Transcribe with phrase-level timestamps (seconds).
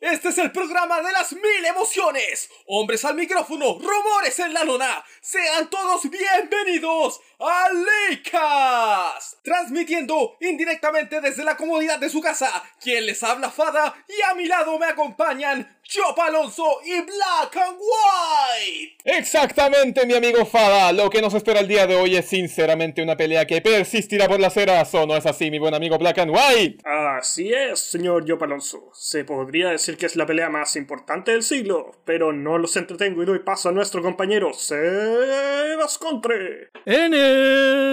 [0.00, 2.48] Este es el programa de las mil emociones.
[2.66, 5.04] Hombres al micrófono, rumores en la lona.
[5.20, 7.68] Sean todos bienvenidos a
[8.08, 9.38] Leicas.
[9.42, 12.50] Transmitiendo indirectamente desde la comodidad de su casa.
[12.80, 17.78] Quien les habla Fada y a mi lado me acompañan Chop Alonso y Black and
[17.78, 18.98] White.
[19.04, 20.92] Exactamente, mi amigo Fada.
[20.92, 24.38] Lo que nos espera el día de hoy es sinceramente una pelea que persistirá por
[24.38, 24.94] las eras.
[24.94, 26.82] ¿O no es así, mi buen amigo Black and White?
[26.84, 28.90] Así es, señor Chop Alonso.
[28.92, 33.22] Se podría decir que es la pelea más importante del siglo, pero no los entretengo
[33.22, 36.68] y doy paso a nuestro compañero Sebas Contre.
[36.84, 37.14] En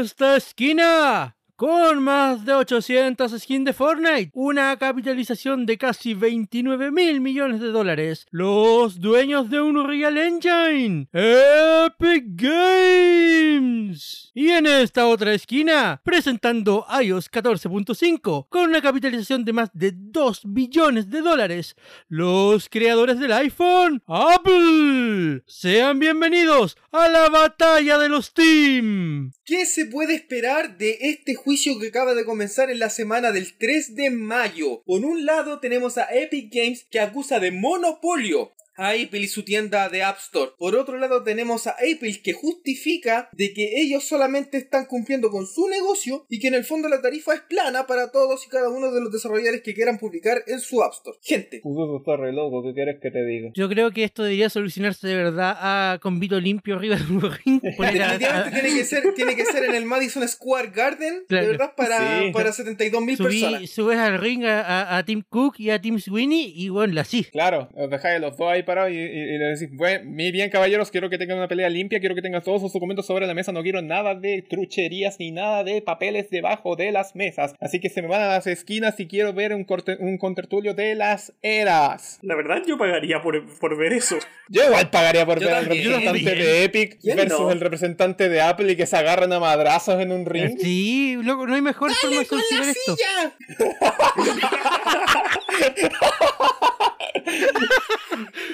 [0.02, 7.22] esta esquina, con más de 800 skins de Fortnite, una capitalización de casi 29 mil
[7.22, 14.32] millones de dólares, los dueños de un Real Engine, Epic Games.
[14.34, 20.42] Y en esta otra esquina, presentando iOS 14.5, con una capitalización de más de 2
[20.48, 21.78] billones de dólares,
[22.10, 25.42] los creadores del iPhone, Apple.
[25.48, 29.32] Sean bienvenidos a la batalla de los Team.
[29.46, 33.56] ¿Qué se puede esperar de este juicio que acaba de comenzar en la semana del
[33.56, 34.82] 3 de mayo?
[34.84, 39.44] Por un lado tenemos a Epic Games que acusa de monopolio a Apple y su
[39.44, 40.52] tienda de App Store.
[40.58, 45.46] Por otro lado tenemos a Apple que justifica de que ellos solamente están cumpliendo con
[45.46, 48.70] su negocio y que en el fondo la tarifa es plana para todos y cada
[48.70, 51.18] uno de los desarrolladores que quieran publicar en su App Store.
[51.22, 51.62] Gente.
[51.98, 53.52] está re loco, ¿qué quieres que te diga?
[53.54, 57.62] Yo creo que esto debería solucionarse de verdad a, con Vito limpio arriba del ring.
[57.62, 62.32] Definitivamente tiene, que ser, tiene que ser en el Madison Square Garden, de verdad, para,
[62.34, 63.70] para 72 mil personas.
[63.70, 67.24] Subes al ring a, Tim Cook y a Tim Sweeney y bueno, así.
[67.26, 71.10] Claro, os dejáis los dos ahí parado y, le decís, bueno, mi bien caballeros, quiero
[71.10, 73.64] que tengan una pelea limpia, quiero que tengan todos sus documentos sobre la mesa, no
[73.64, 77.54] quiero nada de trucherías ni nada de papeles debajo de las mesas.
[77.60, 80.74] Así que se me van a las esquinas y quiero ver un, corte, un contertulio
[80.74, 82.20] de las eras.
[82.22, 84.18] La verdad yo pagaría por, por ver eso.
[84.50, 88.76] Yo igual pagaría por ver al representante de Epic versus el representante de Apple y
[88.76, 90.58] que se agarran a madrazos en un ring.
[90.60, 92.96] Sí, loco, no hay mejor forma de solucionar esto.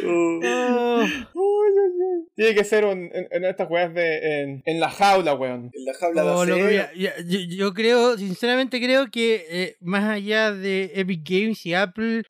[0.04, 1.04] Oh.
[2.36, 3.12] Tiene que ser en,
[3.46, 4.62] estas weas de.
[4.66, 5.72] En, la jaula, weón.
[5.74, 11.66] En la jaula de yo, creo, sinceramente creo que eh, más allá de Epic Games
[11.66, 12.24] y Apple,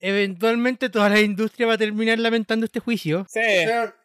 [0.00, 3.26] eventualmente toda la industria va a terminar lamentando este juicio.
[3.28, 3.40] Sí.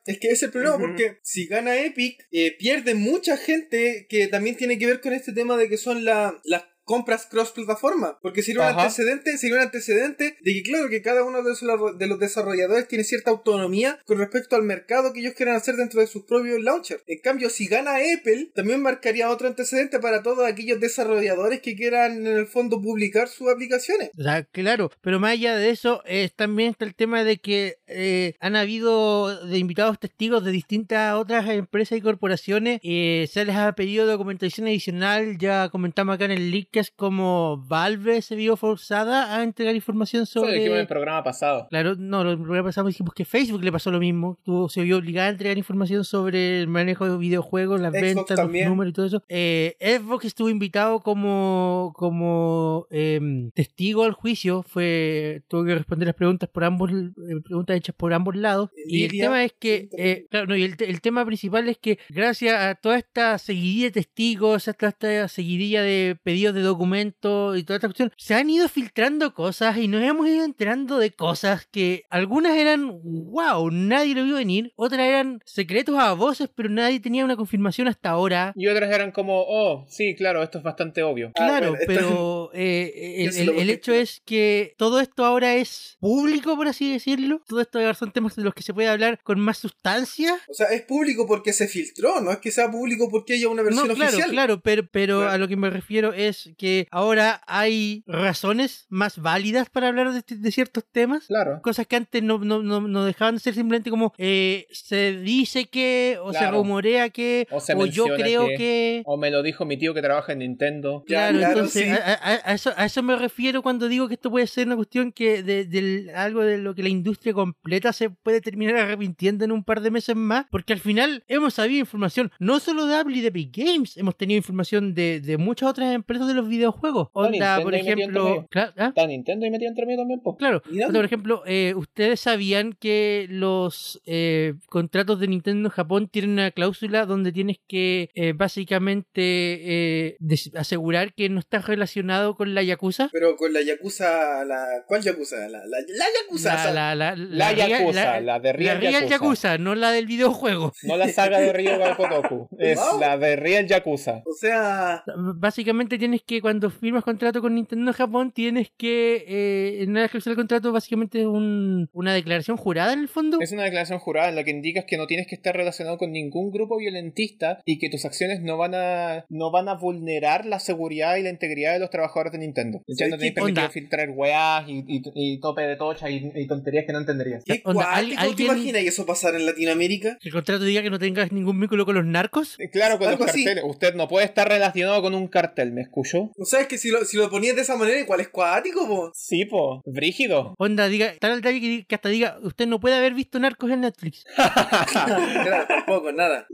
[0.05, 4.55] es que es el problema, porque si gana Epic, eh, pierde mucha gente que también
[4.55, 8.19] tiene que ver con este tema de que son la, las compras cross plataforma.
[8.21, 12.19] Porque sería un antecedente, sería un antecedente de que claro que cada uno de los,
[12.19, 16.23] desarrolladores tiene cierta autonomía con respecto al mercado que ellos quieran hacer dentro de sus
[16.23, 17.03] propios launchers.
[17.07, 22.25] En cambio, si gana Apple, también marcaría otro antecedente para todos aquellos desarrolladores que quieran
[22.25, 24.11] en el fondo publicar sus aplicaciones.
[24.17, 26.03] O sea, claro, pero más allá de eso,
[26.35, 31.49] también está el tema de que eh, han habido de invitados testigos de distintas otras
[31.49, 32.79] empresas y corporaciones.
[32.83, 36.91] Eh, se les ha pedido documentación adicional, ya comentamos acá en el link que es
[36.91, 40.65] como Valve se vio forzada a entregar información sobre.
[40.65, 41.67] Eso el programa pasado.
[41.69, 44.39] Claro, no, el programa pasado dijimos que Facebook le pasó lo mismo.
[44.43, 48.51] Tuvo, se vio obligada a entregar información sobre el manejo de videojuegos, las ventas, los
[48.51, 49.23] números y todo eso.
[49.29, 54.63] Eh, Xbox estuvo invitado como, como em, testigo al juicio.
[54.63, 58.71] Fue, tuvo que responder las preguntas por ambos, eh, preguntas hechas por ambos lados.
[58.87, 61.99] y el tema es que, eh, claro, no, y el, el, tema principal es que
[62.09, 67.57] gracias a toda esta seguidilla de testigos, a toda esta seguidilla de pedidos de documentos
[67.57, 71.11] y toda esta cuestión, se han ido filtrando cosas y nos hemos ido enterando de
[71.11, 76.69] cosas que algunas eran wow, nadie lo vio venir, otras eran secretos a voces, pero
[76.69, 78.53] nadie tenía una confirmación hasta ahora.
[78.55, 81.31] Y otras eran como, oh, sí, claro, esto es bastante obvio.
[81.33, 86.91] Claro, ah, pero eh, el, hecho es que todo esto ahora es público, por así
[86.91, 87.41] decirlo.
[87.47, 90.39] Todo esto son temas de los que se puede hablar con más sustancia.
[90.47, 93.63] O sea, es público porque se filtró, no es que sea público porque haya una
[93.63, 94.31] versión no, claro, oficial.
[94.31, 99.69] Claro, pero, pero a lo que me refiero es que ahora hay razones más válidas
[99.69, 101.27] para hablar de, ciertos temas.
[101.27, 101.61] Claro.
[101.61, 106.17] Cosas que antes no, no, no, dejaban de ser simplemente como eh, se dice que,
[106.21, 110.01] o se rumorea que, o, yo creo que, O me lo dijo mi tío que
[110.01, 111.03] trabaja en Nintendo.
[111.05, 114.75] Claro, entonces a, eso, a eso me refiero cuando digo que esto puede ser una
[114.75, 119.51] cuestión que de, algo de lo que la industria completa se puede terminar arrepintiendo en
[119.51, 123.17] un par de meses más, porque al final hemos sabido información no solo de Apple
[123.17, 126.49] y de Big Games, hemos tenido información de, de muchas otras empresas de los los
[126.49, 127.09] videojuegos.
[127.13, 128.47] Onda, por ejemplo.
[128.55, 128.73] ¿ah?
[128.87, 130.61] Está Nintendo y metido entre medio también, Claro.
[130.93, 136.51] por ejemplo, eh, ustedes sabían que los eh, contratos de Nintendo en Japón tienen una
[136.51, 140.17] cláusula donde tienes que eh, básicamente
[140.55, 143.09] asegurar que no estás relacionado con la Yakuza.
[143.11, 145.47] Pero con la Yakuza, la ¿cuál Yakuza?
[145.47, 146.73] La, la, la Yakuza.
[146.73, 149.07] La, la, la, Yakuza, la, de Real, Yakuza.
[149.07, 149.57] Yakuza.
[149.57, 150.73] no la del videojuego.
[150.83, 154.23] No la saga de Ryo Kotoku, es la de Real Yakuza.
[154.25, 155.03] O sea,
[155.35, 160.31] básicamente tienes que cuando firmas contrato con Nintendo Japón tienes que eh, en la descripción
[160.31, 163.37] del contrato básicamente es un, una declaración jurada en el fondo.
[163.41, 166.11] Es una declaración jurada en la que indicas que no tienes que estar relacionado con
[166.11, 170.59] ningún grupo violentista y que tus acciones no van a no van a vulnerar la
[170.59, 172.81] seguridad y la integridad de los trabajadores de Nintendo.
[172.87, 176.99] Ya no tienes permitido filtrar weas y, y, tope de tocha y, tonterías que no
[176.99, 177.43] entenderías.
[177.43, 178.35] ¿Qué ¿Alguien...
[178.35, 180.17] te imaginas eso pasar en Latinoamérica?
[180.21, 182.55] ¿Que el contrato diga que no tengas ningún vínculo con los narcos?
[182.59, 183.63] Eh, claro, con los carteles.
[183.65, 186.22] Usted no puede estar relacionado con un cartel, ¿me escuchó?
[186.37, 188.87] O sea, es que si lo, si lo ponías de esa manera, igual es cuático,
[188.87, 189.11] po.
[189.13, 189.81] Sí, po.
[189.85, 190.55] Brígido.
[190.57, 193.81] Onda, diga, tal detalle que, que hasta diga, usted no puede haber visto narcos en
[193.81, 194.25] Netflix.
[194.35, 196.47] claro, tampoco, nada.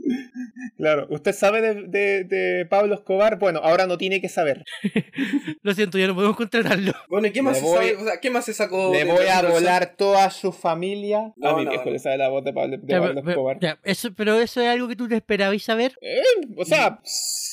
[0.76, 3.38] Claro, ¿usted sabe de, de, Pablo Escobar?
[3.38, 4.64] Bueno, ahora no tiene que saber.
[5.62, 6.92] Lo siento, ya no podemos contratarlo.
[7.08, 7.96] Bueno, ¿y qué más, se, sabe?
[7.96, 8.92] O sea, ¿qué más se sacó?
[8.92, 11.32] Le voy a volar toda su familia.
[11.42, 13.58] a mi viejo le sabe la voz de Pablo, Escobar.
[13.82, 15.96] eso, pero eso es algo que tú te esperabas saber.
[16.00, 16.22] Eh,
[16.56, 17.49] o sea, sí.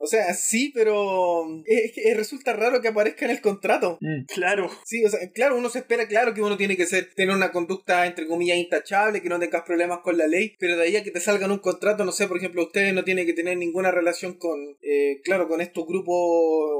[0.00, 3.98] O sea, sí, pero es que resulta raro que aparezca en el contrato.
[4.00, 4.24] Mm.
[4.26, 4.70] Claro.
[4.84, 7.52] Sí, o sea, claro, uno se espera, claro que uno tiene que ser, tener una
[7.52, 11.02] conducta entre comillas intachable, que no tengas problemas con la ley, pero de ahí a
[11.02, 13.90] que te salgan un contrato, no sé, por ejemplo, ustedes no tienen que tener ninguna
[13.90, 16.16] relación con, eh, claro, con estos grupos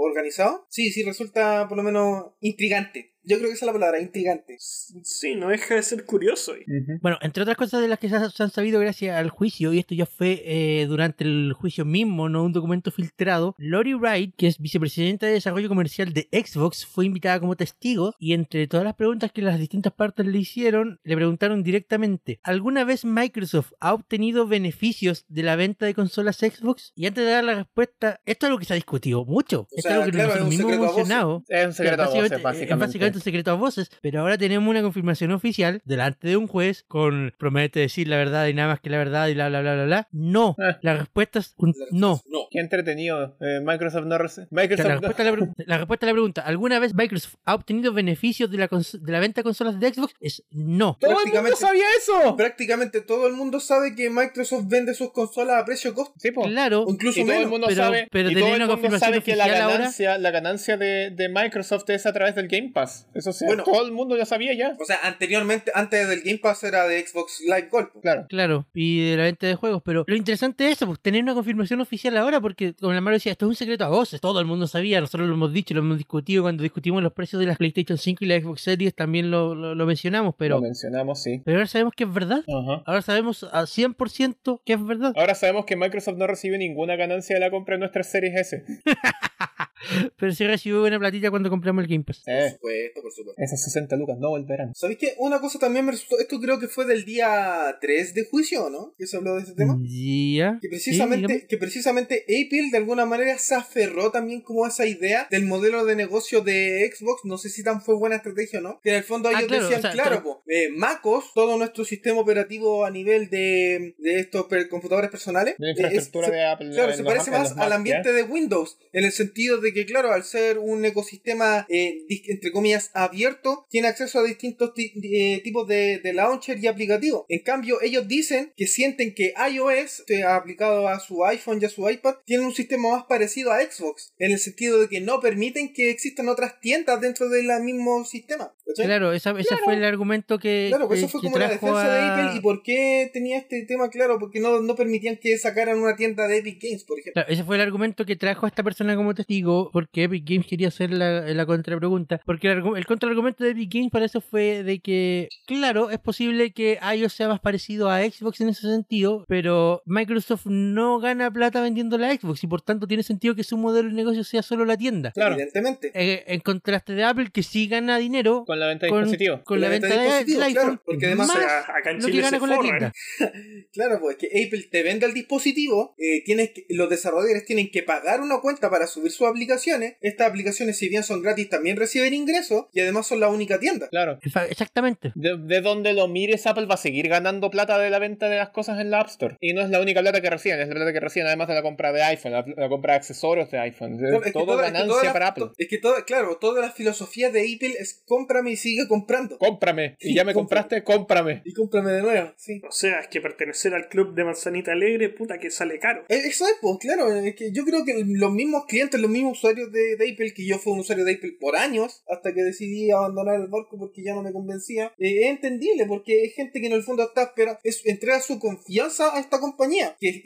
[0.01, 0.63] organizados.
[0.69, 3.10] Sí, sí, resulta por lo menos intrigante.
[3.23, 4.57] Yo creo que esa es la palabra, intrigante.
[4.59, 6.55] Sí, no deja de ser curioso.
[7.01, 9.95] Bueno, entre otras cosas de las que se, han sabido gracias al juicio, y esto
[9.95, 14.59] ya fue eh, durante el juicio mismo, no un documento filtrado, Lori Wright, que es
[14.59, 19.33] vicepresidenta de desarrollo comercial de Xbox, fue invitada como testigo y entre todas las preguntas
[19.33, 25.25] que las distintas partes le hicieron, le preguntaron directamente, ¿alguna vez Microsoft ha obtenido beneficios
[25.29, 26.93] de la venta de consolas Xbox?
[26.95, 29.67] Y antes de dar la respuesta, esto es algo que se ha discutido mucho.
[29.71, 31.45] esto es algo que nosotros mismos hemos mencionado.
[31.49, 35.33] Es un secreto a voces, básicamente un secreto a voces, pero ahora tenemos una confirmación
[35.33, 38.99] oficial delante de un juez con promete decir la verdad y nada más que la
[38.99, 40.09] verdad y bla bla bla bla bla.
[40.13, 40.77] No, eh.
[40.83, 42.21] la respuesta es un no.
[42.27, 42.47] no.
[42.51, 43.37] Qué entretenido.
[43.41, 44.19] Eh, Microsoft no
[44.51, 45.31] Microsoft la, respuesta la,
[45.67, 49.21] la, respuesta a la pregunta, ¿alguna vez Microsoft ha obtenido beneficios de la, de la
[49.21, 50.15] venta de consolas de Xbox?
[50.21, 50.97] Es no.
[51.01, 52.37] Todo el mundo sabía eso.
[52.37, 56.15] Prácticamente todo el mundo sabe que Microsoft vende sus consolas a precio costo.
[56.19, 56.85] Sí, Claro.
[56.89, 60.19] Incluso todo el mundo pero, sabe, pero y todo el mundo sabe que la ganancia,
[60.19, 63.00] la ganancia de, de Microsoft es a través del Game Pass.
[63.15, 64.77] Eso sí, bueno, todo el mundo ya sabía ya.
[64.79, 67.89] O sea, anteriormente, antes del Game Pass era de Xbox Live Gold.
[68.01, 68.27] Claro.
[68.29, 69.83] Claro, y de la venta de juegos.
[69.85, 73.17] Pero lo interesante es eso, pues, tener una confirmación oficial ahora, porque como la Mario
[73.17, 75.75] decía, esto es un secreto a voces, todo el mundo sabía, nosotros lo hemos dicho,
[75.75, 78.95] lo hemos discutido cuando discutimos los precios de las PlayStation 5 y la Xbox Series,
[78.95, 80.57] también lo, lo, mencionamos, pero...
[80.57, 81.43] Lo mencionamos, sí.
[81.45, 82.45] Pero ahora sabemos que es verdad.
[82.87, 85.13] Ahora sabemos a 100% que es verdad.
[85.17, 88.65] Ahora sabemos que Microsoft no recibe ninguna ganancia de la compra de nuestras series S.
[90.19, 92.23] Pero sí recibió buena platita cuando compramos el Game Pass.
[92.25, 93.43] Por supuesto, por supuesto.
[93.43, 94.75] Esas 60 lucas no volverán.
[94.75, 95.15] ¿Sabéis qué?
[95.19, 96.19] Una cosa también me resultó.
[96.19, 98.95] Esto creo que fue del día 3 de juicio, ¿no?
[98.99, 99.79] Que se habló de este tema.
[99.83, 100.59] Ya.
[100.61, 105.27] Que precisamente, que precisamente Apple de alguna manera se aferró también como a esa idea
[105.31, 107.25] del modelo de negocio de Xbox.
[107.25, 108.81] No sé si tan fue buena estrategia o no.
[108.83, 112.91] Que en el fondo ah, ellos decían, claro, eh, MacOS, todo nuestro sistema operativo a
[112.91, 115.55] nivel de, de estos computadores personales.
[115.59, 116.71] De infraestructura de Apple.
[116.71, 118.79] Claro, se parece más al ambiente de Windows.
[118.93, 123.89] En el sentido de que, claro, al ser un ecosistema, eh, entre comillas, abierto, tiene
[123.89, 127.25] acceso a distintos eh, tipos de, launcher y aplicativos.
[127.29, 131.89] En cambio, ellos dicen que sienten que iOS, aplicado a su iPhone y a su
[131.89, 135.73] iPad, tiene un sistema más parecido a Xbox, en el sentido de que no permiten
[135.73, 138.53] que existan otras tiendas dentro del mismo sistema.
[138.75, 139.33] Claro, ese
[139.65, 140.67] fue el argumento que.
[140.69, 142.39] Claro, pues eso fue como la defensa de Apple.
[142.39, 144.19] ¿Y por qué tenía este tema claro?
[144.19, 147.25] Porque no, no permitían que sacaran una tienda de Epic Games, por ejemplo.
[147.29, 150.69] ese fue el argumento que trajo a esta persona como testigo, porque Epic Games quería
[150.69, 152.21] hacer la, la contrapregunta.
[152.25, 156.53] Porque el, el contraargumento de Epic Games para eso fue de que, claro, es posible
[156.53, 161.61] que iOS sea más parecido a Xbox en ese sentido, pero Microsoft no gana plata
[161.61, 164.65] vendiendo la Xbox y por tanto tiene sentido que su modelo de negocio sea solo
[164.65, 165.13] la tienda.
[165.13, 165.91] Claro, evidentemente.
[165.95, 169.43] Eh, en contraste de Apple, que sí gana dinero con la venta de dispositivos.
[169.45, 172.93] Con, la, venta, de, dispositivos, claro, porque además acá en Chile se con la tienda.
[173.73, 177.83] claro, pues que Apple te vende el dispositivo, eh, tienes que, los desarrolladores tienen que
[177.83, 181.77] pagar una cuenta para subir su aplicación aplicaciones, estas aplicaciones, si bien son gratis, también
[181.77, 183.89] reciben ingresos y además son la única tienda.
[183.89, 184.19] Claro.
[184.23, 185.13] Exactamente.
[185.15, 188.37] De, de, donde lo mires, Apple va a seguir ganando plata de la venta de
[188.37, 189.37] las cosas en la App Store.
[189.41, 191.55] Y no es la única plata que reciben, es la plata que reciben además de
[191.55, 193.99] la compra de iPhone, la, compra de accesorios de iPhone.
[194.25, 195.47] es todo ganancia para Apple.
[195.57, 199.39] Es que todo, claro, toda la filosofía de Apple es cómprame y sigue comprando.
[199.39, 199.97] Cómprame.
[200.01, 201.43] Y ya me compraste, cómprame.
[201.45, 202.61] Y cómprame de nuevo, sí.
[202.69, 206.05] O sea, es que pertenecer al club de manzanita alegre, puta que sale caro.
[206.09, 207.13] Eso es, pues, claro.
[207.15, 210.59] Es que yo creo que los mismos clientes, los mismos usuarios de, Apple, que yo
[210.59, 214.15] fui un usuario de Apple por años, hasta que decidí abandonar el barco porque ya
[214.15, 217.61] no me convencía, eh, es entendible, porque es gente que en el fondo está esperando,
[217.65, 220.23] es, entrega su confianza a esta compañía, que,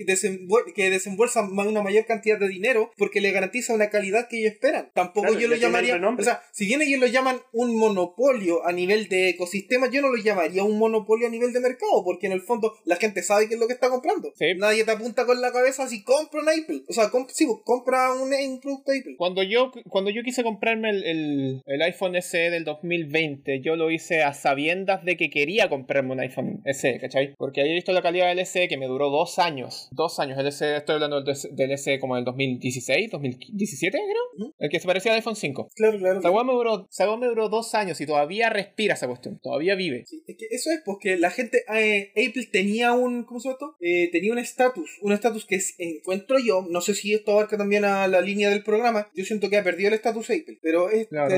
[0.75, 4.91] que desembolsa una mayor cantidad de dinero porque le garantiza una calidad que ellos esperan.
[4.95, 9.09] Tampoco yo lo llamaría, o sea, si bien ellos lo llaman un monopolio a nivel
[9.09, 12.43] de ecosistema, yo no lo llamaría un monopolio a nivel de mercado, porque en el
[12.43, 14.33] fondo la gente sabe qué es lo que está comprando.
[14.57, 16.85] Nadie te apunta con la cabeza si compra un Apple.
[16.89, 19.15] O sea, sí, pues, compra un, producto Apple.
[19.17, 24.23] Cuando yo, cuando yo quise comprarme el, el, iPhone SE del 2020, yo lo hice
[24.23, 27.35] a sabiendas de que quería comprarme un iPhone SE, ¿cachai?
[27.37, 29.89] Porque había visto la calidad del SE que me duró dos años.
[29.93, 30.39] Dos años.
[30.39, 34.55] El SE, estoy hablando del, del SE como del 2016, 2017, creo.
[34.59, 35.71] El que se parecía al iPhone 5.
[35.75, 36.21] Claro, claro.
[36.21, 39.39] Esa me duró, me duró dos años y todavía respira esa cuestión.
[39.43, 40.05] Todavía vive.
[40.07, 41.65] Sí, es que eso es porque la gente.
[41.75, 43.25] Eh, Apple tenía un.
[43.25, 43.77] ¿Cómo se llama esto?
[43.81, 44.99] Eh, tenía un estatus.
[45.03, 46.67] Un estatus que encuentro yo.
[46.69, 49.09] No sé si esto abarca también a la línea del programa.
[49.15, 50.59] Yo siento que ha perdido el estatus Apple.
[50.63, 50.89] Pero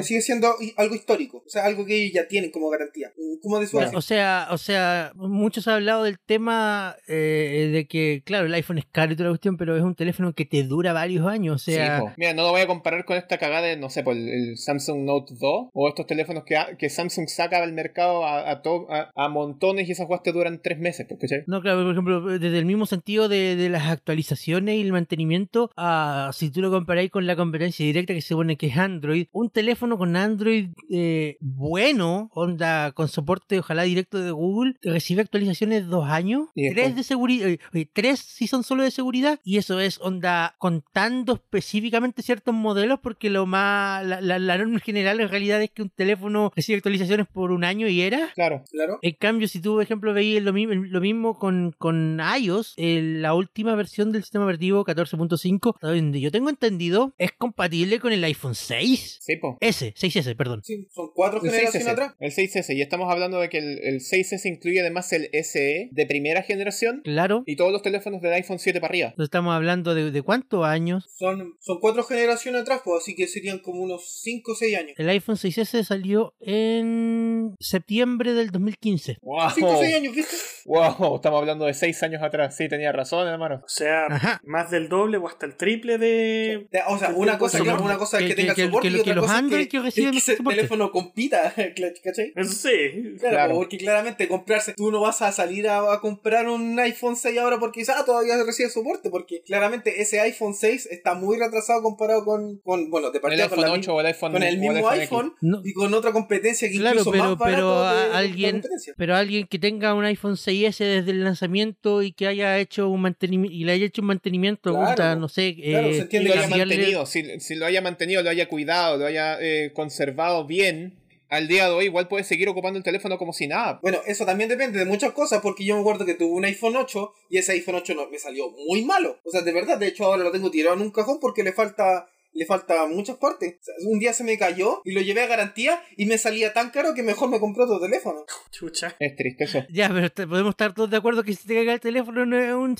[0.02, 1.42] sigue siendo algo histórico.
[1.46, 3.12] O sea, algo que ellos ya tienen como garantía.
[3.42, 8.22] Como de su O sea, o sea, muchos han hablado del tema eh, de que,
[8.25, 10.62] claro, el iPhone es caro y toda la cuestión, pero es un teléfono que te
[10.62, 11.54] dura varios años.
[11.56, 12.14] O sea.
[12.16, 15.04] Mira, no lo voy a comparar con esta cagada de, no sé, por el, Samsung
[15.04, 19.88] Note 2 o estos teléfonos que, que Samsung saca del mercado a, a, a, montones
[19.88, 21.44] y esas cosas te duran tres meses, ¿cachai?
[21.46, 25.70] No, claro, por ejemplo, desde el mismo sentido de, de las actualizaciones y el mantenimiento,
[25.76, 29.26] a, si tú lo comparáis con la competencia directa que se supone que es Android,
[29.33, 35.87] un teléfono con Android eh, bueno, onda con soporte ojalá directo de Google, recibe actualizaciones
[35.88, 39.99] dos años, tres de seguridad, eh, tres si son solo de seguridad, y eso es
[40.00, 45.71] onda contando específicamente ciertos modelos, porque lo más, la, la, norma general en realidad es
[45.71, 48.33] que un teléfono recibe actualizaciones por un año y era.
[48.35, 48.99] Claro, claro.
[49.03, 53.75] En cambio, si tú, por ejemplo, veías lo, lo mismo con, con iOS, la última
[53.75, 56.86] versión del sistema operativo 14.5, donde yo tengo entendido,
[57.19, 59.19] es compatible con el iPhone 6.
[59.21, 59.59] Sí, po.
[59.61, 60.62] S, 6S, perdón.
[60.64, 62.14] Sí, son cuatro generaciones atrás.
[62.19, 66.07] El 6S, y estamos hablando de que el, el 6S incluye además el SE de
[66.07, 67.00] primera generación.
[67.05, 67.43] Claro.
[67.47, 69.09] Y todos los teléfonos del iPhone 7 para arriba.
[69.09, 71.07] Entonces estamos hablando de, de cuántos años.
[71.16, 74.93] Son, son cuatro generaciones atrás, pues, así que serían como unos 5 o 6 años.
[74.97, 79.19] El iPhone 6S salió en septiembre del 2015.
[79.23, 79.50] Wow.
[79.55, 80.37] 5 o 6 años, ¿viste?
[80.66, 82.57] Wow, estamos hablando de 6 años atrás.
[82.57, 83.62] Sí, tenía razón, hermano.
[83.64, 86.69] O sea, más del doble o hasta el triple de.
[86.88, 89.38] O sea, una cosa, claro, una cosa es que, tenga soporte y otra los cosa
[89.38, 91.54] Android que, reciben que ese teléfono compita,
[92.04, 92.33] ¿cachai?
[92.45, 97.38] Sí, claro, porque claramente comprarse, tú no vas a salir a, comprar un iPhone 6
[97.38, 102.25] ahora porque ah, todavía recibe soporte, porque claramente ese iPhone 6 está muy retrasado comparado
[102.25, 105.73] con, con bueno, de partida con, 8 o el iPhone con el mismo iPhone y
[105.73, 108.62] con otra competencia que claro, incluso pero, más pero alguien,
[108.97, 113.02] pero alguien que tenga un iPhone 6S desde el lanzamiento y que haya hecho un
[113.02, 117.40] mantenimiento y le haya hecho un mantenimiento, no sé, claro, eh, lo haya mantenido, si,
[117.40, 120.94] si, lo haya mantenido, lo haya cuidado, lo haya eh, conservado bien,
[121.28, 123.80] al día de hoy igual puedes seguir ocupando el teléfono como si nada.
[123.82, 126.76] Bueno, eso también depende de muchas cosas, porque yo me acuerdo que tuve un iPhone
[126.76, 129.18] 8 y ese iPhone 8 no, me salió muy malo.
[129.25, 131.52] O sea, de verdad, de hecho ahora lo tengo tirado en un cajón porque le
[131.52, 133.57] falta le falta muchas partes.
[133.87, 136.95] un día se me cayó y lo llevé a garantía y me salía tan caro
[136.95, 138.25] que mejor me compré otro teléfono.
[138.50, 138.95] Chucha.
[138.99, 139.64] Es triste eso.
[139.71, 142.52] Ya, pero podemos estar todos de acuerdo que si te caiga el teléfono no es
[142.52, 142.76] un,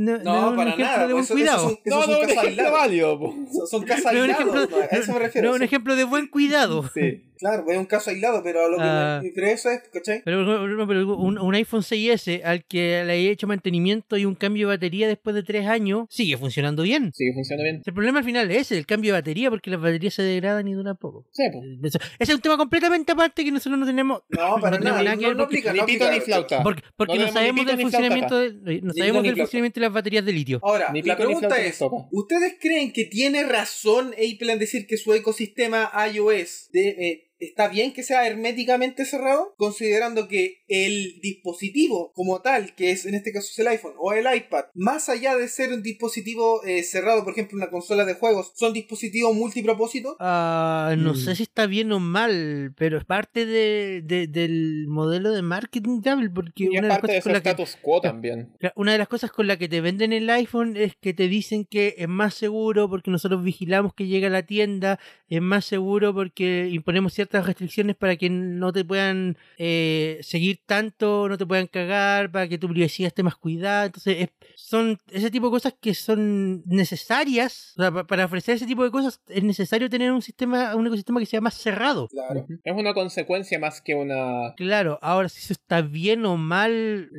[0.00, 1.06] no, no, para nada.
[1.06, 1.80] De buen eso, cuidado.
[1.84, 3.34] no, no, un ejemplo válido.
[3.68, 4.68] Son, casos aislados.
[4.90, 5.48] a eso me refiero.
[5.48, 6.88] No, un ejemplo de buen cuidado.
[6.92, 7.24] Sí.
[7.38, 10.22] Claro, es un caso aislado, pero a lo que uh, me, pero eso es, ¿cachai?
[10.24, 10.44] Pero,
[10.86, 14.76] pero un, un, iPhone 6S al que le haya hecho mantenimiento y un cambio de
[14.76, 17.12] batería después de tres años, sigue funcionando bien.
[17.14, 17.82] Sigue funcionando bien.
[17.84, 20.66] El problema al final es ese, el cambio de batería, porque las baterías se degradan
[20.68, 21.26] y duran poco.
[21.32, 21.94] Sí, pues.
[22.18, 24.22] Ese es un tema completamente aparte que nosotros no tenemos.
[24.28, 26.62] No, para nada, nada no, no, aplica, ni pito ni flauta.
[26.62, 30.32] Porque, porque no, sabemos del funcionamiento de, no sabemos del funcionamiento de las baterías de
[30.32, 30.60] litio.
[30.62, 31.78] Ahora, la pregunta es:
[32.10, 37.68] ¿Ustedes creen que tiene razón Apple en decir que su ecosistema iOS de, eh, está
[37.68, 43.32] bien que sea herméticamente cerrado, considerando que el dispositivo como tal, que es en este
[43.32, 47.24] caso es el iPhone o el iPad, más allá de ser un dispositivo eh, cerrado,
[47.24, 50.16] por ejemplo, una consola de juegos, son dispositivos multipropósito.
[50.20, 51.36] Ah, no sé mm.
[51.36, 56.30] si está bien o mal, pero es parte de, del modelo de marketing de Apple,
[56.30, 58.52] porque una de las cosas con la que, quo también.
[58.74, 61.64] Una de las cosas con la que te venden el iPhone es que te dicen
[61.64, 66.14] que es más seguro porque nosotros vigilamos que llega a la tienda, es más seguro
[66.14, 71.66] porque imponemos ciertas restricciones para que no te puedan eh, seguir tanto, no te puedan
[71.66, 73.86] cagar, para que tu privacidad esté más cuidada.
[73.86, 77.74] Entonces, son ese tipo de cosas que son necesarias.
[78.08, 81.40] para ofrecer ese tipo de cosas es necesario tener un sistema, un ecosistema que sea
[81.40, 82.08] más cerrado.
[82.08, 82.46] Claro.
[82.64, 84.54] Es una consecuencia más que una.
[84.56, 87.10] Claro, ahora si eso está bien o mal,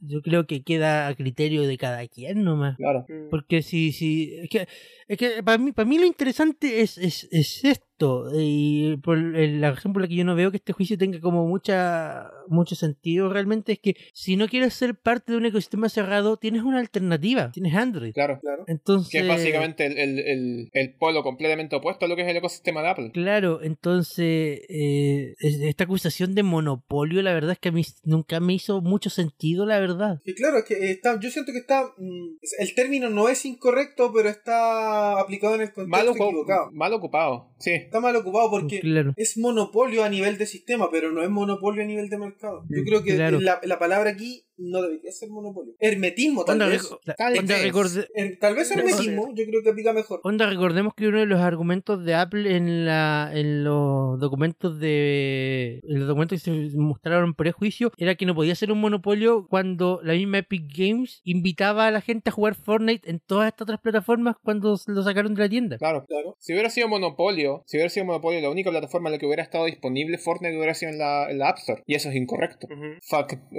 [0.00, 2.76] yo creo que queda a criterio de cada quien nomás.
[2.76, 3.06] Claro.
[3.30, 4.34] Porque si, si.
[4.36, 4.68] Es que,
[5.08, 7.85] es que para mí, para mí lo interesante es, es, es esto
[8.34, 11.46] y por la razón por la que yo no veo que este juicio tenga como
[11.46, 16.36] mucha mucho sentido realmente es que si no quieres ser parte de un ecosistema cerrado,
[16.36, 18.12] tienes una alternativa, tienes Android.
[18.12, 18.64] Claro, claro.
[18.66, 22.36] Entonces, que es básicamente el, el, el, polo completamente opuesto a lo que es el
[22.36, 23.10] ecosistema de Apple.
[23.12, 28.54] Claro, entonces eh, esta acusación de monopolio, la verdad es que a mí nunca me
[28.54, 30.20] hizo mucho sentido, la verdad.
[30.24, 34.12] Y claro, es que está, yo siento que está, mm, el término no es incorrecto,
[34.14, 36.70] pero está aplicado en el contexto equivocado.
[36.72, 38.80] Mal ocupado, sí está mal ocupado porque
[39.16, 42.64] es monopolio a nivel de sistema, pero no es monopolio a nivel de mercado.
[42.68, 45.74] Yo creo que la, la palabra aquí no debería ser monopolio.
[45.78, 46.88] Hermetismo, tal vez.
[47.16, 50.20] tal, vez hermetismo, yo creo que aplica mejor.
[50.24, 55.80] Onda, recordemos que uno de los argumentos de Apple en la en los documentos de
[55.82, 60.00] en los documentos que se mostraron prejuicio era que no podía ser un monopolio cuando
[60.02, 63.80] la misma Epic Games invitaba a la gente a jugar Fortnite en todas estas otras
[63.80, 65.78] plataformas cuando lo sacaron de la tienda.
[65.78, 66.36] Claro, claro.
[66.38, 69.42] Si hubiera sido monopolio, si hubiera sido monopolio, la única plataforma en la que hubiera
[69.42, 71.82] estado disponible Fortnite hubiera sido en la, en la App Store.
[71.86, 72.68] Y eso es incorrecto.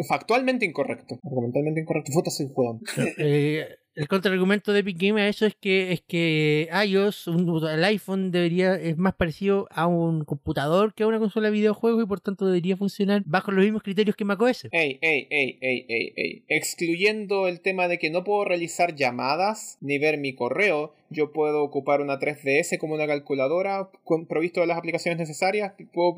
[0.08, 1.20] factualmente incorrecto incorrecto.
[1.24, 2.12] Argumentalmente incorrecto.
[2.14, 2.80] Puta, soy juego.
[3.20, 3.66] Eh,
[3.96, 8.76] el contraargumento de Epic Game a eso es que es que iOS, el iPhone debería
[8.76, 12.46] es más parecido a un computador que a una consola de videojuegos y por tanto
[12.46, 14.68] debería funcionar bajo los mismos criterios que macOS.
[14.72, 16.46] Ey, ey, ey, ey, ey, ey.
[16.48, 21.64] Excluyendo el tema de que no puedo realizar llamadas ni ver mi correo, yo puedo
[21.64, 25.74] ocupar una 3DS como una calculadora con, provisto de las aplicaciones necesarias.
[25.94, 26.10] Puedo,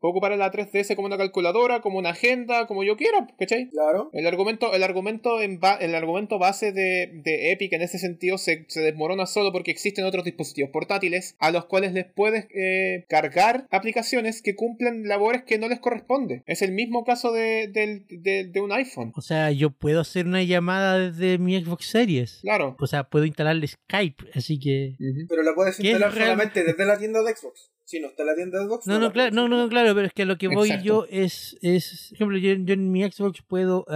[0.00, 3.68] ocupar la 3DS como una calculadora, como una agenda, como yo quiera, ¿cachai?
[3.70, 4.10] Claro.
[4.12, 8.64] El argumento, el argumento, en el argumento base de, de Epic en ese sentido se,
[8.68, 13.66] se, desmorona solo porque existen otros dispositivos portátiles a los cuales les puedes eh, cargar
[13.70, 16.42] aplicaciones que cumplen labores que no les corresponde.
[16.46, 19.12] Es el mismo caso de, de, un iPhone.
[19.16, 22.38] O sea, yo puedo hacer una llamada desde mi Xbox Series.
[22.42, 22.76] Claro.
[22.78, 24.96] O sea, puedo instalarle Skype Así que.
[25.28, 27.72] Pero la puedes instalar solamente desde la tienda de Xbox.
[27.84, 28.86] Si no está la tienda de Xbox.
[28.86, 31.56] No, no, claro, no, no, claro, pero es que a lo que voy yo es,
[31.62, 32.08] es.
[32.10, 33.86] Por ejemplo, yo, en mi Xbox puedo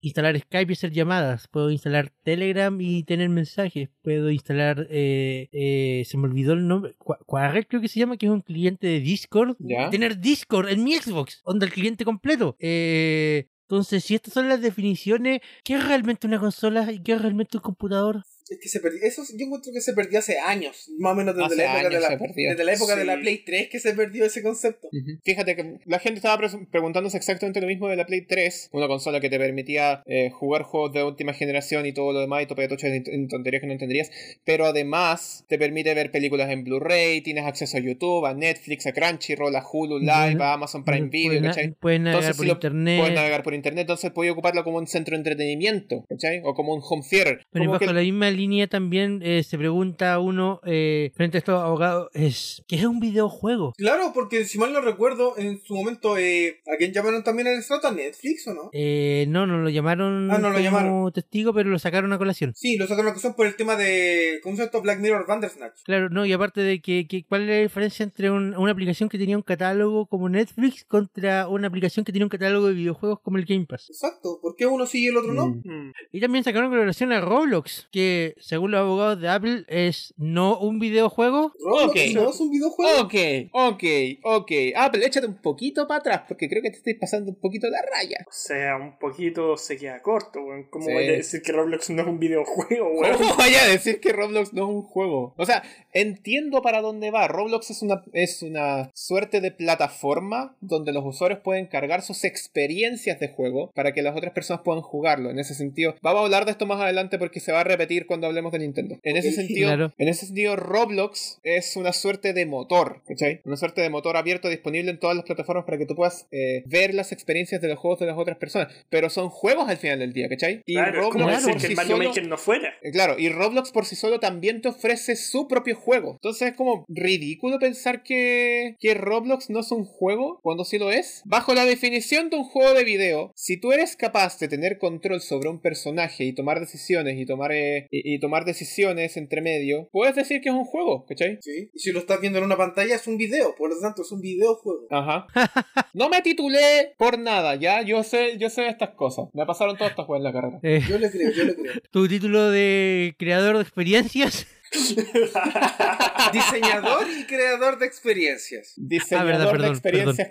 [0.00, 1.48] instalar Skype y hacer llamadas.
[1.48, 3.90] Puedo instalar Telegram y tener mensajes.
[4.02, 4.86] Puedo instalar.
[4.90, 6.94] Eh, eh, se me olvidó el nombre.
[6.98, 9.56] Quarret creo que se llama, que es un cliente de Discord.
[9.90, 11.42] Tener Discord en mi Xbox.
[11.44, 12.56] Onda el cliente completo.
[12.60, 17.22] Eh, entonces, si estas son las definiciones, ¿qué es realmente una consola y qué es
[17.22, 18.22] realmente un computador?
[18.48, 19.00] Es que se perdió.
[19.02, 20.90] Eso yo encuentro que se perdió hace años.
[20.98, 22.08] Más o menos desde, la época, de la,
[22.50, 24.88] desde la época de la Play 3 que se perdió ese concepto.
[25.24, 28.70] Fíjate que la gente estaba preguntándose exactamente lo mismo de la Play 3.
[28.72, 32.42] Una consola que te permitía eh, jugar juegos de última generación y todo lo demás
[32.42, 34.10] y tope de tocho en tonterías que no entenderías.
[34.44, 38.92] Pero además te permite ver películas en Blu-ray, tienes acceso a YouTube, a Netflix, a
[38.92, 41.52] Crunchyroll, a Hulu Live, a Amazon Prime Video.
[41.80, 42.98] Puedes, navegar por internet.
[42.98, 43.82] Puedes navegar por internet.
[43.82, 46.04] Entonces puedes ocuparlo como un centro de entretenimiento.
[46.44, 47.46] O como un home theater.
[47.50, 52.08] Pero bajo la misma línea también eh, se pregunta uno eh, frente a estos abogados,
[52.14, 53.72] es ¿qué es un videojuego?
[53.76, 57.58] Claro, porque si mal no recuerdo, en su momento, eh, ¿a quién llamaron también el
[57.58, 57.88] estrato?
[57.88, 58.70] ¿A Netflix o no?
[58.72, 61.12] Eh, no, no lo llamaron ah, no lo como llamaron.
[61.12, 62.52] testigo, pero lo sacaron a colación.
[62.54, 65.82] Sí, lo sacaron a colación por el tema de concepto Black Mirror Bandersnatch.
[65.84, 69.36] Claro, no, y aparte de que, ¿cuál es la diferencia entre una aplicación que tenía
[69.36, 73.44] un catálogo como Netflix contra una aplicación que tiene un catálogo de videojuegos como el
[73.44, 73.90] Game Pass?
[73.90, 75.48] Exacto, ¿por qué uno sí y el otro no?
[75.48, 75.92] Mm.
[76.12, 80.14] Y también sacaron con relación a Roblox, que según según los abogados de Apple, es
[80.16, 81.52] no un videojuego.
[81.64, 83.00] ok, no es un videojuego.
[83.00, 83.14] Ok,
[83.52, 83.84] ok,
[84.22, 84.52] ok.
[84.76, 87.82] Apple, échate un poquito para atrás, porque creo que te estoy pasando un poquito la
[87.92, 88.18] raya.
[88.24, 90.68] O sea, un poquito se queda corto, weón.
[90.70, 93.16] ¿Cómo voy a decir que Roblox no es un videojuego, weón?
[93.16, 95.34] ¿Cómo voy a decir que Roblox no es un juego?
[95.36, 97.26] O sea, entiendo para dónde va.
[97.26, 103.18] Roblox es una, es una suerte de plataforma donde los usuarios pueden cargar sus experiencias
[103.18, 105.30] de juego para que las otras personas puedan jugarlo.
[105.30, 108.06] En ese sentido, vamos a hablar de esto más adelante porque se va a repetir
[108.12, 108.98] cuando hablemos de Nintendo.
[109.02, 113.40] En ese sentido, en ese sentido, Roblox es una suerte de motor, ¿cachai?
[113.46, 116.62] Una suerte de motor abierto disponible en todas las plataformas para que tú puedas eh,
[116.66, 118.68] ver las experiencias de los juegos de las otras personas.
[118.90, 120.62] Pero son juegos al final del día, ¿cachai?
[120.66, 122.74] Y Roblox por sí solo, no fuera.
[122.82, 126.12] Eh, claro, y Roblox por sí solo también te ofrece su propio juego.
[126.12, 130.92] Entonces es como ridículo pensar que, que Roblox no es un juego cuando sí lo
[130.92, 131.22] es.
[131.24, 135.22] Bajo la definición de un juego de video, si tú eres capaz de tener control
[135.22, 140.14] sobre un personaje y tomar decisiones y tomar, eh, y, tomar decisiones entre medio, puedes
[140.14, 141.38] decir que es un juego, ¿cachai?
[141.40, 144.02] Sí, y si lo estás viendo en una pantalla es un video, por lo tanto
[144.02, 144.86] es un videojuego.
[144.90, 145.26] Ajá.
[145.94, 149.26] no me titulé por nada, ya, yo sé, yo sé estas cosas.
[149.32, 150.60] Me pasaron todas estas cosas en la carrera.
[150.62, 151.72] Eh, yo le creo, yo le creo.
[151.90, 154.46] ¿Tu título de creador de experiencias?
[156.32, 158.72] Diseñador y creador de experiencias.
[158.76, 160.30] Diseñador de experiencias,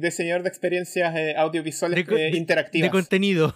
[0.00, 2.86] diseñador de experiencias eh, audiovisuales eh, interactivas.
[2.86, 3.54] De contenido.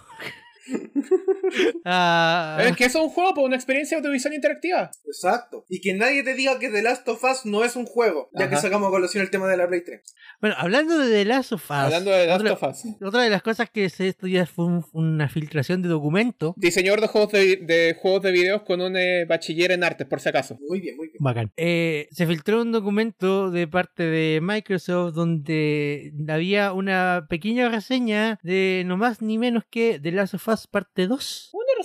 [1.85, 2.57] Ah.
[2.61, 4.91] Es que eso es un juego, una experiencia audiovisual interactiva.
[5.05, 5.65] Exacto.
[5.69, 8.49] Y que nadie te diga que The Last of Us no es un juego, ya
[8.49, 10.01] que sacamos a colación el tema de la Play 3.
[10.41, 11.71] Bueno, hablando de The Last of Us.
[11.71, 12.95] Hablando de The Last of Us.
[13.01, 16.53] Otra de las cosas que se estudia fue una filtración de documento.
[16.57, 20.29] Diseñador de juegos de, juegos de videos con un eh, bachiller en artes, por si
[20.29, 20.57] acaso.
[20.67, 21.17] Muy bien, muy bien.
[21.19, 21.51] Bacán.
[21.57, 28.83] Eh, se filtró un documento de parte de Microsoft donde había una pequeña reseña de
[28.85, 31.36] no más ni menos que The Last of Us parte 2.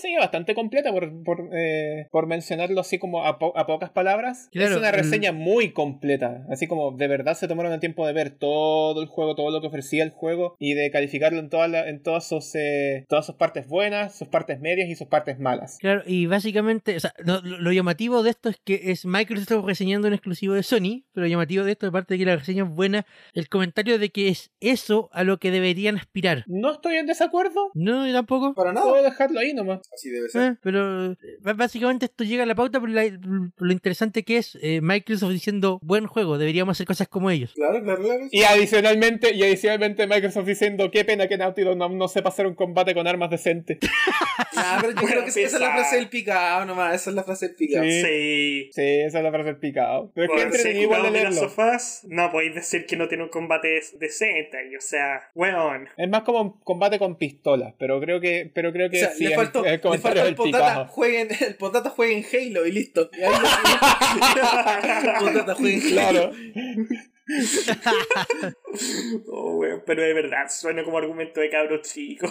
[0.03, 4.49] Una reseña bastante completa, por, por, eh, mencionarlo así como a, pocas palabras.
[4.53, 6.45] es una reseña muy completa.
[6.51, 9.61] Así como de verdad se tomaron el tiempo de ver todo el juego, todo lo
[9.61, 13.37] que ofrecía el juego y de calificarlo en, toda en todas, sus, eh, todas sus
[13.37, 15.79] partes buenas, sus partes medias y sus partes malas.
[15.81, 20.15] Claro, y básicamente, o sea, lo, llamativo de esto es que es Microsoft reseñando un
[20.15, 23.07] exclusivo de Sony, pero lo llamativo de esto, aparte de que la reseña es buena,
[23.35, 26.45] el comentario de que es eso a lo que deberían aspirar.
[26.47, 27.71] No estoy en desacuerdo.
[27.75, 28.55] No, yo tampoco.
[28.55, 28.89] Para nada.
[28.89, 29.81] Puedo dejarlo ahí nomás.
[29.95, 30.53] Así debe ser.
[30.53, 31.17] Eh, pero
[31.55, 36.39] básicamente esto llega a la pauta por, lo interesante que es Microsoft diciendo, buen juego,
[36.39, 37.53] deberíamos hacer cosas como ellos.
[37.55, 38.29] Claro, claro, claro.
[38.31, 42.55] Y adicionalmente, y adicionalmente Microsoft diciendo qué pena que Naughty Dog no, sepa hacer un
[42.55, 43.79] combate con armas decente.
[44.55, 47.25] Ah, pero yo creo que esa es la frase del picado nomás, esa es la
[47.25, 47.85] frase del picado.
[47.85, 48.71] Sí.
[48.73, 50.13] Sí, esa es la frase del picado.
[50.15, 51.41] Pero es que igual de leerlo.
[51.41, 55.89] Sofás, no podéis decir que no tiene un combate decente, o sea, weón.
[55.97, 59.15] Es más como un combate con pistolas, pero creo que, pero creo que o sea,
[59.15, 62.73] sí, le faltó, el, le faltó el, potata jueguen, el potata juega en Halo y
[62.73, 63.11] listo.
[63.13, 65.93] Y ahí el potata juega en Halo.
[65.93, 66.33] Claro.
[69.29, 72.27] oh, pero de verdad suena como argumento de cabro chico.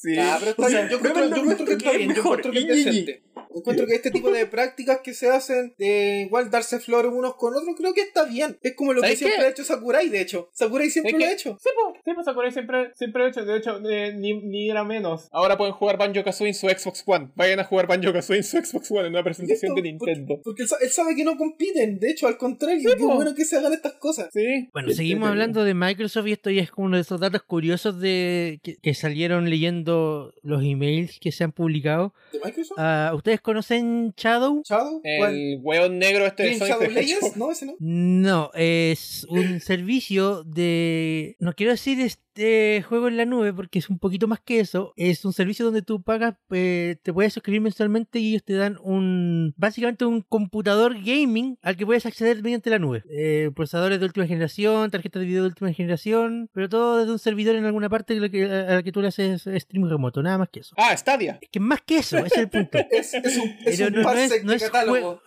[0.00, 0.88] Sí, ah, pero está bien.
[0.88, 2.14] Yo encuentro, que está bien.
[2.14, 3.22] Yo encuentro que es decente.
[3.54, 7.54] Encuentro que este tipo de prácticas que se hacen de igual darse flores unos con
[7.54, 8.58] otros, creo que está bien.
[8.62, 10.48] Es como lo que siempre ha hecho Sakurai, de hecho.
[10.52, 11.58] Sakurai siempre lo ha hecho.
[11.60, 11.70] Sí,
[12.14, 13.44] pues, Sakurai siempre, siempre ha hecho.
[13.44, 15.28] De hecho, ni, ni, era menos.
[15.32, 17.30] Ahora pueden jugar Banjo Kazooie en su Xbox One.
[17.34, 20.40] Vayan a jugar Banjo Kazooie en su Xbox One en una presentación de Nintendo.
[20.42, 21.98] Porque, él sabe que no compiten.
[21.98, 24.28] De hecho, al contrario, es bueno que se hagan estas cosas.
[24.32, 24.68] Sí.
[24.72, 28.00] Bueno, seguimos hablando de Microsoft y esto ya es como uno de esos datos curiosos
[28.00, 32.14] de que, salieron leyendo los emails que se han publicado.
[32.30, 32.78] ¿De Microsoft?
[32.78, 34.64] Uh, ¿Ustedes conocen Shadow?
[34.68, 35.00] ¿Shadow?
[35.04, 37.36] El hueón negro este de Shadow Legends?
[37.36, 37.76] No, ese no.
[37.78, 41.36] No, es un servicio de...
[41.38, 42.00] No quiero decir
[42.34, 44.94] este juego en la nube porque es un poquito más que eso.
[44.96, 48.78] Es un servicio donde tú pagas, eh, te puedes suscribir mensualmente y ellos te dan
[48.82, 49.52] un...
[49.58, 53.02] Básicamente un computador gaming al que puedes acceder mediante la nube.
[53.10, 57.18] Eh, procesadores de última generación, tarjetas de video de última generación, pero todo desde un
[57.18, 60.22] servidor en alguna parte a la que, a la que tú le haces stream remoto,
[60.22, 60.74] nada más que eso.
[60.78, 61.38] Ah, Stadia.
[61.42, 62.78] Es que más que eso, ese es el punto.
[62.90, 63.20] es, un,
[63.66, 65.22] es un no, es, no, es juego,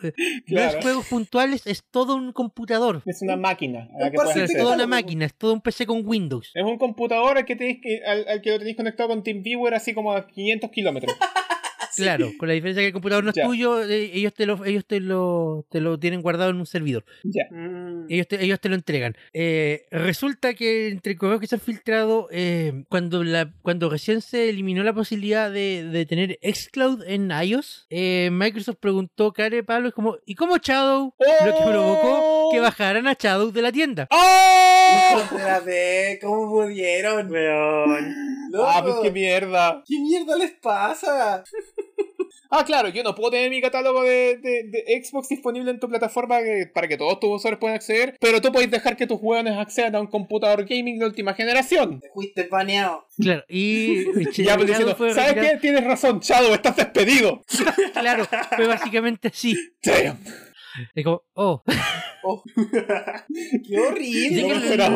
[0.47, 3.03] no es juegos puntuales, es todo un computador.
[3.05, 3.87] Es una máquina.
[4.35, 6.51] es toda una máquina, es todo un PC con Windows.
[6.55, 6.94] Es un computador
[7.35, 10.71] al que, tenéis que, al, que lo tenéis conectado con TeamViewer así como a 500
[10.71, 11.15] kilómetros.
[11.95, 14.85] Claro, con la diferencia que el computador no es tuyo, eh, ellos te lo, ellos
[14.85, 17.05] te lo, te lo tienen guardado en un servidor.
[17.23, 17.43] Ya.
[17.51, 18.07] Mm.
[18.09, 19.15] Ellos, te, ellos te lo entregan.
[19.33, 24.49] Eh, resulta que entre correos que se han filtrado, eh, cuando la, cuando recién se
[24.49, 27.87] eliminó la posibilidad de, de tener Xcloud en iOS,
[28.31, 31.13] Microsoft preguntó care Pablo, es como, ¿y cómo Shadow?
[31.45, 32.63] Lo que provocó que ¡Oh!
[32.63, 34.07] bajaran a Shadow de la tienda.
[34.11, 35.21] ¡Oh!
[36.21, 37.31] ¿Cómo pudieron?
[38.57, 39.83] Ah, pues qué mierda.
[39.85, 41.43] ¿Qué mierda les pasa?
[42.57, 46.37] Ah, claro, yo no puedo tener mi catálogo de, de, Xbox disponible en tu plataforma
[46.73, 49.95] para que todos tus usuarios puedan acceder, pero tú puedes dejar que tus jugadores accedan
[49.95, 51.99] a un computador gaming de última generación.
[51.99, 53.07] Te fuiste baneado.
[53.17, 54.05] Claro, y.
[54.41, 55.57] ya, pues diciendo, ¿sabes qué?
[55.59, 57.43] Tienes razón, Chado, estás despedido.
[57.93, 59.55] claro, fue básicamente así.
[59.83, 60.17] Damn.
[60.93, 61.63] Es como, oh.
[62.23, 62.43] Oh.
[63.67, 64.47] Qué horrible.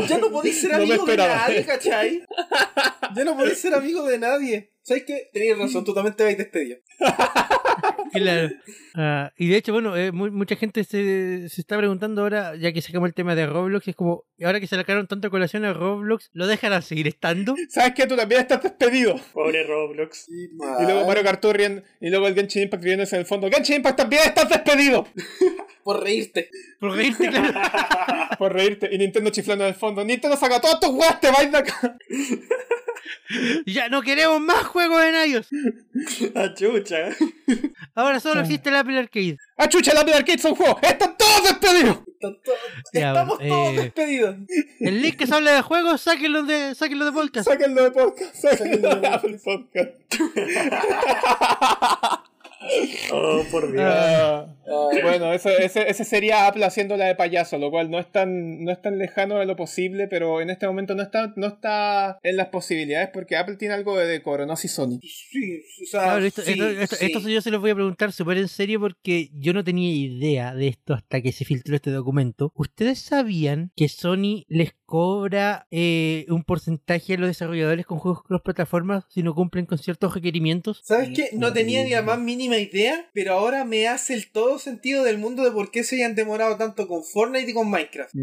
[0.07, 2.23] ya no podéis ser amigo de nadie, ¿cachai?
[3.15, 4.73] Ya no podéis ser amigo de nadie.
[4.81, 5.29] ¿Sabes qué?
[5.31, 6.77] Tenías razón, tú también te vais despedido.
[8.13, 8.49] claro.
[8.95, 12.81] Ah, y de hecho, bueno, eh, mucha gente se, se, está preguntando ahora, ya que
[12.81, 16.29] sacamos el tema de Roblox, es como, ahora que se sacaron tanto colación a Roblox,
[16.33, 17.55] ¿lo dejarán seguir estando?
[17.69, 18.07] ¿Sabes qué?
[18.07, 19.15] Tú también estás despedido.
[19.33, 20.27] Pobre Roblox.
[20.29, 21.43] y luego Mario Kart
[22.01, 23.49] y luego el Genshin Impact riéndose en el fondo.
[23.49, 25.07] ¡Genshin Impact también estás despedido!
[25.83, 26.49] Por reírte.
[26.79, 27.59] Por reírte, claro.
[28.37, 28.89] Por reírte.
[28.91, 30.03] Y Nintendo chiflando en el fondo.
[30.03, 31.97] Nintendo saca todos tus weas, te vais de acá.
[33.65, 35.49] Ya no queremos más juegos en iOS.
[36.35, 37.09] Achucha.
[37.95, 39.37] Ahora solo existe el Apple Arcade.
[39.57, 40.77] Achucha, el Apple Arcade son juegos.
[40.81, 41.99] ¡Están todos despedidos!
[42.91, 44.35] Estamos todos eh, despedidos.
[44.79, 47.47] El link que se habla de juegos, sáquenlo de, sáquenlo de podcast.
[47.49, 48.35] Sáquenlo de podcast.
[48.35, 49.91] Sáquenlo de Apple Podcast.
[53.11, 53.83] Oh, por Dios.
[53.83, 54.45] Ah,
[55.03, 58.81] bueno, ese, ese, sería Apple haciéndola de payaso, lo cual no es tan, no es
[58.81, 62.49] tan lejano de lo posible, pero en este momento no está, no está en las
[62.49, 64.99] posibilidades porque Apple tiene algo de decoro, no si Sony.
[65.01, 69.53] Sí, o sea, esto, yo se lo voy a preguntar súper en serio porque yo
[69.53, 72.51] no tenía idea de esto hasta que se filtró este documento.
[72.55, 78.41] ¿Ustedes sabían que Sony les cobra eh, un porcentaje a los desarrolladores con juegos cross
[78.41, 80.81] plataformas si no cumplen con ciertos requerimienos?
[80.83, 81.29] ¿Sabes qué?
[81.33, 85.19] No tenía ni la más mínima idea, pero ahora me hace el todo sentido del
[85.19, 88.15] mundo de por qué se hayan demorado tanto con Fortnite y con Minecraft.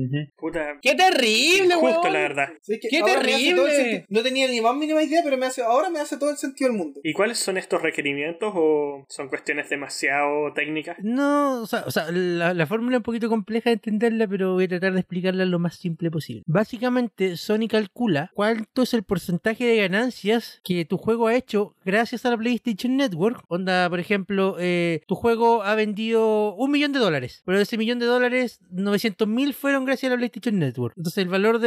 [0.83, 2.48] ¡Qué terrible, Justo la verdad.
[2.66, 4.05] ¡Qué terrible!
[4.09, 6.68] No tenía ni más mínima idea, pero me hace, ahora me hace todo el sentido
[6.68, 7.00] del mundo.
[7.05, 10.96] ¿Y cuáles son estos requerimientos o son cuestiones demasiado técnicas?
[11.00, 14.55] No, o sea, o sea la, la fórmula es un poquito compleja de entenderla, pero
[14.55, 16.42] voy a tratar de explicarla lo más simple posible.
[16.57, 22.25] Básicamente, Sony calcula cuánto es el porcentaje de ganancias que tu juego ha hecho gracias
[22.25, 23.45] a la PlayStation Network.
[23.49, 27.77] Onda, por ejemplo, eh, tu juego ha vendido un millón de dólares, pero de ese
[27.77, 30.95] millón de dólares, 900 mil fueron gracias a la PlayStation Network.
[30.97, 31.61] Entonces el valor,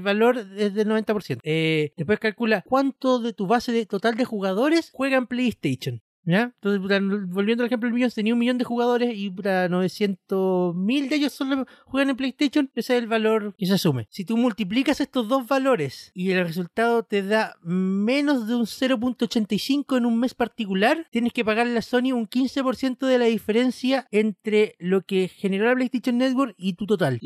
[0.00, 1.40] valor es del 90%.
[1.42, 6.00] Eh, después calcula cuánto de tu base de, total de jugadores juega en PlayStation.
[6.24, 6.52] ¿Ya?
[6.60, 6.80] Entonces,
[7.28, 11.16] volviendo al ejemplo del millón, tenía un millón de jugadores y puta, 900 mil de
[11.16, 14.06] ellos solo juegan en PlayStation, ese es el valor que se asume.
[14.10, 19.96] Si tú multiplicas estos dos valores y el resultado te da menos de un 0.85
[19.96, 24.76] en un mes particular, tienes que pagarle a Sony un 15% de la diferencia entre
[24.78, 27.18] lo que generó la PlayStation Network y tu total.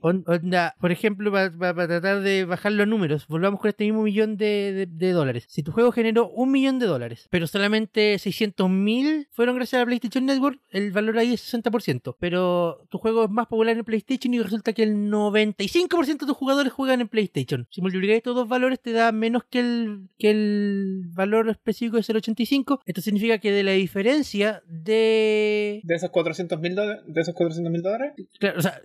[0.00, 4.88] Onda, por ejemplo, para tratar de bajar los números, volvamos con este mismo millón de
[5.12, 5.44] dólares.
[5.48, 9.86] Si tu juego generó un millón de dólares, pero solamente 600.000 fueron gracias a la
[9.86, 12.16] PlayStation Network, el valor ahí es 60%.
[12.18, 16.36] Pero tu juego es más popular en PlayStation y resulta que el 95% de tus
[16.36, 17.66] jugadores juegan en PlayStation.
[17.70, 22.02] Si multiplicas estos dos valores te da menos que el, que el valor específico de
[22.02, 22.80] 0.85.
[22.86, 25.80] Esto significa que de la diferencia de...
[25.84, 27.02] ¿De esos 400.000 dólares?
[27.06, 28.12] ¿De esos 400 dólares?
[28.38, 28.80] Claro, o sea,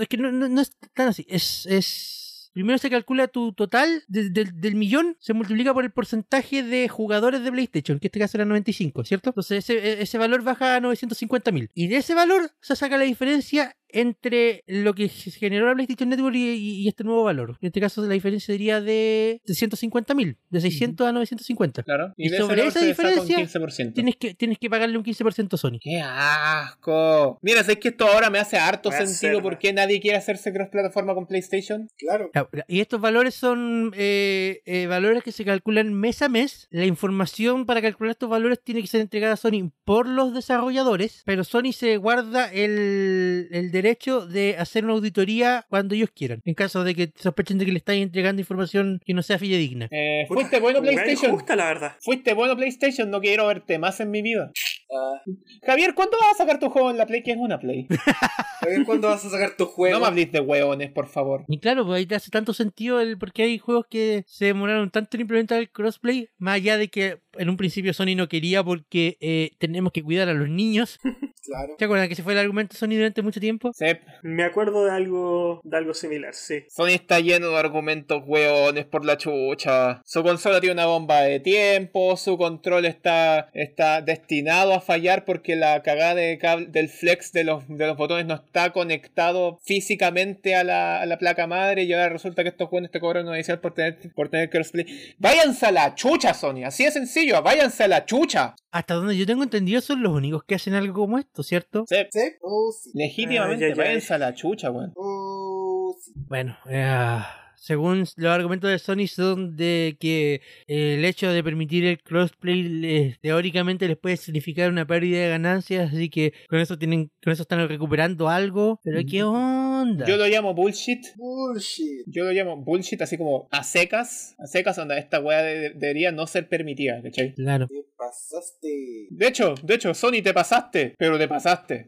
[0.00, 1.26] es que no, no es tan así.
[1.28, 1.66] Es...
[1.66, 7.42] es Primero se calcula tu total del millón, se multiplica por el porcentaje de jugadores
[7.44, 9.30] de PlayStation, que en este caso era 95, ¿cierto?
[9.30, 11.70] Entonces ese, ese valor baja a 950.000.
[11.74, 16.36] Y de ese valor se saca la diferencia entre lo que generó la PlayStation Network
[16.36, 17.56] y, este nuevo valor.
[17.60, 21.82] En este caso la diferencia sería de 150 mil, de 600 a 950.
[21.82, 22.12] Claro.
[22.16, 23.46] Y, sobre esa diferencia
[23.94, 25.78] tienes que, tienes que pagarle un 15% a Sony.
[25.80, 27.38] ¡Qué asco!
[27.42, 31.14] Mira, es que esto ahora me hace harto sentido porque nadie quiere hacerse cross plataforma
[31.14, 31.88] con PlayStation.
[31.96, 32.30] Claro.
[32.68, 36.68] Y estos valores son eh, eh, valores que se calculan mes a mes.
[36.70, 41.22] La información para calcular estos valores tiene que ser entregada a Sony por los desarrolladores,
[41.24, 46.54] pero Sony se guarda el, el derecho de hacer una auditoría cuando ellos quieran, en
[46.54, 49.88] caso de que sospechen de que le están entregando información que no sea fidedigna.
[49.90, 51.32] Eh, fuiste bueno PlayStation.
[51.32, 51.96] Gusta, la verdad.
[52.00, 54.50] Fuiste bueno PlayStation, no quiero verte más en mi vida.
[54.92, 55.22] Ah.
[55.64, 57.22] Javier, ¿cuándo vas a sacar tu juego en la Play?
[57.22, 57.86] ¿Qué es una Play?
[58.60, 59.94] Javier, ¿cuándo vas a sacar tu juego?
[59.94, 61.44] No me hables de hueones, por favor.
[61.48, 64.90] Y claro, pues ahí te hace tanto sentido el porque hay juegos que se demoraron
[64.90, 68.62] tanto en implementar el crossplay, más allá de que en un principio Sony no quería
[68.62, 70.98] porque eh, tenemos que cuidar a los niños.
[71.42, 71.74] Claro.
[71.78, 73.72] ¿Te acuerdas que se fue el argumento Sony durante mucho tiempo?
[73.74, 73.86] Sí.
[74.22, 76.64] Me acuerdo de algo, de algo similar, sí.
[76.68, 80.02] Sony está lleno de argumentos hueones por la chucha.
[80.04, 85.56] Su consola tiene una bomba de tiempo, su control está, está destinado a fallar porque
[85.56, 86.38] la cagada de
[86.68, 91.18] del flex de los, de los botones no está conectado físicamente a la, a la
[91.18, 94.28] placa madre y ahora resulta que estos juegos te cobran una adicional por tener, por
[94.28, 95.14] tener crossplay.
[95.18, 98.54] Váyanse a la chucha, Sony, así de sencillo, váyanse a la chucha.
[98.70, 101.84] Hasta donde yo tengo entendido son los únicos que hacen algo como esto, ¿cierto?
[101.88, 101.96] Sí.
[102.10, 102.32] ¿Sí?
[102.42, 104.92] Oh, Legítimamente, váyanse a la chucha, weón.
[104.96, 107.18] Oh, bueno, eh,
[107.60, 113.86] según los argumentos de Sony son de que el hecho de permitir el crossplay teóricamente
[113.86, 117.68] les puede significar una pérdida de ganancias, así que con eso tienen, con eso están
[117.68, 118.80] recuperando algo.
[118.82, 120.06] Pero qué onda.
[120.06, 121.04] Yo lo llamo bullshit.
[121.16, 122.06] Bullshit.
[122.06, 126.26] Yo lo llamo bullshit así como a secas, a secas donde esta weá debería no
[126.26, 127.34] ser permitida, ¿cachai?
[127.34, 127.66] Claro.
[127.66, 129.08] Te pasaste.
[129.10, 131.84] De hecho, de hecho, Sony te pasaste, pero te pasaste.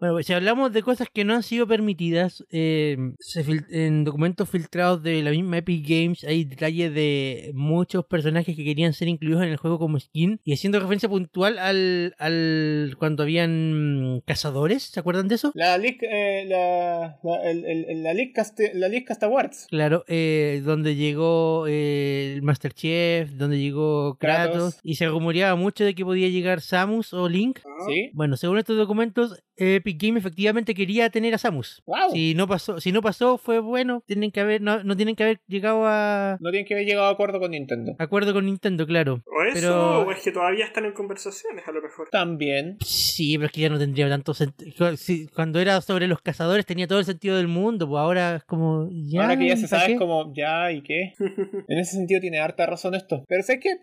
[0.00, 2.96] Bueno, si hablamos de cosas que no han sido permitidas, eh,
[3.68, 8.92] en documentos filtrados de la misma Epic Games hay detalles de muchos personajes que querían
[8.92, 14.22] ser incluidos en el juego como skin y haciendo referencia puntual al, al cuando habían
[14.26, 15.52] cazadores, ¿se acuerdan de eso?
[15.54, 18.32] La League, eh, la, la, el, la, League
[18.74, 19.66] la League Cast Awards.
[19.70, 25.84] Claro, eh, donde llegó eh, el Master Chief, donde llegó Kratos, y se rumoreaba mucho
[25.84, 27.60] de que podía llegar Samus o Link.
[27.88, 28.10] ¿Sí?
[28.12, 31.82] Bueno, según estos documentos, Epic Game efectivamente quería tener a Samus.
[32.12, 34.02] Si no pasó, si no pasó, fue bueno.
[34.06, 36.36] Tienen que haber, no, no, tienen que haber llegado a.
[36.40, 37.94] No tienen que haber llegado a acuerdo con Nintendo.
[37.98, 39.22] Acuerdo con Nintendo, claro.
[39.26, 40.00] O eso, pero...
[40.02, 42.08] o es que todavía están en conversaciones, a lo mejor.
[42.10, 42.76] También.
[42.84, 44.90] Sí, pero es que ya no tendría tanto sentido.
[45.34, 48.88] cuando era sobre los cazadores tenía todo el sentido del mundo, pues ahora es como.
[48.90, 51.14] Ya, ahora que ya se sabe, es como, ya, ¿y qué?
[51.68, 53.24] en ese sentido tiene harta razón esto.
[53.28, 53.78] Pero sé que, eh,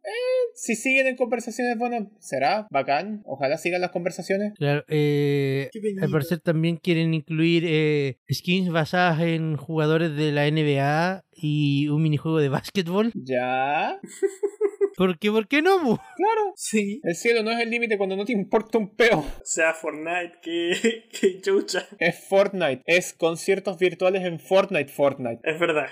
[0.56, 3.22] si siguen en conversaciones, bueno, será bacán.
[3.26, 4.54] Ojalá sigan las conversaciones.
[4.58, 5.70] Claro, eh
[6.02, 10.99] al parecer también quieren incluir eh, skins basadas en jugadores de la NBA
[11.42, 13.12] y un minijuego de básquetbol.
[13.16, 14.00] Ya.
[14.98, 15.32] ¿Por qué?
[15.32, 15.78] ¿Por qué no?
[15.78, 16.54] Claro.
[16.56, 17.00] Sí.
[17.04, 19.20] El cielo no es el límite cuando no te importa un peo.
[19.20, 21.88] O sea, Fortnite, que, que chucha.
[22.00, 22.84] Es Fortnite.
[22.86, 25.40] Es conciertos virtuales en Fortnite, Fortnite.
[25.44, 25.88] Es verdad.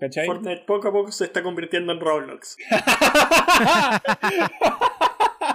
[0.00, 0.26] ¿Cachai?
[0.26, 2.56] Fortnite poco a poco se está convirtiendo en Roblox.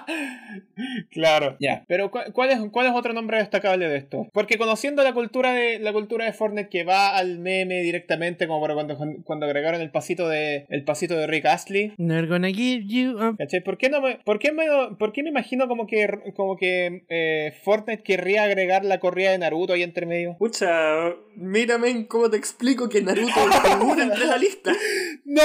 [1.11, 1.83] claro, ya.
[1.87, 4.27] Pero ¿cuál es, ¿cuál es otro nombre destacable de esto?
[4.33, 8.59] Porque conociendo la cultura de la cultura de Fortnite que va al meme directamente, como
[8.59, 11.93] cuando, cuando agregaron el pasito de el pasito de Rick Astley.
[11.97, 13.17] Never gonna give you
[13.63, 14.65] ¿Por qué no me, por qué me,
[14.97, 19.37] por qué me imagino como que como que eh, Fortnite querría agregar la corrida de
[19.37, 20.35] Naruto ahí entre medio?
[20.37, 24.71] Pucha, mírame cómo te explico que Naruto figura entre la lista.
[25.27, 25.41] ¡No!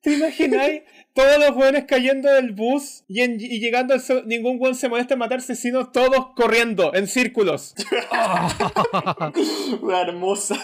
[0.00, 0.82] ¿Te imagináis?
[1.14, 3.24] Todos los jóvenes cayendo del bus y,
[3.60, 7.76] llegando al ningún buen se molesta en matarse, sino todos corriendo en círculos.
[10.02, 10.60] hermosa.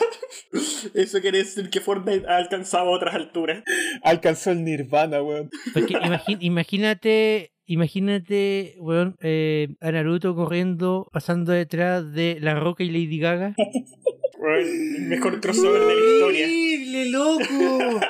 [0.94, 3.62] Eso quiere decir que Fortnite ha alcanzado otras alturas.
[4.02, 5.48] Alcanzó el nirvana, weón.
[5.72, 5.94] Porque
[6.40, 13.54] imagínate Imagínate, weón, eh, a Naruto corriendo, pasando detrás de La Roca y Lady Gaga.
[14.58, 16.46] el mejor crossover de la historia.
[16.46, 18.00] ¡Increíble, loco!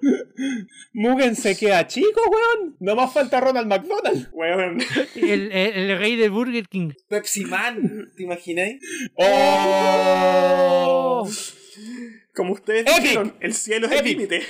[0.94, 2.76] Mugen se queda chico, weón.
[2.80, 4.30] No más falta Ronald McDonald.
[4.32, 4.78] Weón.
[5.14, 6.92] El, el, rey de Burger King.
[7.08, 8.80] Pepsi Man, ¿te imagináis?
[9.16, 11.28] ¡Oh!
[12.34, 14.42] Como ustedes dijeron, el cielo es el límite.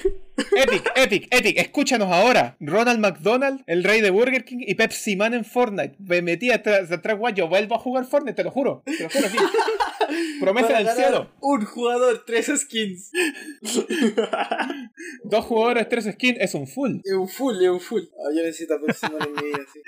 [0.56, 2.56] Epic, Epic, Epic, escúchanos ahora.
[2.60, 5.96] Ronald McDonald, el rey de Burger King y Pepsi Man en Fortnite.
[5.98, 8.84] Me metí atrás, atrás guayo, vuelvo a jugar Fortnite, te lo juro.
[8.84, 9.36] Te lo juro aquí.
[10.40, 11.32] Promesa del cielo.
[11.40, 13.10] Un jugador, tres skins.
[15.24, 16.98] Dos jugadores, tres skins, es un full.
[17.02, 18.02] Es un full, es un full.
[18.16, 19.80] Ah, yo necesito Pepsi Man en mi vida, sí.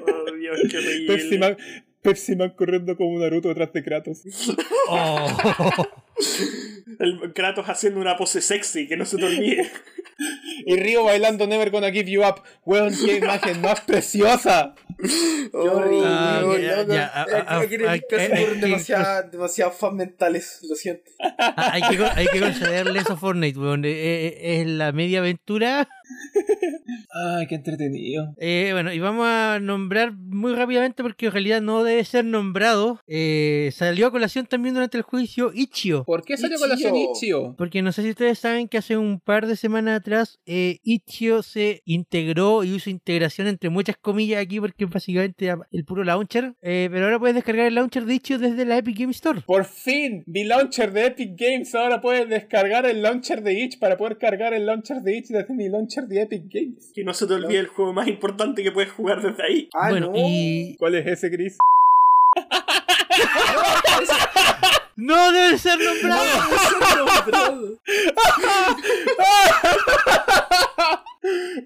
[0.00, 1.06] Oh, Dios, qué horrible.
[1.06, 1.56] Pepsi Man,
[2.04, 4.22] Pepsi Man corriendo como un Naruto detrás de Kratos.
[4.90, 5.26] Oh.
[6.98, 9.70] El Kratos haciendo una pose sexy, que no se te olvide.
[10.66, 12.42] Y Río bailando Never Gonna Give You Up.
[12.64, 14.74] Weón, qué imagen más preciosa.
[19.30, 21.10] Demasiado fan mentales, lo siento.
[21.56, 23.84] Hay que, hay que concederle eso a Fortnite, weón.
[23.84, 25.88] Eh, eh, es la media aventura
[27.12, 28.34] Ay, qué entretenido.
[28.38, 33.00] Eh, bueno, y vamos a nombrar muy rápidamente porque en realidad no debe ser nombrado.
[33.06, 36.04] Eh, salió a colación también durante el juicio Ichio.
[36.04, 37.54] ¿Por qué salió a colación Ichio?
[37.56, 41.42] Porque no sé si ustedes saben que hace un par de semanas atrás eh, Ichio
[41.42, 46.54] se integró y hizo integración entre muchas comillas aquí porque básicamente el puro launcher.
[46.60, 49.42] pero ahora puedes descargar el launcher de Ichio desde la Epic Game Store.
[49.46, 51.74] Por fin, mi launcher de Epic Games.
[51.74, 55.54] Ahora puedes descargar el launcher de Itch para poder cargar el launcher de Itch desde
[55.54, 56.90] mi launcher de Epic Games.
[56.94, 59.68] Que no se te olvide el juego más importante que puedes jugar desde ahí.
[59.74, 60.76] Ah, bueno, y...
[60.78, 61.58] ¿Cuál es ese, Chris?
[64.96, 66.24] no debe ser nombrado.
[66.34, 67.78] No debe ser nombrado.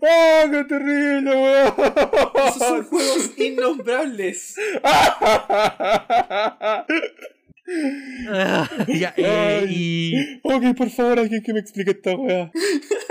[0.00, 1.74] ¡Oh, qué terrible, weón!
[2.46, 4.54] Esos son juegos innombrables.
[8.88, 10.40] ya, eh, y...
[10.42, 12.50] Ok, por favor, alguien que me explique esta weá.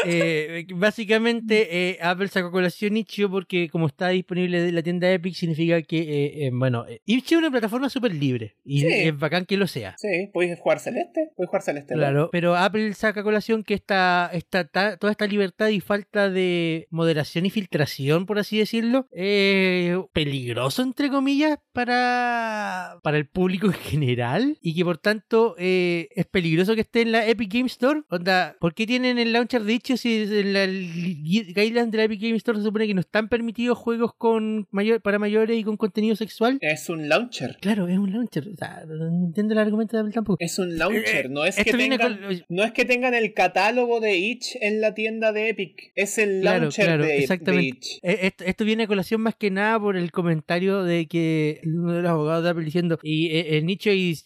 [0.10, 5.34] Eh, básicamente, eh, Apple sacó colación Itch.io porque como está disponible en la tienda Epic,
[5.34, 9.68] significa que, eh, bueno, Itch.io es una plataforma súper libre y es bacán que lo
[9.68, 9.96] sea.
[9.98, 11.96] Sí, puedes jugar Celeste, puedes jugar Celeste.
[11.96, 14.66] Claro, pero Apple saca colación que esta, esta,
[14.98, 21.10] toda esta libertad y falta de moderación y filtración, por así decirlo, es peligroso, entre
[21.10, 27.02] comillas, para, para el público en general y que por tanto es peligroso que esté
[27.02, 28.02] en la Epic Game Store.
[28.10, 32.22] Onda, ¿por qué tienen el launcher de Itch.io si en la guidelines de la Epic
[32.22, 35.78] Game Store se supone que no están permitidos juegos con mayor, para mayores y con
[35.78, 36.58] contenido sexual?
[36.62, 37.58] Es un launcher.
[37.62, 38.48] Claro, es un launcher.
[38.48, 40.38] O sea, no entiendo el argumento de Apple tampoco.
[40.40, 44.18] Es un launcher, eh, no es, que tengan, no es que tengan el catálogo de
[44.18, 45.92] Itch en la tienda de Epic.
[45.96, 47.68] Es el launcher de, exactamente.
[47.68, 48.00] Itch.
[48.04, 52.02] Eh, esto, viene a colación más que nada por el comentario de que uno de
[52.02, 54.18] los abogados de Apple diciendo y eh, en nicho hay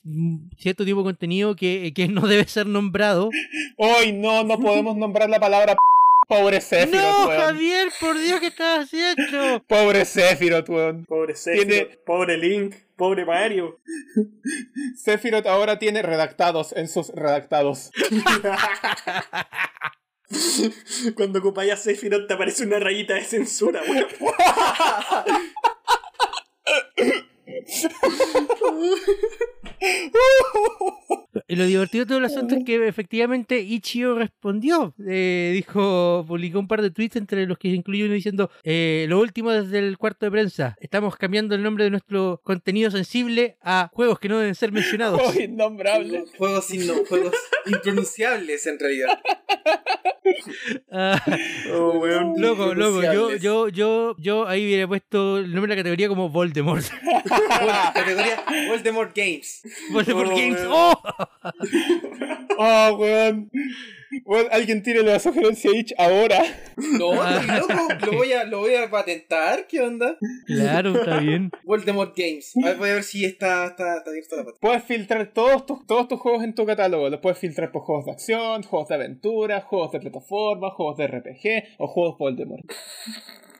[0.57, 3.29] cierto tipo de contenido que, que no debe ser nombrado.
[3.77, 5.75] Hoy no, no podemos nombrar la palabra
[6.27, 9.63] Pobre Sephiroth, No, Javier, por Dios, ¿qué estás haciendo?
[9.67, 11.05] Pobre Sephiroth, weón.
[11.05, 13.79] Pobre Sephiroth, pobre Link, pobre Mario.
[14.95, 17.91] Sephiroth ahora tiene redactados en sus redactados.
[21.15, 24.05] Cuando ocupáis a Sephiroth te aparece una rayita de censura, weón.
[31.47, 34.93] Y lo divertido de todo el asunto es que efectivamente Ichio respondió.
[35.05, 39.19] Eh, dijo, publicó un par de tweets entre los que incluyó uno diciendo: eh, Lo
[39.19, 40.75] último desde el cuarto de prensa.
[40.79, 45.21] Estamos cambiando el nombre de nuestro contenido sensible a juegos que no deben ser mencionados.
[45.31, 46.31] Oh, innombrables.
[46.37, 46.67] Juegos,
[47.07, 47.33] juegos
[47.65, 49.19] impronunciables en realidad.
[50.91, 51.21] Ah,
[51.73, 52.05] oh,
[52.37, 53.01] loco, loco.
[53.01, 56.85] Yo, yo, yo, yo ahí hubiera puesto el nombre de la categoría como Voldemort.
[57.93, 59.61] categoría Voldemort Games.
[59.91, 60.61] Voldemort oh, Games.
[60.67, 61.01] ¡Oh!
[62.57, 63.51] oh, weón.
[64.51, 66.41] alguien tire la sugerencia Itch ahora.
[66.97, 69.67] No, loco, lo voy, a, lo voy a patentar.
[69.67, 70.17] ¿Qué onda?
[70.45, 71.51] Claro, está bien.
[71.63, 72.53] Voldemort Games.
[72.63, 75.85] A ver, voy a ver si está, está, está abierto la Puedes filtrar todos tus,
[75.85, 77.09] todos tus juegos en tu catálogo.
[77.09, 81.07] Los puedes filtrar por juegos de acción, juegos de aventura, juegos de plataforma, juegos de
[81.07, 82.65] RPG o juegos Voldemort.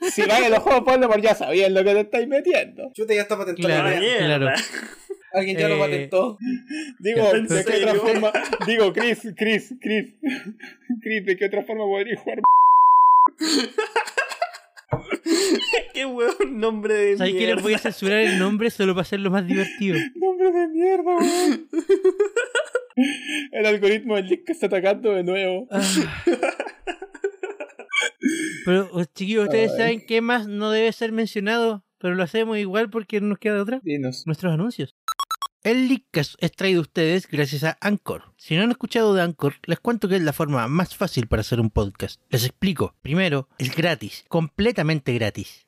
[0.10, 2.92] Si van a los juegos Voldemort ya sabían lo que te estáis metiendo.
[2.94, 3.68] Yo te ya está patentado.
[3.68, 4.50] Claro, claro.
[5.34, 6.38] Alguien ya lo patentó.
[7.00, 8.34] Digo, ¿de qué otra forma?
[8.66, 10.10] Digo, Chris, Chris, Chris.
[11.02, 12.42] Chris, ¿de qué otra forma podría jugar?
[15.94, 19.32] Qué hueón nombre de ¿Sabes que les voy a censurar el nombre solo para hacerlo
[19.32, 19.98] más divertido?
[20.16, 21.70] Nombre de mierda, weón.
[23.52, 25.68] El algoritmo del link está atacando de nuevo.
[25.72, 25.82] Ah.
[28.66, 31.84] Pero, oh, chiquillos, ¿ustedes saben qué más no debe ser mencionado?
[31.98, 33.80] Pero lo hacemos igual porque no nos queda otra.
[33.84, 34.26] Dinos.
[34.26, 34.96] Nuestros anuncios.
[35.64, 38.34] El Leakcast es traído a ustedes gracias a Anchor.
[38.36, 41.42] Si no han escuchado de Anchor, les cuento que es la forma más fácil para
[41.42, 42.20] hacer un podcast.
[42.30, 42.96] Les explico.
[43.04, 45.68] Primero, es gratis, completamente gratis.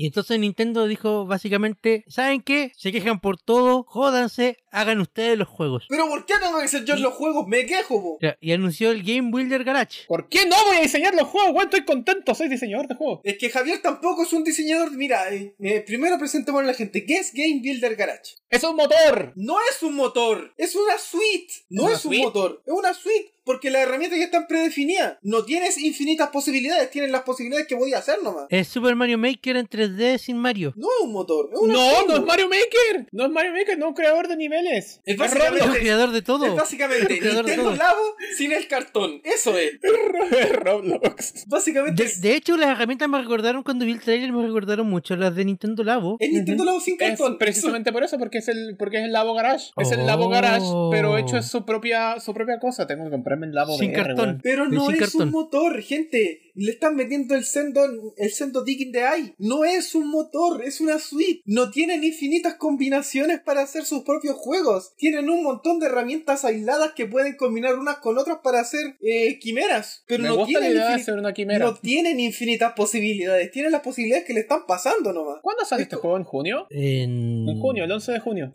[0.00, 2.70] Y entonces Nintendo dijo básicamente, ¿saben qué?
[2.76, 5.86] Se quejan por todo, jódanse, hagan ustedes los juegos.
[5.88, 7.48] Pero ¿por qué tengo que ser yo los juegos?
[7.48, 8.18] Me quejo, po.
[8.40, 10.06] Y anunció el Game Builder Garage.
[10.06, 11.52] ¿Por qué no voy a diseñar los juegos?
[11.52, 13.22] Bueno, estoy contento, soy diseñador de juegos.
[13.24, 14.92] Es que Javier tampoco es un diseñador.
[14.92, 17.04] Mira, eh, eh, primero presentemos a la gente.
[17.04, 18.36] ¿Qué es Game Builder Garage?
[18.50, 19.32] Es un motor.
[19.34, 21.52] No es un motor, es una suite.
[21.70, 25.16] No es, un motor, es una suite porque las herramientas ya están predefinidas.
[25.22, 28.44] No tienes infinitas posibilidades, tienes las posibilidades que podía hacer nomás.
[28.50, 30.74] Es Super Mario Maker en 3D sin Mario.
[30.76, 33.06] No es un motor, es una No, no es Mario Maker.
[33.10, 35.00] No es Mario Maker, no es un creador de niveles.
[35.06, 36.44] Es, básicamente, un creador de todo.
[36.44, 39.22] Es básicamente Nintendo Labo sin el cartón.
[39.24, 39.78] Eso es.
[40.52, 41.46] Roblox.
[41.46, 42.04] Básicamente.
[42.20, 45.46] De, hecho, las herramientas me recordaron cuando vi el trailer, me recordaron mucho las de
[45.46, 46.18] Nintendo Labo.
[46.20, 47.38] Es Nintendo Labo sin cartón.
[47.38, 49.70] precisamente por eso, porque es el, porque es el Labo Garage.
[49.78, 52.86] Es el Labo Garage, pero hecho es su propia, su propia cosa.
[52.86, 54.40] Tengo que comprarme el Labo sin cartón.
[54.42, 56.47] Pero no es un motor, gente.
[56.58, 57.84] Le están metiendo el sendo,
[58.16, 59.34] el sendo in the Eye.
[59.38, 61.42] No es un motor, es una suite.
[61.44, 64.92] No tienen infinitas combinaciones para hacer sus propios juegos.
[64.96, 69.38] Tienen un montón de herramientas aisladas que pueden combinar unas con otras para hacer eh,
[69.38, 70.02] quimeras.
[70.06, 70.76] Pero no tienen,
[71.18, 71.64] una quimera.
[71.64, 73.50] no tienen infinitas posibilidades.
[73.52, 75.38] Tienen las posibilidades que le están pasando nomás.
[75.42, 76.16] ¿Cuándo sale este juego?
[76.16, 76.66] ¿En junio?
[76.70, 77.46] En...
[77.60, 78.52] junio, el 11 de junio.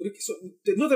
[0.64, 0.90] Que, no,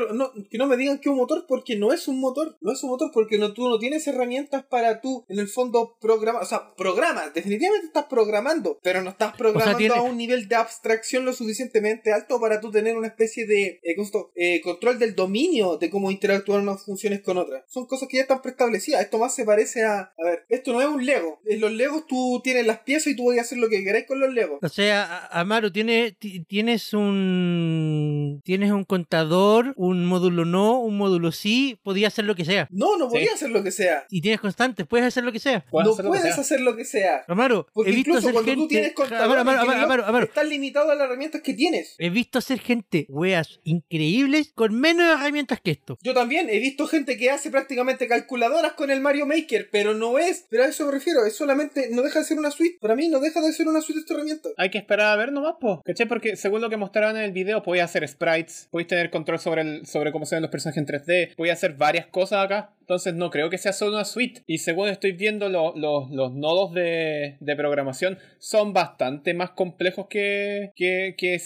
[0.50, 2.58] que no me digan que es un motor porque no es un motor.
[2.60, 5.98] No es un motor porque no, tú no tienes herramientas para tú, en el fondo,
[6.02, 6.44] programar.
[6.44, 7.34] O sea, programas.
[7.34, 8.80] Definitivamente estás programando.
[8.82, 12.98] Pero no estás programando a un nivel de abstracción lo suficientemente alto para tú tener
[12.98, 13.96] una especie de eh,
[14.36, 17.64] eh, control del dominio de cómo interactúan unas funciones con otras.
[17.68, 19.02] Son cosas que ya están preestablecidas.
[19.02, 20.14] Esto más se parece a.
[20.18, 21.40] A ver, esto no es un Lego.
[21.46, 24.20] En los Legos tú tienes las piezas y tú puedes hacer lo que queráis con
[24.20, 24.60] los Legos.
[24.62, 26.16] O sea, Amaro, tienes,
[26.48, 28.42] tienes un.
[28.44, 32.68] Tienes un contador, un módulo no, un módulo sí, podía hacer lo que sea.
[32.72, 34.06] No, no podía hacer lo que sea.
[34.10, 35.66] Y tienes constantes, puedes hacer lo que sea.
[35.72, 37.24] No puedes hacer lo que sea.
[37.28, 41.96] Amaro, porque incluso cuando tú tienes contador, estás limitado a las herramientas que tienes.
[41.98, 45.98] He visto hacer gente weas increíbles con menos herramientas que esto.
[46.02, 50.20] Yo también he visto gente que hace prácticamente calculadoras con el Mario Maker, pero no
[50.20, 52.78] es, pero a eso me refiero, es solamente, no deja de ser una suite.
[52.80, 54.50] Para mí no deja de ser una suite esta herramienta.
[54.58, 55.82] Hay que esperar a ver nomás, po.
[55.84, 56.06] ¿Caché?
[56.06, 59.62] Porque según lo que mostraron en el video, podéis hacer sprites, podéis tener control sobre,
[59.62, 62.74] el, sobre cómo se ven los personajes en 3D, podéis hacer varias cosas acá.
[62.82, 64.44] Entonces no creo que sea solo una suite.
[64.48, 71.16] Y según estoy viendo, los nodos de, de, programación son bastante más complejos que, que,
[71.18, 71.40] que,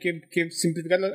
[0.00, 1.08] que, que simplificarlo.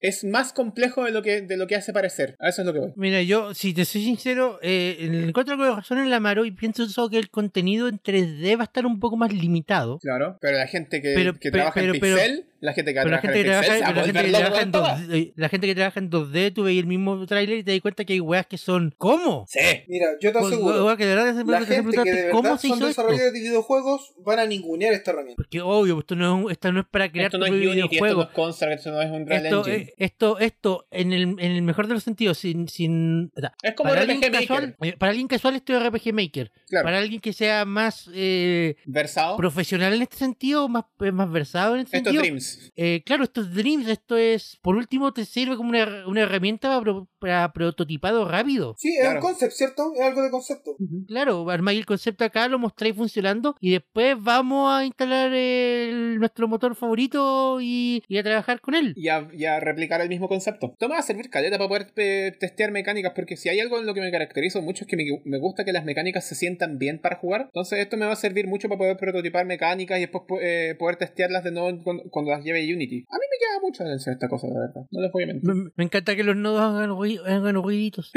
[0.00, 2.36] Es más complejo de lo, que, de lo que hace parecer.
[2.38, 2.92] A eso es lo que voy.
[2.96, 6.86] Mira, yo, si te soy sincero, eh, encuentro que razón en la Maro y pienso
[7.10, 9.98] que el contenido en 3D va a estar un poco más limitado.
[9.98, 14.02] Claro, pero la gente que, que trabaja en Pixel la gente que, trabaja, en la
[14.04, 17.26] gente que trabaja en 2D, la gente que trabaja en 2D, tú veis el mismo
[17.26, 19.44] trailer y te das cuenta que hay weas que son ¿cómo?
[19.48, 19.60] Sí.
[19.88, 20.96] Mira, yo te aseguro.
[20.96, 21.26] Que la
[21.64, 25.36] gente que de verdad ¿cómo son desarrolladores de videojuegos van a ningunear esta herramienta.
[25.36, 28.14] Porque obvio, esto no es, esto no es para crear esto no es Unity, esto
[28.14, 29.94] no es Construct, esto no es un Real esto, Engine.
[29.98, 33.32] esto, esto, en el, en el mejor de los sentidos, sin, sin
[33.62, 34.32] es como para RPG Maker.
[34.32, 36.52] Casual, eh, para alguien casual esto es RPG Maker.
[36.68, 36.84] Claro.
[36.84, 41.82] Para alguien que sea más eh, versado, profesional en este sentido, más, más versado en
[41.82, 42.22] este sentido.
[42.22, 42.45] Dreams.
[42.76, 46.80] Eh, claro, esto es Dreams, esto es, por último, te sirve como una, una herramienta
[46.80, 48.74] para, para, prototipado rápido.
[48.78, 49.92] Sí, es un concept, ¿cierto?
[49.94, 50.76] Es algo de concepto.
[51.06, 56.48] Claro, armáis el concepto acá, lo mostráis funcionando y después vamos a instalar el, nuestro
[56.48, 58.92] motor favorito y, y, a trabajar con él.
[58.96, 60.72] Y a, y a, replicar el mismo concepto.
[60.72, 63.78] Esto me va a servir caleta para poder eh, testear mecánicas, porque si hay algo
[63.78, 66.34] en lo que me caracterizo mucho es que me, me, gusta que las mecánicas se
[66.34, 67.42] sientan bien para jugar.
[67.46, 70.96] Entonces esto me va a servir mucho para poder prototipar mecánicas y después eh, poder
[70.96, 73.06] testearlas de nuevo cuando, cuando las lleve Unity.
[73.08, 74.86] A mí me llama mucho la atención esta cosa, de verdad.
[74.90, 75.48] No les voy a mentir.
[75.48, 78.12] Me, me encanta que los nodos hagan, hagan ruiditos.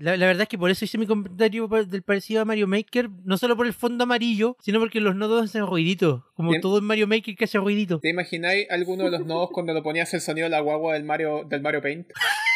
[0.00, 3.38] La, verdad es que por eso hice mi comentario del parecido a Mario Maker, no
[3.38, 7.06] solo por el fondo amarillo, sino porque los nodos hacen ruiditos, como todo en Mario
[7.06, 8.00] Maker que hace ruidito.
[8.00, 11.04] ¿Te imagináis alguno de los nodos cuando lo ponías el sonido de la guagua del
[11.04, 12.08] Mario, del Mario Paint?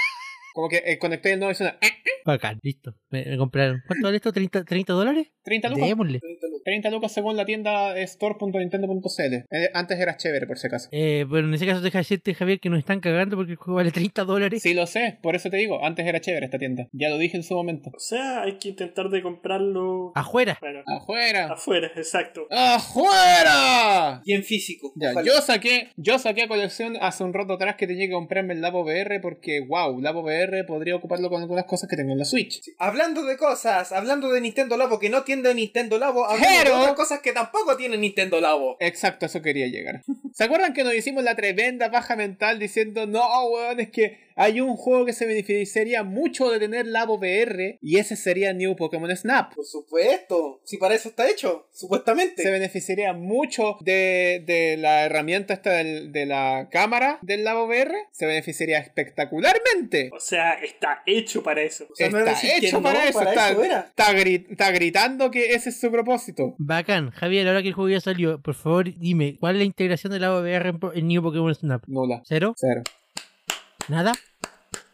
[0.55, 1.76] Como que eh, conecté el nodo y suena.
[2.24, 2.94] Bacán, listo.
[3.11, 3.82] Me, compraron.
[3.88, 4.32] ¿Cuánto vale esto?
[4.32, 5.26] ¿30, 30 dólares?
[5.42, 5.88] 30 lucas.
[5.88, 6.46] 30
[6.91, 9.35] lucas según la tienda store.nintendo.cl.
[9.51, 10.89] Eh, antes era chévere, por si acaso.
[10.93, 13.77] Eh, bueno, en ese caso deja decirte, Javier, que nos están cagando porque el juego
[13.77, 14.62] vale 30 dólares.
[14.62, 15.19] Sí, lo sé.
[15.23, 16.89] Por eso te digo, antes era chévere esta tienda.
[16.93, 17.91] Ya lo dije en su momento.
[17.95, 20.12] O sea, hay que intentar de comprarlo...
[20.15, 20.59] Afuera.
[20.87, 21.53] Afuera.
[21.53, 22.47] Afuera, exacto.
[22.51, 24.23] ¡Afuera!
[24.25, 24.93] Y en físico.
[24.97, 28.55] Ya, yo saqué, yo saqué a colección hace un rato atrás que tenía que comprarme
[28.55, 32.19] el Labo VR porque, wow, Labo VR podría ocuparlo con algunas cosas que tengo en
[32.19, 32.61] la Switch.
[32.79, 37.20] Hablando de cosas, hablando de Nintendo Labo que no tiene Nintendo Labo, hablando otras cosas
[37.20, 38.76] que tampoco tiene Nintendo Labo.
[38.80, 40.02] Exacto, eso quería llegar.
[40.32, 44.61] ¿Se acuerdan que nos hicimos la tremenda baja mental diciendo, no, weón, es que hay
[44.61, 49.14] un juego que se beneficiaría mucho de tener Labo VR y ese sería New Pokémon
[49.16, 49.55] Snap.
[49.55, 52.43] Por supuesto, si para eso está hecho, supuestamente.
[52.43, 57.95] Se beneficiaría mucho de, de la herramienta esta del, de la cámara del Labo VR.
[58.11, 60.11] Se beneficiaría espectacularmente.
[60.12, 61.87] O sea, está hecho para eso.
[61.97, 63.22] está hecho para eso.
[63.22, 66.55] está, está, gritando que ese es su propósito.
[66.59, 67.11] Bacán.
[67.11, 70.22] Javier, ahora que el juego ya salió, por favor dime, ¿cuál es la integración del
[70.22, 71.85] Labo VR en, en New Pokémon Snap?
[71.87, 72.22] Nula.
[72.24, 72.55] ¿Cero?
[72.57, 72.82] Cero.
[73.89, 74.12] ¿Nada?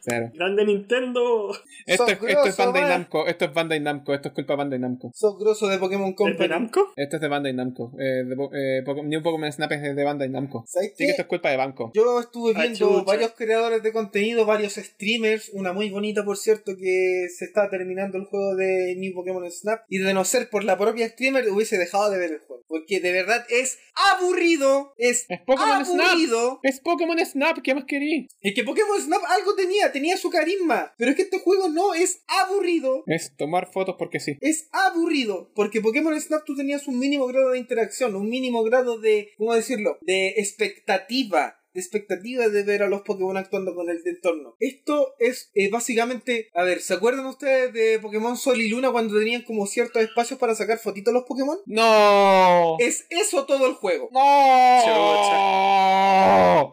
[0.04, 1.50] Grande Nintendo.
[1.86, 3.26] Esto, es, esto es Bandai Namco.
[3.26, 4.14] Esto es Bandai Namco.
[4.14, 5.10] Esto es culpa de Bandai Namco.
[5.14, 6.38] Sos grosso de Pokémon Company.
[6.38, 6.92] de Namco?
[6.96, 7.92] Esto es de Bandai Namco.
[7.98, 10.64] Eh, de, eh, New Pokémon Snap es de Bandai Namco.
[10.66, 11.90] Sí que esto es culpa de banco.
[11.94, 15.50] Yo estuve viendo varios creadores de contenido, varios streamers.
[15.52, 19.80] Una muy bonita, por cierto, que se está terminando el juego de New Pokémon Snap.
[19.88, 22.64] Y de no ser por la propia streamer, hubiese dejado de ver el juego.
[22.68, 23.78] Porque de verdad es
[24.14, 24.94] aburrido.
[24.96, 26.50] Es, es Pokémon aburrido.
[26.50, 26.58] Snap.
[26.64, 27.58] Es Pokémon Snap.
[27.62, 28.28] ¿Qué más querí?
[28.40, 30.94] Es que Pokémon Snap algo tenía tenía, tenía su carisma.
[30.96, 33.04] Pero es que este juego no, es aburrido.
[33.06, 34.36] Es tomar fotos porque sí.
[34.40, 35.50] Es aburrido.
[35.54, 39.54] Porque Pokémon Snap tú tenías un mínimo grado de interacción, un mínimo grado de, ¿cómo
[39.54, 39.98] decirlo?
[40.00, 44.56] De expectativa de expectativa de ver a los Pokémon actuando con el entorno.
[44.58, 49.18] Esto es eh, básicamente, a ver, ¿se acuerdan ustedes de Pokémon Sol y Luna cuando
[49.18, 51.58] tenían como ciertos espacios para sacar fotitos a los Pokémon?
[51.66, 52.76] No.
[52.78, 54.08] Es eso todo el juego.
[54.12, 54.80] No.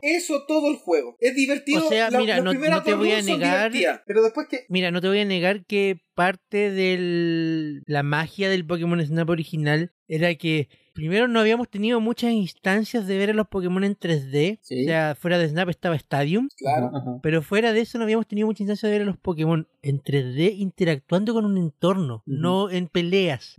[0.02, 1.18] Eso todo el juego.
[1.20, 1.86] Es divertido.
[1.86, 2.52] O sea, mira, no,
[2.84, 3.72] te voy a negar.
[4.06, 4.66] Pero después que.
[4.70, 9.94] Mira, no te voy a negar que parte de la magia del Pokémon Snap original
[10.08, 14.60] era que primero no habíamos tenido muchas instancias de ver a los Pokémon en 3D.
[14.60, 16.50] O sea, fuera de Snap estaba Stadium.
[16.58, 17.20] Claro.
[17.22, 20.02] Pero fuera de eso no habíamos tenido muchas instancias de ver a los Pokémon en
[20.02, 23.56] 3D interactuando con un entorno, no en peleas.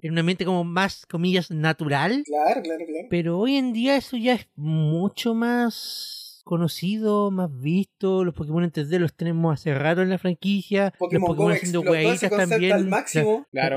[0.00, 2.22] En un ambiente como más, comillas, natural.
[2.24, 3.08] Claro, claro, claro.
[3.10, 8.24] Pero hoy en día eso ya es mucho más conocido, más visto.
[8.24, 10.94] Los Pokémon en 3D los tenemos hace rato en la franquicia.
[10.98, 12.88] los Pokémon haciendo hueaditas también.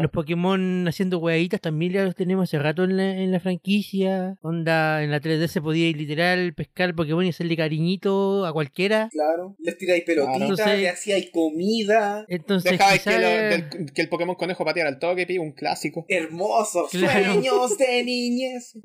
[0.02, 4.38] Los Pokémon haciendo hueaditas también ya los tenemos hace rato en la, en la franquicia.
[4.42, 9.10] Onda, en la 3D se podía ir literal pescar Pokémon y hacerle cariñito a cualquiera.
[9.12, 12.24] Claro, les tiráis pelotitas, le hacíais comida.
[12.28, 16.06] Entonces, Dejabais que, el Pokémon conejo pateara al toque, un clásico.
[16.08, 18.76] Hermoso, sueños de niñez.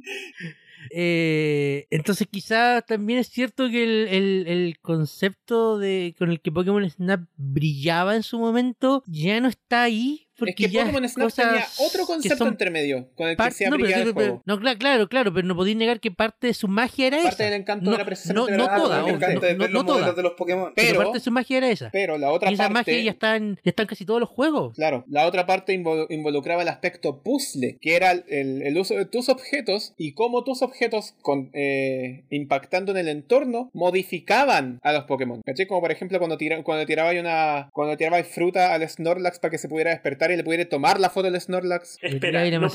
[0.91, 6.89] Eh, entonces quizá también es cierto que el, el, concepto de con el que Pokémon
[6.89, 12.07] Snap brillaba en su momento ya no está ahí es que Pokémon Snap tenía otro
[12.07, 14.43] concepto intermedio con el que se abría el juego.
[14.45, 17.29] no, claro, claro, pero no podéis negar que parte de su magia era esa.
[17.29, 20.13] Parte del encanto no, era precisamente no, no toda, no, no, toda.
[20.13, 20.73] de los Pokémon.
[20.75, 21.91] Pero, parte de su magia era esa.
[21.91, 24.29] Pero la otra y esa magia ya está, en, ya está en casi todos los
[24.29, 24.75] juegos.
[24.77, 29.29] Claro, la otra parte involucraba el aspecto puzzle, que era el, el uso de tus
[29.29, 35.43] objetos y cómo tus objetos, con, eh, impactando en el entorno, modificaban a los Pokémon.
[35.43, 35.67] ¿Caché?
[35.67, 39.59] Como por ejemplo cuando, tira, cuando tirabais una cuando tirabais fruta al Snorlax para que
[39.59, 41.99] se pudiera despertar y le pudiera tomar la foto del Snorlax.
[42.03, 42.69] Espera, ¿no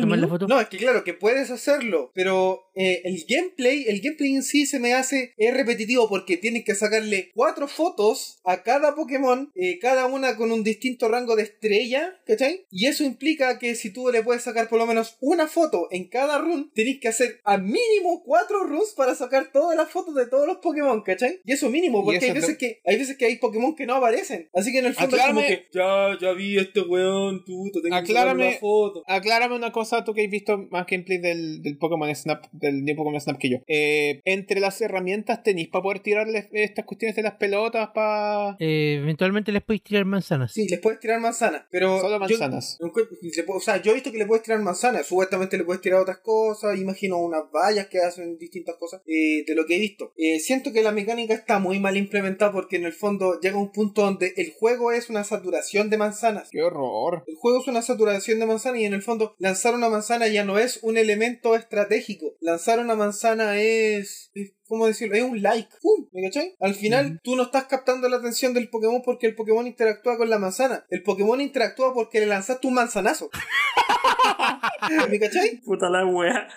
[0.00, 0.46] tomar la foto?
[0.48, 4.66] No, es que claro, que puedes hacerlo, pero eh, el gameplay, el gameplay en sí
[4.66, 9.78] se me hace es repetitivo porque tienes que sacarle cuatro fotos a cada Pokémon, eh,
[9.78, 12.66] cada una con un distinto rango de estrella, ¿cachai?
[12.70, 16.08] Y eso implica que si tú le puedes sacar por lo menos una foto en
[16.08, 20.26] cada run, tenés que hacer a mínimo cuatro runs para sacar todas las fotos de
[20.26, 21.40] todos los Pokémon, ¿cachai?
[21.44, 24.48] Y eso mínimo, porque hay veces, que, hay veces que hay Pokémon que no aparecen.
[24.54, 27.96] Así que en el fondo es como que ya, ya vi este weón, puto, tengo
[27.96, 29.02] aclárame, que foto.
[29.06, 32.96] Aclárame una cosa, tú que has visto más gameplay del, del Pokémon Snap, del New
[32.96, 33.58] Pokémon Snap que yo.
[33.66, 38.56] Eh, entre las herramientas tenéis para poder tirarles estas cuestiones de las pelotas para.
[38.58, 40.52] Eh, eventualmente les podéis tirar manzanas.
[40.52, 42.00] Sí, les puedes tirar manzanas, pero.
[42.00, 42.78] Solo manzanas.
[42.80, 46.18] o sea, yo he visto que le puedes tirar manzanas, supuestamente le puedes tirar otras
[46.18, 50.12] cosas, imagino unas vallas que hacen distintas cosas, eh, de lo que he visto.
[50.16, 53.72] Eh, siento que la mecánica está muy mal implementada porque en el fondo llega un
[53.72, 56.50] punto donde el juego es una saturación de manzanas.
[56.56, 57.22] ¡Qué horror!
[57.26, 60.42] El juego es una saturación de manzana y en el fondo lanzar una manzana ya
[60.42, 62.34] no es un elemento estratégico.
[62.40, 64.32] Lanzar una manzana es,
[64.68, 65.16] ¿cómo decirlo?
[65.16, 65.68] Es un like.
[65.80, 66.06] ¡Pum!
[66.12, 66.54] ¿Me cachai?
[66.60, 70.30] Al final, tú no estás captando la atención del Pokémon porque el Pokémon interactúa con
[70.30, 70.84] la manzana.
[70.90, 73.30] El Pokémon interactúa porque le lanzaste un manzanazo.
[75.10, 75.60] ¿Me cachai?
[75.64, 76.48] Puta la wea.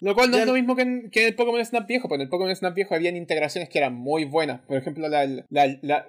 [0.00, 2.26] Lo cual no es lo mismo que en, que el Pokémon Snap viejo, porque en
[2.26, 4.60] el Pokémon Snap viejo habían integraciones que eran muy buenas.
[4.62, 6.06] Por ejemplo, la, la,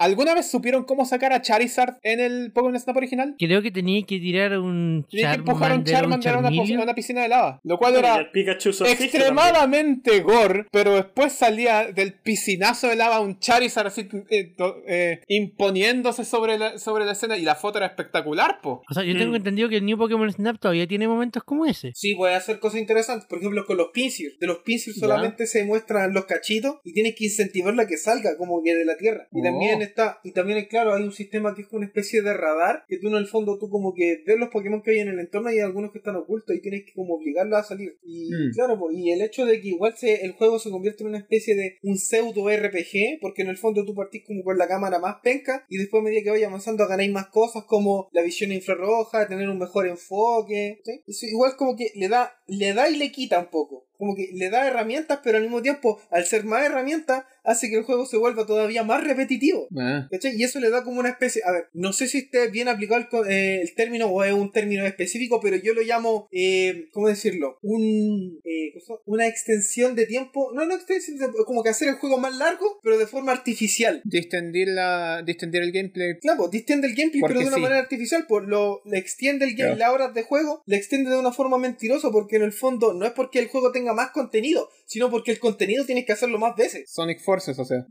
[0.00, 3.34] ¿Alguna vez supieron cómo sacar a Charizard en el Pokémon Snap original?
[3.38, 6.48] Creo que tenía que tirar un Tenía que empujar a un Charmander a una,
[6.82, 7.60] una, piscina de lava.
[7.64, 14.08] Lo cual era extremadamente gore, pero después salía del piscinazo de lava un Charizard así
[14.30, 14.54] eh,
[14.86, 18.82] eh, imponiéndose sobre la, sobre la escena y la foto era espectacular, po.
[18.88, 19.36] O sea, yo tengo mm.
[19.36, 21.92] entendido que el New Pokémon Snap todavía tiene momentos como ese.
[21.94, 23.26] Sí, puede hacer cosas interesantes.
[23.28, 24.36] Por ejemplo, con los Pinsir.
[24.38, 28.62] De los Pinsir solamente se muestran los cachitos y tienes que incentivarla que salga como
[28.62, 29.28] que de la tierra.
[29.32, 29.82] Y también oh.
[29.82, 33.08] está, y también, claro, hay un sistema que es una especie de radar que tú
[33.08, 35.54] en el fondo tú como que ves los Pokémon que hay en el entorno y
[35.54, 37.98] hay algunos que están ocultos y tienes que como obligarlos a salir.
[38.04, 38.52] Y mm.
[38.54, 41.18] claro, pues, y el hecho de que igual se, el juego se convierte en una
[41.18, 44.98] especie de un pseudo RPG, porque en el fondo tú partís como por la cámara
[44.98, 48.50] más penca y después a medida que vayas avanzando ganáis más cosas como la visión
[48.50, 50.80] infrarroja, tener un mejor enfoque.
[51.06, 54.48] igual como que le da, le da y le quita un poco como que le
[54.48, 58.16] da herramientas, pero al mismo tiempo, al ser más herramientas, hace que el juego se
[58.16, 59.68] vuelva todavía más repetitivo.
[59.76, 60.08] Ah.
[60.10, 61.42] Y eso le da como una especie.
[61.44, 64.52] A ver, no sé si esté bien aplicado el, eh, el término o es un
[64.52, 67.58] término específico, pero yo lo llamo, eh, ¿cómo decirlo?
[67.62, 68.72] Un, eh,
[69.06, 70.52] una extensión de tiempo.
[70.54, 74.00] No, no extensión, como que hacer el juego más largo, pero de forma artificial.
[74.04, 76.18] Distender, la, distender el gameplay.
[76.20, 78.26] Claro, distende el gameplay, pero de una manera artificial.
[78.28, 81.58] Pues lo, le extiende el game, las horas de juego, le extiende de una forma
[81.58, 85.30] mentirosa, porque en el fondo no es porque el juego tenga más contenido, sino porque
[85.30, 86.90] el contenido tienes que hacerlo más veces.
[86.90, 87.86] Sonic Force Forces, o sea.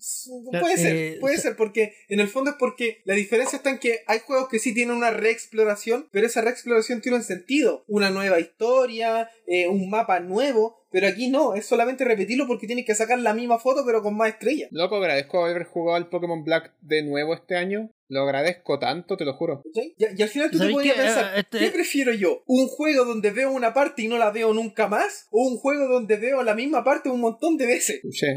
[0.59, 3.79] Puede ser, eh, puede ser, porque en el fondo es porque la diferencia está en
[3.79, 8.09] que hay juegos que sí tienen una reexploración, pero esa reexploración tiene un sentido, una
[8.09, 12.95] nueva historia, eh, un mapa nuevo, pero aquí no, es solamente repetirlo porque tienes que
[12.95, 14.69] sacar la misma foto pero con más estrellas.
[14.71, 17.91] Loco, agradezco haber jugado al Pokémon Black de nuevo este año.
[18.09, 19.61] Lo agradezco tanto, te lo juro.
[19.97, 22.43] Y, al final tú te podías pensar, eh, este ¿qué prefiero yo?
[22.47, 25.27] ¿Un juego donde veo una parte y no la veo nunca más?
[25.29, 28.01] ¿O un juego donde veo la misma parte un montón de veces?
[28.11, 28.27] Sí.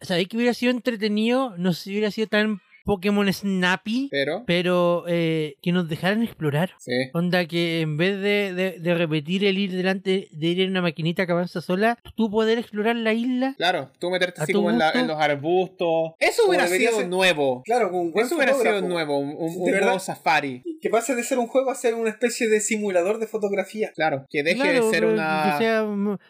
[0.00, 1.56] ¿Sabéis que hubiera sido entretenido?
[1.58, 6.72] No sé si hubiera sido tan Pokémon Snappy, pero, pero eh, que nos dejaran explorar.
[6.80, 6.90] Sí.
[7.14, 11.24] Onda que en vez de, de, repetir el ir delante, de ir en una maquinita
[11.24, 13.54] que avanza sola, tú poder explorar la isla.
[13.56, 16.14] Claro, tú meterte así como en, los arbustos.
[16.18, 17.62] Eso hubiera sido nuevo.
[17.64, 20.64] Claro, un buen Eso hubiera sido nuevo, un, un, nuevo safari.
[20.82, 23.92] Que pase de ser un juego a ser una especie de simulador de fotografía.
[23.94, 25.56] Claro, que deje de ser una.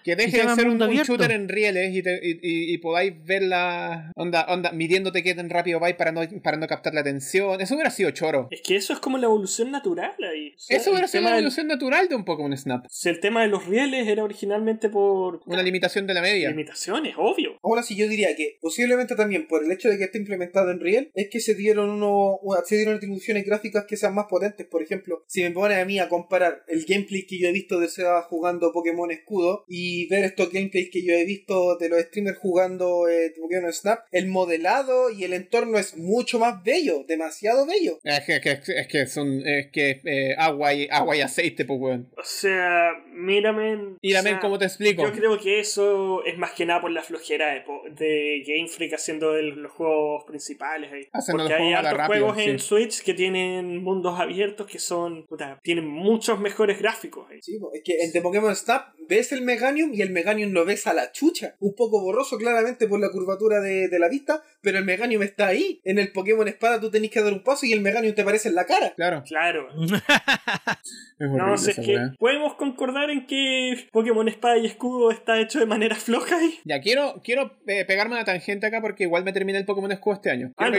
[0.05, 4.13] Que, deje de ser un, shooter en rieles y, y, y, podáis ver la.
[4.15, 7.61] Onda, onda, midiéndote qué tan rápido vais para no para no captar la atención.
[7.61, 8.49] Eso hubiera sido choro.
[8.51, 10.55] Es que eso es como la evolución natural ahí.
[10.69, 12.87] eso hubiera sido la evolución natural de un Pokémon Snap.
[12.89, 15.41] Si el tema de los rieles era originalmente por.
[15.47, 16.51] Una limitación de la media.
[16.51, 17.59] Limitaciones, obvio.
[17.63, 20.81] Ahora sí, yo diría que posiblemente también por el hecho de que esté implementado en
[20.81, 24.67] riel, es que se dieron uno, se dieron atribuciones gráficas que sean más potentes.
[24.67, 27.81] Por ejemplo, si me pones a mí a comparar el gameplay que yo he visto
[27.81, 32.01] de Seba jugando Pokémon Escudo y ver estos gameplays que yo he visto de los
[32.01, 37.67] streamers jugando eh, Pokémon Snap, el modelado y el entorno es mucho más bello, demasiado
[37.67, 37.99] bello.
[38.05, 42.11] Es que, es que son es que eh, agua, y, agua y aceite, pues weón.
[42.17, 43.97] O sea, mírame.
[44.03, 45.03] Mírame cómo te explico.
[45.03, 47.65] Yo creo que eso es más que nada por la flojera de,
[47.97, 51.09] de Game Freak haciendo los juegos principales ahí.
[51.31, 55.27] Porque hay otros juegos en Switch que tienen mundos abiertos que son.
[55.27, 57.41] Puta, tienen muchos mejores gráficos ahí.
[57.43, 60.87] Sí, es que en The Pokémon Snap ves el Meganium y el Meganium lo ves
[60.87, 61.57] a la chucha.
[61.61, 65.49] Un poco borroso claramente por la curvatura de, de la vista, pero el Meganium está
[65.49, 65.81] ahí.
[65.85, 68.51] En el Pokémon Espada tú tenés que dar un paso y el Meganium te aparece
[68.51, 68.93] en la cara.
[68.95, 69.25] Claro.
[69.27, 69.69] Claro.
[71.19, 75.67] no, sé, es que podemos concordar en que Pokémon Espada y Escudo está hecho de
[75.67, 76.59] manera floja ahí.
[76.65, 80.17] Ya, quiero, quiero eh, pegarme una tangente acá porque igual me terminé el Pokémon Escudo
[80.17, 80.53] este año.
[80.59, 80.79] ah, ¿lo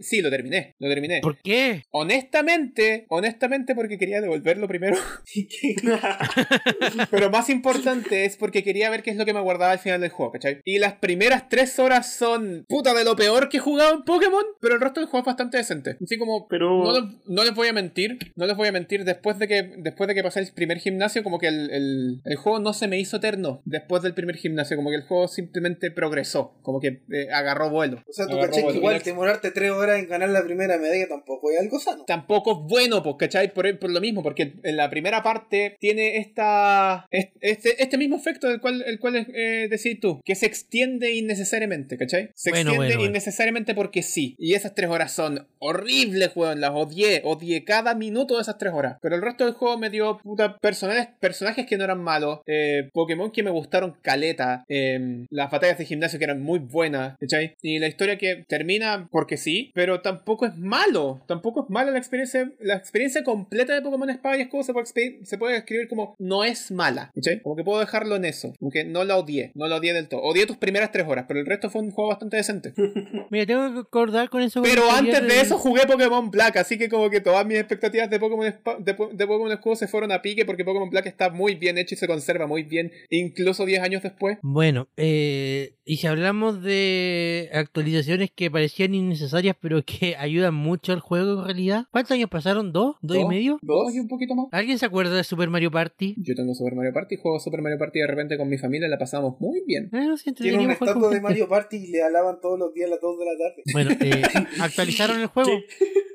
[0.00, 0.74] Sí, lo terminé.
[0.78, 1.20] Lo terminé.
[1.20, 1.82] ¿Por qué?
[1.90, 4.96] Honestamente, honestamente porque quería devolverlo primero.
[7.10, 10.00] Pero más importante es porque quería ver qué es lo que me guardaba al final
[10.00, 10.60] del juego, ¿cachai?
[10.64, 14.44] Y las primeras tres horas son puta de lo peor que he jugado en Pokémon
[14.60, 15.96] pero el resto del juego es bastante decente.
[16.02, 16.84] Así como, pero...
[17.26, 20.14] no, les voy a mentir, no les voy a mentir, después de que, después de
[20.14, 24.02] que pasé el primer gimnasio, como que el, juego no se me hizo eterno después
[24.02, 28.02] del primer gimnasio, como que el juego simplemente progresó, como que eh, agarró vuelo.
[28.08, 31.50] O sea, tú caché que igual demorarte tres horas en ganar la primera medalla tampoco
[31.50, 32.04] es algo sano.
[32.06, 33.52] Tampoco es bueno, pues, ¿cachai?
[33.52, 38.48] Por, por lo mismo, porque en la primera parte tiene esta este, este mismo efecto
[38.48, 42.30] del cual, el cual eh, decís tú, que se extiende innecesariamente, ¿cachai?
[42.34, 44.34] Se extiende innecesariamente porque sí.
[44.44, 46.60] Y esas tres horas son horribles, weón.
[46.60, 47.22] Las odié.
[47.24, 48.98] Odié cada minuto de esas tres horas.
[49.00, 52.40] Pero el resto del juego me dio puta personajes, personajes que no eran malos.
[52.46, 54.66] Eh, Pokémon que me gustaron caleta.
[54.68, 57.16] Em, las batallas de gimnasio que eran muy buenas.
[57.18, 57.54] ¿Cachai?
[57.62, 59.72] Y la historia que termina porque sí.
[59.74, 61.22] Pero tampoco es malo.
[61.26, 62.52] Tampoco es mala la experiencia.
[62.60, 66.44] La experiencia completa de Pokémon Espada y Escudo se puede, se puede escribir como no
[66.44, 67.10] es mala.
[67.14, 67.40] ¿Cachai?
[67.40, 68.52] Como que puedo dejarlo en eso.
[68.60, 69.52] Aunque no la odié.
[69.54, 70.20] No la odié del todo.
[70.20, 71.24] Odié tus primeras tres horas.
[71.26, 72.74] Pero el resto fue un juego bastante decente.
[73.30, 74.62] Mira, tengo que acordar con eso.
[74.62, 78.18] Pero antes de eso jugué Pokémon Black, así que como que todas mis expectativas de
[78.18, 78.94] Pokémon, de,
[79.26, 82.08] Pokémon Escudo se fueron a pique porque Pokémon Black está muy bien hecho y se
[82.08, 84.38] conserva muy bien, incluso 10 años después.
[84.42, 91.00] Bueno, eh, y si hablamos de actualizaciones que parecían innecesarias pero que ayudan mucho al
[91.00, 92.72] juego en realidad, ¿cuántos años pasaron?
[92.72, 92.96] ¿Dos?
[93.02, 93.58] ¿Dos, y medio?
[93.62, 94.46] Dos y un poquito más.
[94.50, 96.16] ¿Alguien se acuerda de Super Mario Party?
[96.18, 98.98] Yo tengo Super Mario Party, juego Super Mario Party de repente con mi familia, la
[98.98, 99.90] pasamos muy bien.
[99.92, 103.00] Bueno, Tiene una estatua de Mario Party y le alaban todos los días a las
[103.00, 103.62] 2 de la tarde.
[103.72, 104.22] Bueno, eh,
[104.60, 105.50] actualizaron el juego.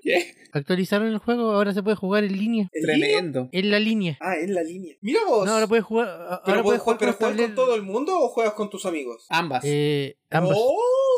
[0.04, 0.36] ¿Qué?
[0.52, 2.70] Actualizaron el juego, ahora se puede jugar en línea.
[2.72, 3.50] Tremendo.
[3.52, 4.18] En la línea.
[4.20, 4.96] Ah, en la línea.
[5.02, 5.46] Mira vos.
[5.46, 6.08] No, ahora puedes jugar.
[6.44, 9.26] Ahora puedes jugar, ¿pero juegas con todo el mundo o juegas con tus amigos?
[9.30, 9.64] Ambas.
[9.66, 10.58] Eh, ambas.
[10.60, 11.09] ¡Oh!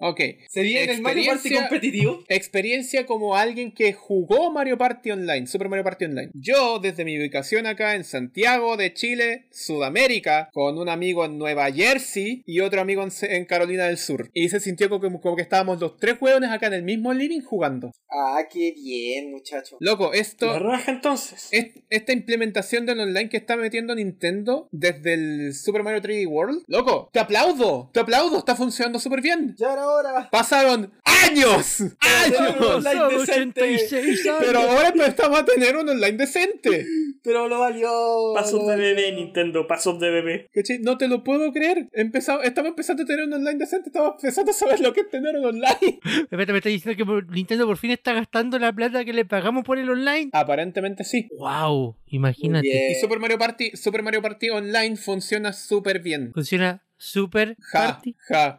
[0.00, 0.20] Ok.
[0.48, 2.24] ¿Sería en el Mario Party competitivo?
[2.28, 6.30] Experiencia como alguien que jugó Mario Party Online, Super Mario Party Online.
[6.34, 11.70] Yo, desde mi ubicación acá en Santiago de Chile, Sudamérica, con un amigo en Nueva
[11.72, 14.30] Jersey y otro amigo en, Carolina del Sur.
[14.32, 17.40] Y se sintió como, como que estábamos los tres hueones acá en el mismo living
[17.40, 17.92] jugando.
[18.10, 19.76] Ah, qué bien, muchacho.
[19.80, 20.46] Loco, esto.
[20.46, 21.48] La raja entonces.
[21.90, 26.62] esta implementación del online que está metiendo Nintendo desde el Super Mario 3D World.
[26.66, 29.37] Loco, te aplaudo, te aplaudo, está funcionando súper bien.
[29.56, 30.28] Ya era hora.
[30.30, 31.80] Pasaron ¡Años!
[32.00, 32.86] ¡Años!
[33.20, 34.38] 86 años.
[34.40, 36.86] Pero ahora empezamos a tener un online decente.
[37.22, 38.32] Pero lo valió.
[38.34, 40.50] Pasos de bebé, Nintendo, pasos de bebé.
[40.80, 41.88] No te lo puedo creer.
[41.92, 45.10] Empezamos, estamos empezando a tener un online decente, estamos empezando a saber lo que es
[45.10, 46.00] tener un online.
[46.30, 49.78] me está diciendo que Nintendo por fin está gastando la plata que le pagamos por
[49.78, 50.30] el online.
[50.32, 51.28] Aparentemente sí.
[51.38, 52.92] Wow, imagínate.
[52.92, 56.32] Y Super Mario Party, Super Mario Party Online funciona súper bien.
[56.32, 58.16] Funciona súper Party.
[58.28, 58.56] Ja.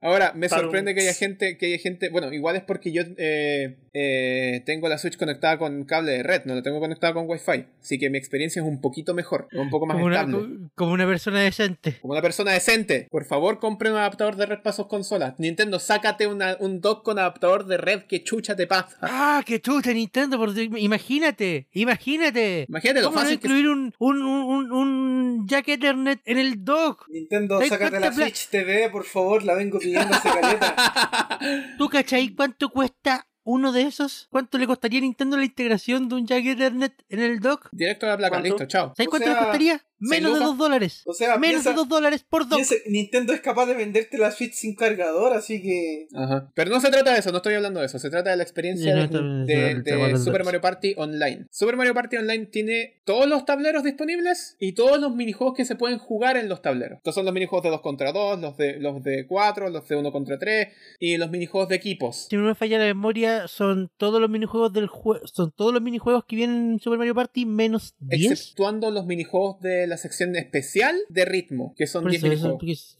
[0.00, 3.76] Ahora, me sorprende que haya gente, que haya gente, bueno, igual es porque yo eh,
[3.92, 7.66] eh, tengo la Switch conectada con cable de red, no la tengo conectada con Wi-Fi,
[7.80, 10.36] así que mi experiencia es un poquito mejor, un poco más como estable.
[10.36, 11.98] Una, como una persona decente.
[12.00, 13.08] Como una persona decente.
[13.10, 15.34] Por favor, compre un adaptador de red para sus consolas.
[15.38, 18.96] Nintendo, sácate un dock con adaptador de red que chucha te pasa.
[19.02, 20.38] Ah, que chucha Nintendo,
[20.76, 22.66] imagínate, imagínate.
[22.68, 27.08] Imagínate lo fácil incluir un, un, un, un jack Ethernet en el dock.
[27.08, 31.38] Nintendo, sácate la Switch TV, por favor, la vengo pidiendo hace caleta.
[31.78, 36.16] ¿Tú cachai cuánto cuesta uno de esos, ¿cuánto le costaría a Nintendo la integración de
[36.16, 37.70] un jack Ethernet en el dock?
[37.72, 38.92] Directo a la placa, listo, chao.
[38.94, 39.82] ¿Sabes cuánto le costaría?
[40.00, 41.02] Menos de 2 dólares.
[41.06, 42.60] O sea, menos de 2 dólares por dock.
[42.86, 46.06] Nintendo es capaz de venderte la Switch sin cargador, así que.
[46.14, 46.52] Ajá.
[46.54, 47.98] Pero no se trata de eso, no estoy hablando de eso.
[47.98, 51.46] Se trata de la experiencia de, Super Mario Party Online.
[51.50, 55.74] Super Mario Party Online tiene todos los tableros disponibles y todos los minijuegos que se
[55.74, 56.98] pueden jugar en los tableros.
[56.98, 59.96] Estos son los minijuegos de 2 contra 2, los de, los de 4, los de
[59.96, 60.68] 1 contra 3
[61.00, 62.26] y los minijuegos de equipos.
[62.30, 65.26] Si no me falla la memoria, son todos los minijuegos del juego.
[65.26, 68.32] Son todos los minijuegos que vienen en Super Mario Party menos 10.
[68.32, 72.96] Exceptuando los minijuegos de la sección especial de ritmo, que son 10 minutos.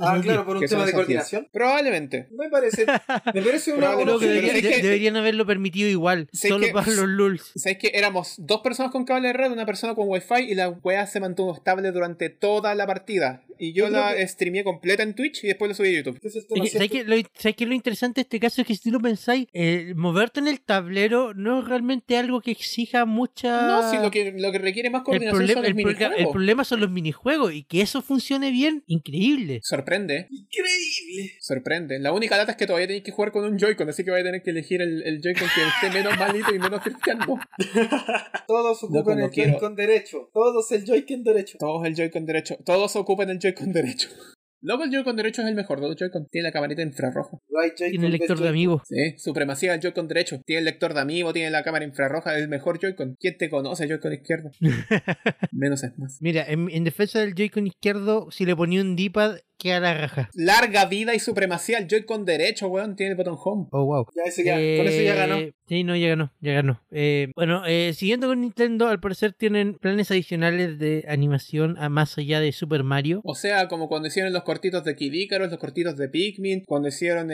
[0.00, 1.48] ah, claro, por un tema de coordinación.
[1.52, 2.28] Probablemente.
[2.30, 2.86] Me parece.
[3.34, 3.94] Me parece una
[4.82, 7.52] deberían haberlo permitido igual, solo para los lulz.
[7.56, 10.70] ¿Sabéis que éramos dos personas con cable de red, una persona con wifi y la
[10.70, 13.42] weá se mantuvo estable durante toda la partida?
[13.58, 16.20] Y yo, la streamé completa en Twitch y después la subí a YouTube.
[16.70, 17.16] ¿Sabes qué, lo,
[17.54, 20.60] que lo interesante de este caso es que si lo pensáis, eh, moverte en el
[20.60, 23.66] tablero no es realmente algo que exija mucha.
[23.66, 26.64] No, sí, lo que, lo que requiere más coordinación el son los el, el problema
[26.64, 29.60] son los minijuegos y que eso funcione bien, increíble.
[29.62, 30.28] Sorprende.
[30.30, 31.32] Increíble.
[31.40, 31.98] Sorprende.
[31.98, 34.22] La única data es que todavía tenéis que jugar con un Joy-Con, así que vais
[34.22, 37.38] a tener que elegir el, el Joy-Con que esté menos malito y menos cristiano.
[38.46, 40.30] Todos ocupan el Joy-Con derecho.
[40.32, 41.58] Todos el Joy-Con derecho.
[41.58, 42.56] Todos el Joy-Con derecho.
[42.64, 44.08] Todos ocupan el Joy-Con derecho.
[44.64, 45.78] Luego el Joy-Con derecho es el mejor.
[45.84, 47.36] El Joy-Con tiene la camarita infrarroja.
[47.76, 48.82] Tiene el lector de amigo.
[48.88, 50.40] Sí, supremacía del Joy-Con derecho.
[50.46, 52.38] Tiene el lector de amigo, tiene la cámara infrarroja.
[52.38, 53.16] El mejor Joy-Con.
[53.20, 54.50] ¿Quién te conoce, Joy-Con izquierdo?
[55.52, 56.16] Menos es más.
[56.22, 59.36] Mira, en, en defensa del Joy-Con izquierdo, si le ponía un D-pad,
[59.70, 60.30] a la raja.
[60.34, 62.96] Larga vida y supremacía el Joy-Con derecho, weón.
[62.96, 63.66] Tiene el botón home.
[63.70, 64.06] Oh, wow.
[64.14, 65.36] Ya, ese ya, con eso ya ganó.
[65.36, 66.82] Eh, sí, no, ya ganó, ya ganó.
[66.90, 72.16] Eh, bueno, eh, siguiendo con Nintendo, al parecer tienen planes adicionales de animación a más
[72.18, 73.20] allá de Super Mario.
[73.24, 76.88] O sea, como cuando hicieron los cortitos de Kid Icarus, los cortitos de Pikmin, cuando
[76.88, 77.30] hicieron,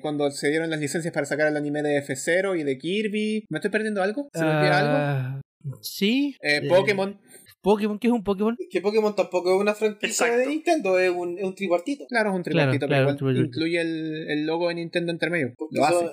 [0.00, 3.44] cuando se dieron las licencias para sacar el anime de F0 y de Kirby.
[3.48, 4.28] ¿Me estoy perdiendo algo?
[4.32, 4.92] ¿Se me olvida algo?
[4.94, 5.40] Ah,
[5.80, 6.36] sí.
[6.68, 7.18] Pokémon.
[7.62, 8.56] Pokémon, ¿qué es un Pokémon?
[8.58, 12.06] Es que Pokémon tampoco es una franquicia de Nintendo, es un, es un tripartito.
[12.06, 15.54] Claro, es un tripartito, pero incluye el, el, logo de Nintendo entre medio.
[15.70, 16.06] Lo hace,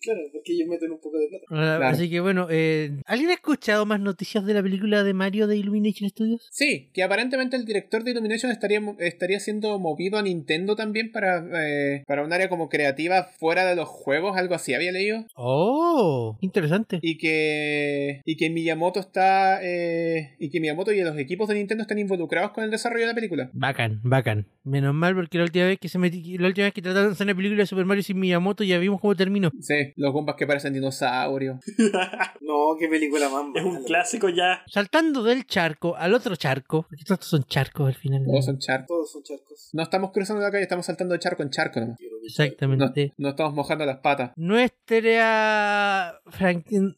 [0.00, 1.88] Claro, porque ellos meten un poco de plata.
[1.88, 5.56] Así que bueno, eh, ¿alguien ha escuchado más noticias de la película de Mario de
[5.56, 6.48] Illumination Studios?
[6.50, 11.44] Sí, que aparentemente el director de Illumination estaría, estaría siendo movido a Nintendo también para,
[11.62, 15.24] eh, para un área como creativa fuera de los juegos, algo así, había leído.
[15.36, 16.98] Oh, interesante.
[17.02, 21.82] Y que, y que Miyamoto está, eh, y que Miyamoto y los equipos de Nintendo
[21.82, 23.50] están involucrados con el desarrollo de la película.
[23.52, 24.46] Bacán, bacán.
[24.64, 27.12] Menos mal porque la última vez que se metí, la última vez que trataron de
[27.12, 29.50] hacer una película de Super Mario sin Miyamoto ya vimos cómo terminó.
[29.60, 31.58] Sí, los bombas que parecen dinosaurios.
[32.40, 34.62] no, qué película más Es un clásico ya.
[34.66, 38.24] Saltando del charco al otro charco, porque todos son charcos al final.
[38.24, 38.86] Todos son charcos.
[38.88, 39.70] Todos son charcos.
[39.72, 41.98] No estamos cruzando la calle, estamos saltando de charco en charco nomás.
[42.22, 43.12] Exactamente.
[43.16, 44.32] No, estamos mojando las patas.
[44.36, 46.20] Nuestra,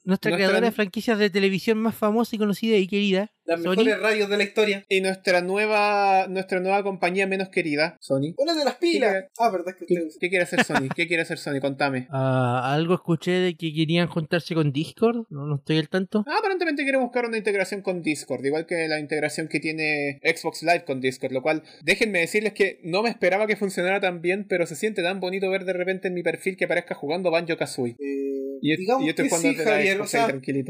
[0.04, 4.28] nuestra creadora de franquicias de televisión más famosa y conocida y querida, las mejores radios
[4.30, 4.84] de la historia.
[4.88, 8.34] Y nuestra nueva nuestra nueva compañía menos querida, Sony.
[8.38, 9.26] Una de las pilas.
[9.38, 10.88] Ah, verdad que ¿Qué, ¿Qué, quiere hacer Sony?
[10.94, 11.60] ¿Qué quiere hacer Sony?
[11.60, 12.08] Contame.
[12.16, 15.26] Ah, algo escuché de que querían juntarse con Discord.
[15.30, 16.24] No, no estoy al tanto.
[16.26, 18.44] Ah, aparentemente quiere buscar una integración con Discord.
[18.44, 21.32] Igual que la integración que tiene Xbox Live con Discord.
[21.32, 25.02] Lo cual, déjenme decirles que no me esperaba que funcionara tan bien, pero se siente
[25.02, 27.96] tan bonito ver de repente en mi perfil que parezca jugando Banjo Kazooie.
[27.98, 30.00] Eh digamos que sí, Javier.
[30.00, 30.28] O sea,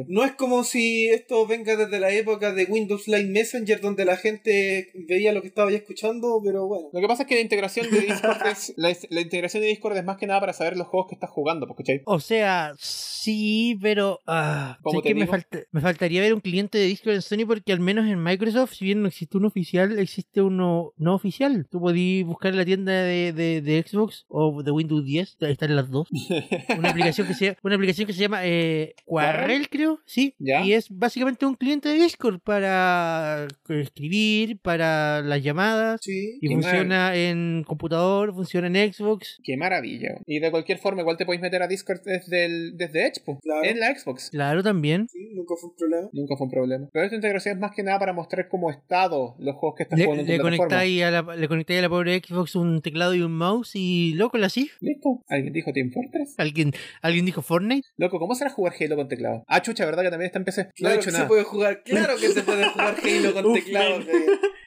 [0.09, 4.17] no es como si esto venga desde la época de Windows Live Messenger, donde la
[4.17, 6.89] gente veía lo que estaba ya escuchando, pero bueno.
[6.93, 10.05] Lo que pasa es que la integración de Discord es, la, integración de Discord es
[10.05, 12.03] más que nada para saber los juegos que estás jugando, ¿cachai?
[12.05, 15.29] O sea, sí, pero ah, que me,
[15.73, 18.85] me faltaría ver un cliente de Discord en Sony porque al menos en Microsoft, si
[18.85, 21.67] bien no existe uno oficial, existe uno no oficial.
[21.71, 25.75] Tú podías buscar en la tienda de, de, Xbox o de Windows 10, ahí están
[25.77, 26.09] las dos.
[26.79, 30.35] una aplicación que se, una aplicación que se llama eh, Quarrel, creo, sí.
[30.39, 36.01] Y es básicamente un cliente de Discord para escribir, para las llamadas.
[36.03, 36.39] Sí.
[36.41, 39.41] Y funciona en computador, funciona en Xbox.
[39.43, 40.21] Qué maravilla.
[40.27, 43.81] Y de cualquier forma, igual te podéis meter a Discord desde, el, desde Xbox, en
[43.81, 44.31] la Xbox.
[44.31, 45.09] Claro, también.
[45.09, 46.09] Sí, nunca fue un problema.
[46.13, 46.89] Nunca fue un problema.
[46.93, 50.01] Pero esta integración es más que nada para mostrar cómo estado los juegos que estás
[50.01, 53.23] jugando en le conectáis a la, Le conectáis a la pobre Xbox un teclado y
[53.23, 54.71] un mouse y loco, la así.
[54.81, 55.23] Listo.
[55.29, 56.35] ¿Alguien dijo Team Fortress?
[56.39, 56.73] ¿Alguien,
[57.03, 57.64] ¿Alguien dijo Fortnite?
[57.97, 59.45] Loco, ¿cómo será jugar Halo con teclado?
[59.47, 60.71] Ah, chucha, ¿verdad que también está en PC?
[60.81, 61.25] No he dicho nada.
[61.25, 61.83] se puede jugar.
[61.83, 64.01] Claro que se puede jugar Halo con teclado.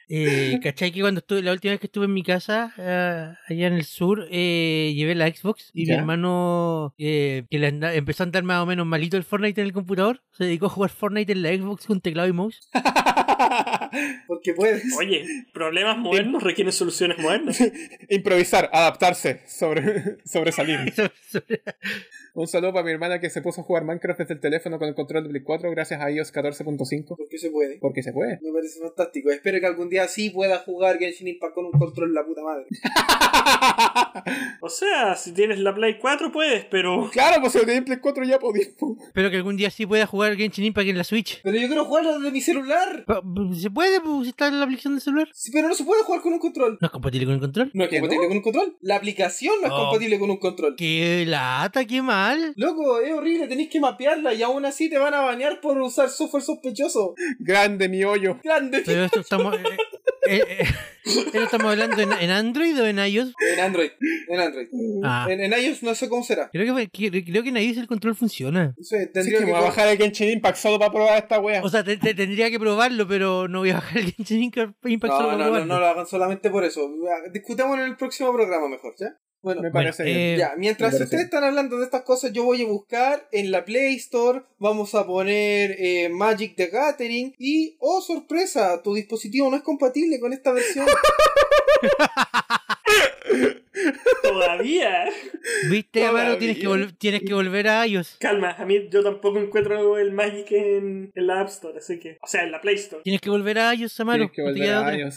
[0.08, 0.90] Eh, ¿Cachai?
[0.90, 3.84] Que cuando estuve, la última vez que estuve en mi casa, eh, allá en el
[3.84, 8.62] sur, eh, llevé la Xbox y mi hermano, eh, que le empezó a andar más
[8.62, 11.50] o menos malito el Fortnite en el computador, se dedicó a jugar Fortnite en la
[11.50, 12.68] Xbox con teclado y mouse.
[14.26, 14.96] Porque puedes.
[14.98, 17.58] Oye, problemas modernos requieren soluciones modernas.
[18.08, 20.92] Improvisar, adaptarse, sobre, sobresalir.
[22.34, 24.88] Un saludo para mi hermana que se puso a jugar Minecraft desde el teléfono con
[24.88, 27.16] el control de Play 4 gracias a iOS 14.5.
[27.16, 27.78] Porque se puede.
[27.78, 28.38] Porque se puede.
[28.42, 29.30] Me parece fantástico.
[29.30, 32.66] Espero que algún día sí pueda jugar Genshin Impact con un control la puta madre.
[34.60, 37.10] o sea, si tienes la Play 4 puedes, pero...
[37.10, 38.68] Claro, pues si tienes Play 4 ya podías.
[38.68, 41.40] Espero que algún día sí pueda jugar Genshin Impact en la Switch.
[41.42, 43.04] Pero yo quiero jugarlo desde mi celular.
[43.54, 44.00] ¿Se puede?
[44.00, 45.28] Pues, si está en la aplicación de celular.
[45.32, 46.78] Sí, pero no se puede jugar con un control.
[46.80, 47.70] ¿No es compatible con el control?
[47.72, 48.76] No es compatible con un control.
[48.82, 49.84] La aplicación no es oh.
[49.84, 50.76] compatible con un control.
[50.76, 52.52] ¡Qué lata, qué mal!
[52.56, 56.10] Loco, es horrible, tenéis que mapearla y aún así te van a bañar por usar
[56.10, 57.14] software sospechoso.
[57.38, 58.38] Grande mi hoyo.
[58.42, 58.82] Grande.
[58.84, 59.56] Pero esto estamos.
[60.26, 60.64] Eh, eh,
[61.34, 63.32] estamos hablando en, Android o en iOS?
[63.54, 63.90] En Android.
[64.28, 64.68] En Android.
[65.04, 65.26] Ah.
[65.28, 66.50] En, iOS no sé cómo será.
[66.50, 68.74] Creo que, creo que en iOS el control funciona.
[68.80, 71.62] Sí, tendría que, que, bajar el Genshin Impact solo para probar esta wea.
[71.62, 75.44] O sea, tendría que probarlo, pero no voy a bajar el Genshin Impact solo para
[75.44, 75.66] probarlo.
[75.66, 76.90] No, no lo hagan solamente por eso.
[77.32, 79.16] Discutamos en el próximo programa mejor, ¿ya?
[79.40, 82.66] Bueno, me parece eh, Ya, mientras ustedes están hablando de estas cosas, yo voy a
[82.66, 88.82] buscar en la Play Store, vamos a poner eh, Magic the Gathering y, oh sorpresa,
[88.82, 90.86] tu dispositivo no es compatible con esta versión.
[94.22, 95.06] Todavía.
[95.70, 96.38] ¿Viste, Amaro?
[96.38, 98.16] Tienes que, tienes que volver a iOS.
[98.18, 102.18] Calma, a mí yo tampoco encuentro el Magic en, la App Store, así que.
[102.22, 103.02] O sea, en la Play Store.
[103.02, 104.30] Tienes que volver a iOS, Amaro.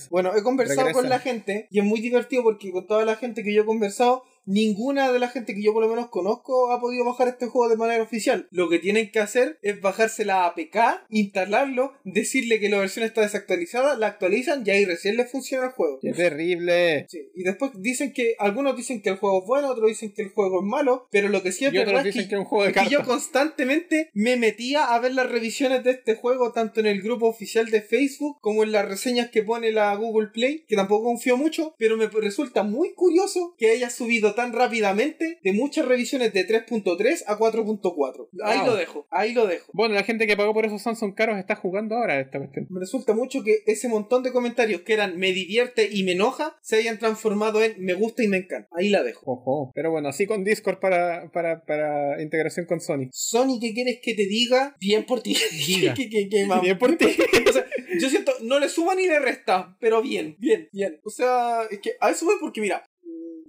[0.10, 3.44] Bueno, he conversado con la gente y es muy divertido porque con toda la gente
[3.44, 6.80] que yo he conversado ninguna de la gente que yo por lo menos conozco ha
[6.80, 8.48] podido bajar este juego de manera oficial.
[8.52, 13.22] Lo que tienen que hacer es bajarse la APK, instalarlo, decirle que la versión está
[13.22, 16.00] desactualizada, la actualizan y ahí recién les funciona el juego.
[16.02, 17.06] ¡Qué terrible!
[17.10, 17.30] Sí.
[17.36, 20.30] Y después dicen que, algunos dicen que el juego es bueno, otros dicen que el
[20.30, 24.94] juego es malo, pero lo que sí es verdad es que, yo constantemente me metía
[24.94, 28.64] a ver las revisiones de este juego tanto en el grupo oficial de Facebook como
[28.64, 32.64] en las reseñas que pone la Google Play, que tampoco confío mucho, pero me resulta
[32.64, 38.30] muy curioso que haya subido tan rápidamente de muchas revisiones de 3.3 a 4.4.
[38.44, 39.72] Ahí lo dejo, ahí lo dejo.
[39.74, 42.68] Bueno, la gente que pagó por esos Samsung caros está jugando ahora esta cuestión.
[42.70, 46.58] Me resulta mucho que ese montón de comentarios que eran me divierte y me enoja
[46.62, 48.70] se hayan transformado en me gusta y me encanta.
[48.72, 49.22] Ahí la dejo.
[49.26, 49.72] Ojo.
[49.74, 53.10] Pero bueno, así con Discord para, para, para integración con Sony.
[53.12, 54.76] Sony, ¿qué quieres que te diga?
[54.80, 55.36] Bien por ti.
[56.62, 57.08] bien por ti.
[58.00, 61.00] yo siento, no le suma ni le resta, pero bien, bien, bien.
[61.04, 62.84] O sea, es que a eso voy porque mira,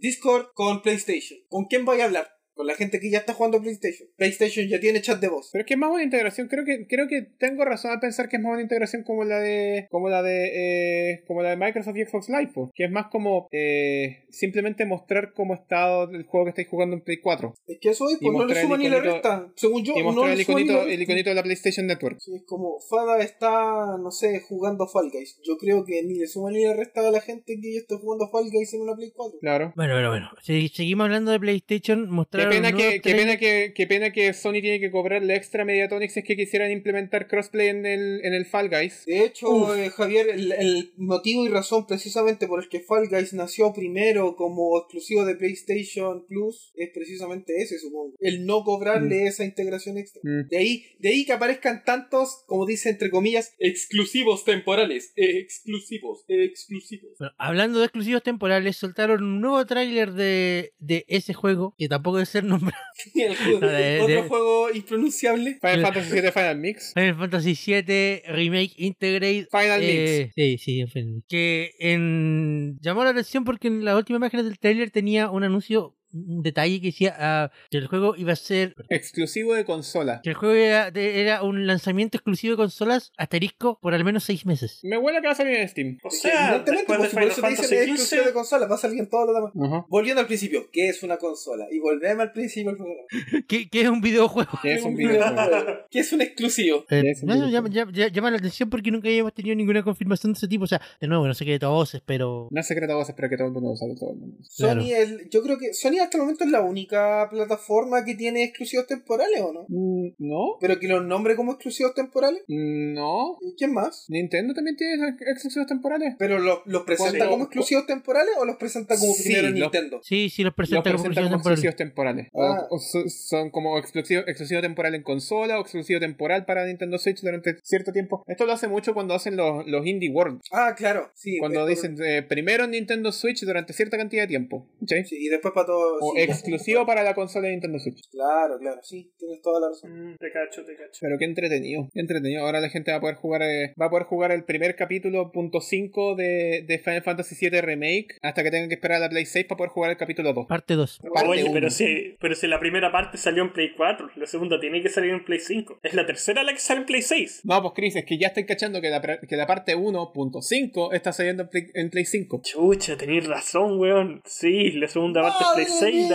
[0.02, 1.38] Discord con PlayStation.
[1.48, 2.28] ¿Con quién voy a hablar?
[2.54, 4.08] Con la gente que ya está jugando PlayStation.
[4.16, 5.50] PlayStation ya tiene chat de voz.
[5.52, 6.48] Pero es que es más una integración.
[6.48, 9.38] Creo que creo que tengo razón al pensar que es más una integración como la
[9.38, 13.06] de como la de eh, como la de Microsoft y Xbox Live, que es más
[13.10, 17.54] como eh, simplemente mostrar cómo está el juego que estáis jugando en Play 4.
[17.66, 19.50] Es que eso es, pues no le suma ni le resta.
[19.56, 22.18] Según yo, y mostrar no el, iconito, el iconito de la PlayStation Network.
[22.20, 25.40] Sí, es como Fada está, no sé, jugando Fall Guys.
[25.42, 27.96] Yo creo que ni le suma ni le resta a la gente que yo esté
[27.96, 29.38] jugando Fall Guys en una Play 4.
[29.40, 29.72] Claro.
[29.76, 30.30] Bueno, bueno, bueno.
[30.42, 34.32] Si seguimos hablando de PlayStation, mostrar Qué pena, que, qué pena que, qué pena que
[34.32, 38.34] Sony tiene que cobrarle extra a Mediatonics es que quisieran implementar crossplay en el, en
[38.34, 39.04] el Fall Guys.
[39.06, 43.72] De hecho, eh, Javier, el, motivo y razón precisamente por el que Fall Guys nació
[43.72, 48.14] primero como exclusivo de PlayStation Plus es precisamente ese, supongo.
[48.20, 49.26] El no cobrarle mm.
[49.26, 50.20] esa integración extra.
[50.24, 50.48] Mm.
[50.48, 55.12] De, ahí, de ahí que aparezcan tantos, como dice entre comillas, exclusivos temporales.
[55.16, 57.12] exclusivos, exclusivos.
[57.38, 62.31] hablando de exclusivos temporales, soltaron un nuevo tráiler de, de ese juego, que tampoco es
[62.32, 62.82] ser nombrado.
[64.02, 65.58] otro juego impronunciable.
[65.60, 66.92] Final Fantasy VII Final Mix.
[66.94, 69.48] Final Fantasy VII Remake Integrate.
[69.50, 70.34] Final eh, Mix.
[70.34, 72.78] Sí, sí, en Que en...
[72.80, 76.80] llamó la atención porque en las últimas imágenes del trailer tenía un anuncio un detalle
[76.80, 80.20] que decía ah, que el juego iba a ser exclusivo de consola.
[80.22, 84.80] Que el juego era, un lanzamiento exclusivo de consolas asterisco por al menos seis meses.
[84.82, 85.98] Me huele que va a salir en Steam.
[86.02, 89.08] O sea, pues, por eso te dicen es exclusivo de consola, va a salir en
[89.08, 89.84] todos los demás.
[89.88, 91.66] Volviendo al principio, ¿qué es una consola?
[91.70, 92.62] Y volvemos al principio
[93.48, 94.50] ¿Qué, ¿Qué, es un videojuego?
[94.62, 95.86] ¿Qué es un videojuego?
[95.90, 96.84] ¿Qué es un exclusivo?
[96.90, 100.64] Eh, no, llama, llama, la atención porque nunca habíamos tenido ninguna confirmación de ese tipo.
[100.64, 102.48] O sea, de nuevo, no secreto a voces, pero.
[102.50, 103.94] No secreto a voces, pero que todo el mundo lo sabe.
[103.98, 104.36] Todo el mundo.
[104.42, 108.44] Sony, el, yo creo que Sony hasta el momento es la única plataforma que tiene
[108.44, 109.66] exclusivos temporales o no?
[109.68, 110.56] Mm, no.
[110.60, 112.42] ¿Pero que los nombre como exclusivos temporales?
[112.48, 113.38] Mm, no.
[113.40, 114.06] ¿Y quién más?
[114.08, 116.14] Nintendo también tiene exclusivos temporales.
[116.18, 120.00] ¿Pero los, los presenta como exclusivos temporales o los presenta como primero Nintendo?
[120.02, 121.04] Sí, sí, los presenta, como,
[121.36, 122.28] exclusivos temporales.
[122.34, 122.68] Ah.
[123.08, 127.92] son como exclusivo, exclusivo temporal en consola o exclusivo temporal para Nintendo Switch durante cierto
[127.92, 128.24] tiempo.
[128.26, 130.40] Esto lo hace mucho cuando hacen los, los Indie World.
[130.50, 131.10] Ah, claro.
[131.14, 134.68] Sí, cuando dicen eh, primero en Nintendo Switch durante cierta cantidad de tiempo.
[134.86, 135.02] ¿sí?
[135.10, 135.91] y después para todo.
[136.00, 138.08] O exclusivo para la consola de Nintendo Switch.
[138.10, 140.12] Claro, claro, sí, tienes toda la razón.
[140.12, 140.98] Mm, te cacho, te cacho.
[141.00, 142.44] Pero qué entretenido, qué entretenido.
[142.44, 145.30] Ahora la gente va a poder jugar eh, va a poder jugar el primer capítulo
[145.32, 149.08] punto 5 de, de, Final Fantasy VII Remake hasta que tengan que esperar a la
[149.08, 150.46] Play 6 para poder jugar el capítulo 2.
[150.46, 151.00] Parte 2.
[151.26, 154.82] Oye, pero si, pero si la primera parte salió en Play 4, la segunda tiene
[154.82, 155.80] que salir en Play 5.
[155.82, 157.42] Es la tercera la que sale en Play 6.
[157.44, 161.12] No, pues Chris, es que ya estoy cachando que la, que la parte 1.5 está
[161.12, 162.42] saliendo en Play, en Play 5.
[162.44, 164.22] Chucha, tenéis razón, weón.
[164.24, 166.06] Sí, la segunda parte es Play 6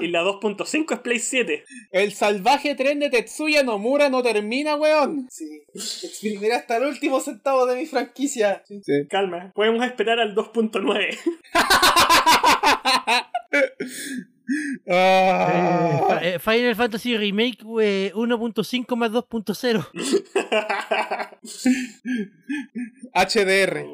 [0.00, 1.64] y la 2.5 es Play 7.
[1.92, 5.28] El salvaje tren de Tetsuya Nomura no termina, weón.
[5.30, 5.62] Sí.
[5.74, 8.62] Exprimiré hasta el último centavo de mi franquicia.
[8.66, 8.80] Sí.
[9.08, 11.18] Calma, podemos esperar al 2.9.
[14.88, 16.20] Ah.
[16.22, 19.86] Eh, Final Fantasy Remake 1.5 más 2.0.
[23.14, 23.86] HDR.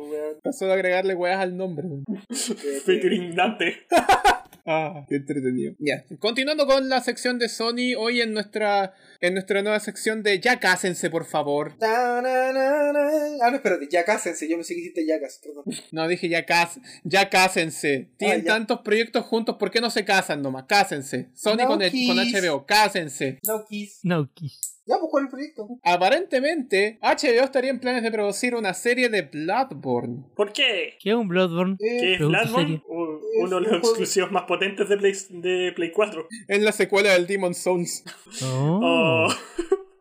[0.43, 1.87] Pasó a agregarle weas al nombre.
[2.85, 3.79] Featuring Dante.
[4.67, 5.75] Ah, qué entretenido.
[5.79, 6.05] Ya.
[6.19, 8.95] Continuando con la sección de Sony, hoy en nuestra
[9.27, 11.73] en nuestra nueva sección de Ya cásense, por favor.
[11.81, 14.49] Ah, no, espérate, ya cásense.
[14.49, 15.65] Yo me sé que hiciste ya perdón.
[15.93, 18.11] No, dije ya, cas ya cásense.
[18.19, 20.65] Tienen ah, tantos proyectos juntos, ¿por qué no se casan nomás?
[20.65, 21.31] Cásense.
[21.35, 23.39] Sony con, con HBO, cásense.
[23.47, 24.01] No kiss.
[24.03, 24.74] No kiss.
[24.87, 25.67] Ya, pues, ¿cuál el proyecto?
[25.83, 30.25] Aparentemente, HBO estaría en planes de producir una serie de Bloodborne.
[30.37, 30.99] ¿Por qué?
[31.01, 31.77] ¿Qué es un Bloodborne?
[31.79, 32.83] ¿Qué es Bloodborne?
[32.87, 36.29] uno de los exclusivos más potentes de Play, de Play 4.
[36.49, 38.05] Es la secuela del Demon Souls.
[38.43, 38.81] Oh.
[38.83, 39.35] oh.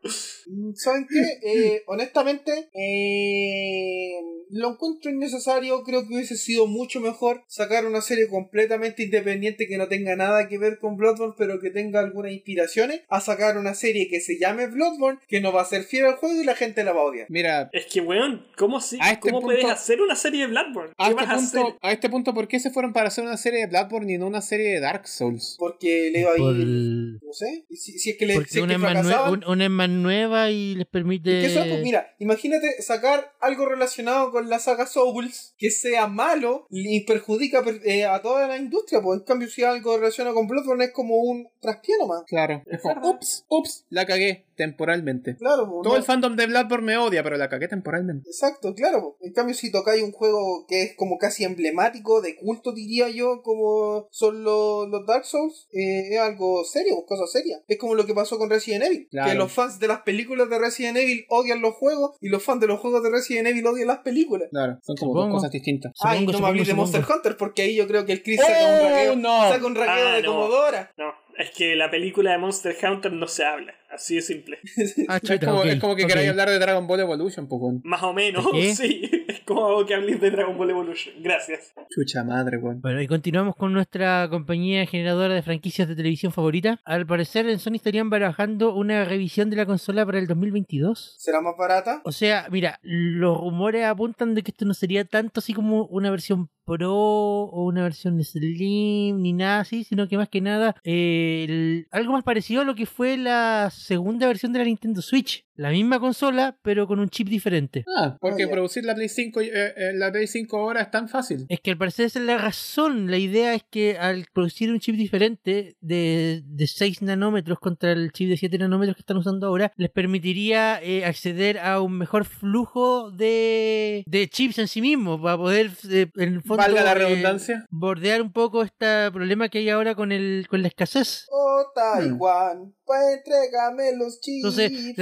[0.76, 1.24] ¿Saben qué?
[1.46, 4.14] Eh, honestamente, eh,
[4.50, 5.84] lo encuentro innecesario.
[5.84, 10.48] Creo que hubiese sido mucho mejor sacar una serie completamente independiente que no tenga nada
[10.48, 14.40] que ver con Bloodborne, pero que tenga algunas inspiraciones, a sacar una serie que se
[14.40, 17.02] llame Bloodborne, que no va a ser fiel al juego y la gente la va
[17.02, 17.28] a odiar.
[17.30, 20.94] Mira, es que, weón, ¿cómo, si, este ¿cómo puedes hacer una serie de Bloodborne?
[20.98, 23.68] A este, punto, a, este punto, ¿por qué se fueron para hacer una serie de
[23.68, 25.56] Bloodborne y no una serie de Dark Souls?
[25.58, 27.20] Porque le iba a ir.
[27.24, 27.66] No sé.
[27.72, 28.46] Si, es que le.
[28.46, 31.46] Si una, es más nueva y les permite.
[31.46, 37.02] eso, pues, mira, imagínate sacar algo relacionado con la saga Souls que sea malo y
[37.06, 40.92] perjudica eh, a toda la industria, pues en cambio si algo relacionado con Bloodborne es
[40.92, 42.24] como un traspié nomás.
[42.28, 45.36] Claro, es como, ups, ups, la cagué temporalmente.
[45.38, 48.30] Claro, pues, todo el fandom de Bloodborne me odia, pero la cagué temporalmente.
[48.30, 49.18] Exacto, claro.
[49.22, 53.42] En cambio si tocáis un juego que es como casi emblemático, de culto diría yo,
[53.42, 57.62] como son los, Dark Souls, eh, es algo serio, pues, cosa seria.
[57.68, 60.60] Es como lo que pasó con Resident Evil, que los fans de las películas de
[60.60, 63.88] Resident Evil odian los juegos y los fans de los juegos de Resident Evil odian
[63.88, 64.50] las películas.
[64.52, 65.94] Claro, son como dos cosas distintas.
[66.02, 68.40] Ah, y no me hablé de Monster Hunter porque ahí yo creo que el Chris
[68.40, 69.50] saca un ¡Oh, raqueo, no.
[69.50, 70.92] saca un raqueo ah, de Comodora.
[70.98, 73.74] No, es que la película de Monster Hunter no se habla.
[73.94, 74.58] Así de simple.
[75.08, 77.80] Ah, es, como, que queráis hablar de Dragon Ball Evolution, poco.
[77.84, 79.10] Más o menos, sí.
[79.28, 81.16] Es como que habléis de Dragon Ball Evolution.
[81.22, 81.74] Gracias.
[81.90, 82.82] Chucha madre, weón.
[82.82, 86.80] Bueno, y continuamos con nuestra compañía generadora de franquicias de televisión favorita.
[86.86, 91.16] Al parecer, en Sony estarían barajando una revisión de la consola para el 2022.
[91.18, 92.02] ¿Será más barata?
[92.06, 96.10] O sea, mira, los rumores apuntan de que esto no sería tanto así como una
[96.12, 101.86] versión Pro o una versión Slim ni nada así, sino que más que nada eh,
[101.92, 105.46] algo más parecido a lo que fue las segunda versión de la Nintendo Switch.
[105.56, 107.86] La misma consola, pero con un chip diferente.
[107.96, 111.46] Ah, porque producir la Play 5, eh, eh, la Play 5 ahora es tan fácil.
[111.48, 113.12] Es que al parecer esa es la razón.
[113.12, 118.12] La idea es que al producir un chip diferente de, de 6 nanómetros contra el
[118.12, 122.26] chip de 7 nanómetros que están usando ahora, les permitiría eh, acceder a un mejor
[122.26, 127.68] flujo de, de chips en sí mismo, para poder, en el fondo, Valga la redundancia.
[127.70, 131.28] bordear un poco este problema que hay ahora con, el, con la escasez.
[131.30, 132.74] Oh, Taiwan.
[132.86, 134.44] Pues entrégame los chips.
[134.44, 134.98] Entonces,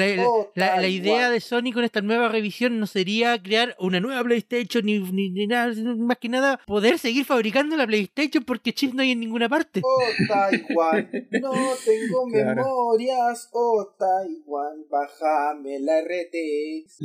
[0.55, 4.85] la, la, idea de Sony con esta nueva revisión no sería crear una nueva PlayStation
[4.85, 9.11] ni, ni, nada, más que nada poder seguir fabricando la PlayStation porque chips no hay
[9.11, 9.81] en ninguna parte.
[9.83, 11.09] Oh, Taiwan,
[11.41, 11.51] no
[11.85, 13.49] tengo memorias.
[13.53, 16.99] Oh, Taiwan, bájame la RTX.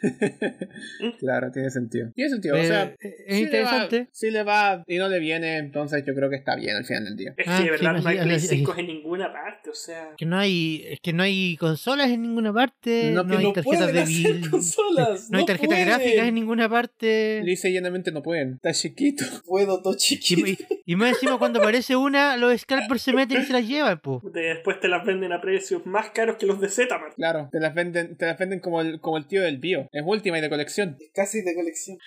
[1.18, 2.10] claro, tiene sentido.
[2.14, 4.08] Tiene sentido, o sea, es interesante.
[4.12, 7.04] si le va y no le viene, entonces yo creo que está bien al final
[7.04, 7.34] del día.
[7.36, 9.99] Es que de verdad no hay Play 5 en ninguna parte, o sea.
[10.16, 14.04] Que no hay, es que no hay consolas en ninguna parte, no, hay tarjetas de
[14.04, 17.42] video, consolas, no, hay tarjetas gráficas en ninguna parte.
[17.44, 19.24] Dice llenamente no pueden, está chiquito.
[19.46, 20.46] Puedo, todo chiquito.
[20.84, 24.20] Y, más encima cuando aparece una, los scalpers se meten y se las llevan, po.
[24.32, 27.12] Después te las venden a precios más caros que los de Zetaman.
[27.16, 29.88] Claro, te las venden, te las venden como el, como el tío del bio.
[29.92, 30.96] Es última y de colección.
[31.00, 31.98] Es casi de colección.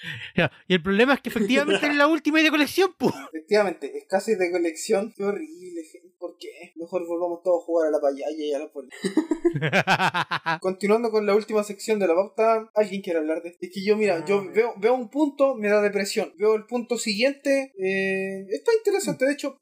[0.68, 3.14] y el problema es que efectivamente es la última y de colección, po.
[3.34, 5.14] Efectivamente, es casi de colección.
[5.16, 6.03] Qué horrible, gente.
[6.34, 6.74] ¿Por qué?
[6.76, 8.90] Mejor volvamos todos a jugar a la payaya y a la poli.
[10.62, 13.60] Continuando con la última sección de la pauta, ¿alguien quiere hablar de esto?
[13.62, 16.34] Es que yo, mira, yo veo, veo un punto, me da depresión.
[16.40, 19.26] Veo el punto siguiente, eh, está interesante.
[19.26, 19.60] De hecho,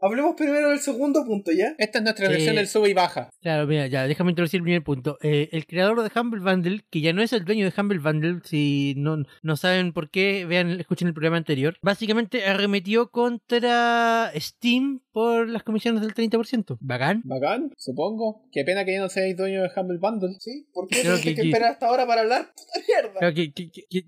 [0.00, 1.74] hablemos, primero, del segundo punto, ¿ya?
[1.78, 3.30] Esta es nuestra versión del sube y baja.
[3.40, 5.16] Claro, mira, ya, déjame introducir el primer punto.
[5.22, 8.40] Eh, el creador de Humble Bundle, que ya no es el dueño de Humble Bundle,
[8.44, 15.00] si no, no saben por qué, vean, escuchen el programa anterior, básicamente arremetió contra Steam
[15.12, 16.78] por las comisiones del 30%.
[16.80, 17.22] Bacán.
[17.24, 18.42] Bacán, supongo.
[18.50, 20.34] Qué pena que ya no seáis dueño de Humble Bundle.
[20.40, 22.52] Sí, ¿por qué tienes que, esperar hasta ahora para hablar?
[22.56, 23.32] ¡Puta mierda!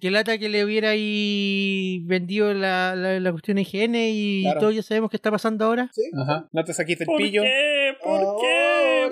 [0.01, 5.11] que, lata que le hubiera ahí vendido la, la, cuestión IGN y todos ya sabemos
[5.11, 5.91] qué está pasando ahora.
[5.93, 6.11] Sí.
[6.17, 6.49] Ajá.
[6.53, 7.43] No te saquiste el ¿Por pillo.
[7.43, 7.93] Qué?
[8.03, 9.09] ¿Por ahora, qué?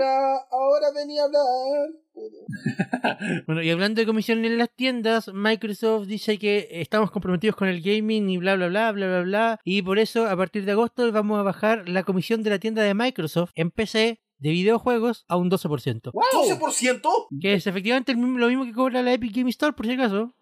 [0.51, 1.90] Ahora venía a hablar.
[3.47, 7.80] bueno, y hablando de comisiones en las tiendas, Microsoft dice que estamos comprometidos con el
[7.80, 9.60] gaming y bla bla bla bla bla bla.
[9.64, 12.82] Y por eso, a partir de agosto, vamos a bajar la comisión de la tienda
[12.82, 16.10] de Microsoft en PC de videojuegos a un 12%.
[16.12, 17.27] ¿12%?
[17.40, 20.35] Que es efectivamente lo mismo que cobra la Epic Game Store, por si acaso.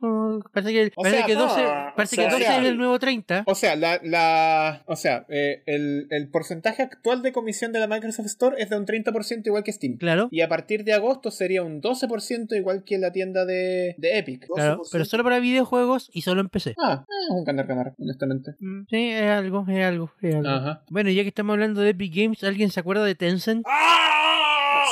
[0.54, 1.62] parece que, parece que 12,
[1.94, 3.44] parece que 12 es el nuevo 30.
[3.46, 7.86] O sea, la, la, o sea eh, el, el, porcentaje actual de comisión de la
[7.86, 9.98] Microsoft Store es de un 30% igual que Steam.
[9.98, 10.28] Claro.
[10.30, 14.46] Y a partir de agosto sería un 12% igual que la tienda de, de Epic.
[14.54, 16.74] Claro, pero solo para videojuegos y solo en PC.
[16.82, 18.52] Ah, es un ganar-ganar, honestamente.
[18.60, 20.48] Mm, sí, es algo, es algo, es algo.
[20.48, 20.84] Ajá.
[20.88, 23.66] Bueno, ya que estamos hablando de Epic Games, ¿alguien se acuerda de Tencent?
[23.68, 23.89] ¡Ah!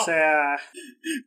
[0.00, 0.56] O sea.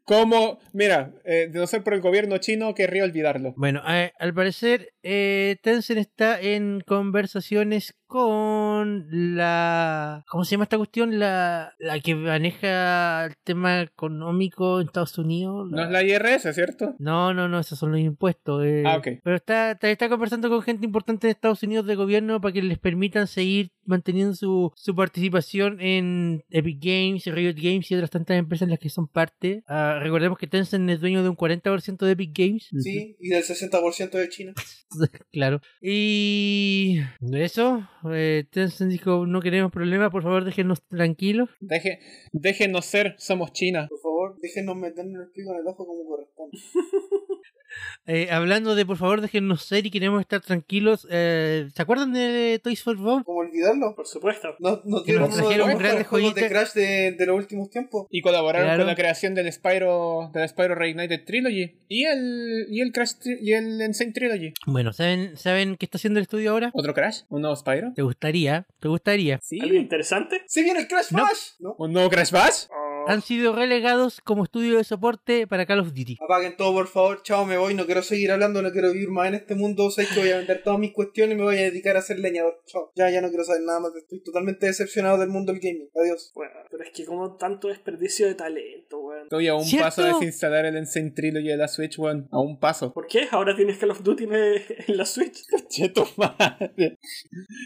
[0.04, 3.54] Como, mira, eh, de no ser por el gobierno chino, querría olvidarlo.
[3.56, 9.08] Bueno, eh, al parecer, eh, Tencent está en conversaciones con
[9.38, 10.26] la.
[10.28, 11.18] ¿Cómo se llama esta cuestión?
[11.18, 15.70] La, la que maneja el tema económico en Estados Unidos.
[15.72, 16.94] No es la IRS, ¿cierto?
[17.00, 18.66] No, no, no, esos son los impuestos.
[18.66, 18.84] Eh.
[18.86, 19.08] Ah, ok.
[19.24, 22.80] Pero está, está, conversando con gente importante de Estados Unidos de gobierno para que les
[22.80, 28.64] permitan seguir manteniendo su, su participación en Epic Games, Riot Games y otras tantas empresas
[28.64, 29.64] en las que son parte.
[29.68, 32.68] Ah, recordemos que Tencent es dueño de un 40% de Epic Games.
[32.78, 34.54] Sí, y del 60% de China.
[35.32, 35.62] claro.
[35.82, 37.00] Y
[37.32, 41.50] eso, eh, Tencent dijo, no queremos problemas, por favor déjenos tranquilos.
[41.60, 42.00] Deje,
[42.32, 43.88] déjenos ser, somos China.
[43.90, 46.58] Por favor, déjenos meternos el pico en el ojo como corresponde.
[48.06, 52.60] Eh, hablando de por favor déjenos ser y queremos estar tranquilos, eh, ¿se acuerdan de
[52.64, 53.24] Toys for Bob?
[53.24, 53.96] ¿Cómo olvidarlo?
[53.96, 54.56] Por supuesto.
[54.60, 58.08] No, no tienen uno de los grandes juegos de Crash de, de, los últimos tiempos.
[58.10, 62.92] Y colaboraron con la creación del Spyro, del Spyro Reignited Trilogy y el, y el
[62.92, 64.54] Crash y el Insane Trilogy.
[64.66, 66.72] Bueno, ¿saben, ¿saben qué está haciendo el estudio ahora?
[66.74, 67.22] ¿Otro Crash?
[67.30, 67.94] ¿Un nuevo Spyro?
[67.96, 68.66] ¿Te gustaría?
[68.80, 69.40] ¿Te gustaría?
[69.42, 69.60] Sí.
[69.62, 70.42] ¿Algo interesante?
[70.48, 71.52] ¿Se viene el Crash Bash?
[71.60, 71.76] ¿No?
[71.78, 72.66] ¿Un nuevo Crash Bash?
[73.08, 76.18] Han sido relegados como estudio de soporte para Call of Duty.
[76.22, 77.22] Apaguen todo, por favor.
[77.24, 77.74] Chao, me voy.
[77.74, 79.90] No quiero seguir hablando, no quiero vivir más en este mundo.
[79.92, 82.20] Sé que voy a vender todas mis cuestiones y me voy a dedicar a ser
[82.20, 82.62] leñador.
[82.66, 82.92] Chao.
[82.96, 83.96] Ya, ya no quiero saber nada más.
[83.96, 85.90] Estoy totalmente decepcionado del mundo del gaming.
[86.02, 86.32] Adiós.
[86.36, 89.24] Bueno, pero es que como tanto desperdicio de talento, weón.
[89.24, 92.28] Estoy a un paso de desinstalar el Insane Trilogy de la Switch, weón.
[92.32, 92.94] A un paso.
[92.94, 93.28] ¿Por qué?
[93.32, 95.44] Ahora tienes Call of Duty en la Switch.
[95.70, 96.98] Cheto madre.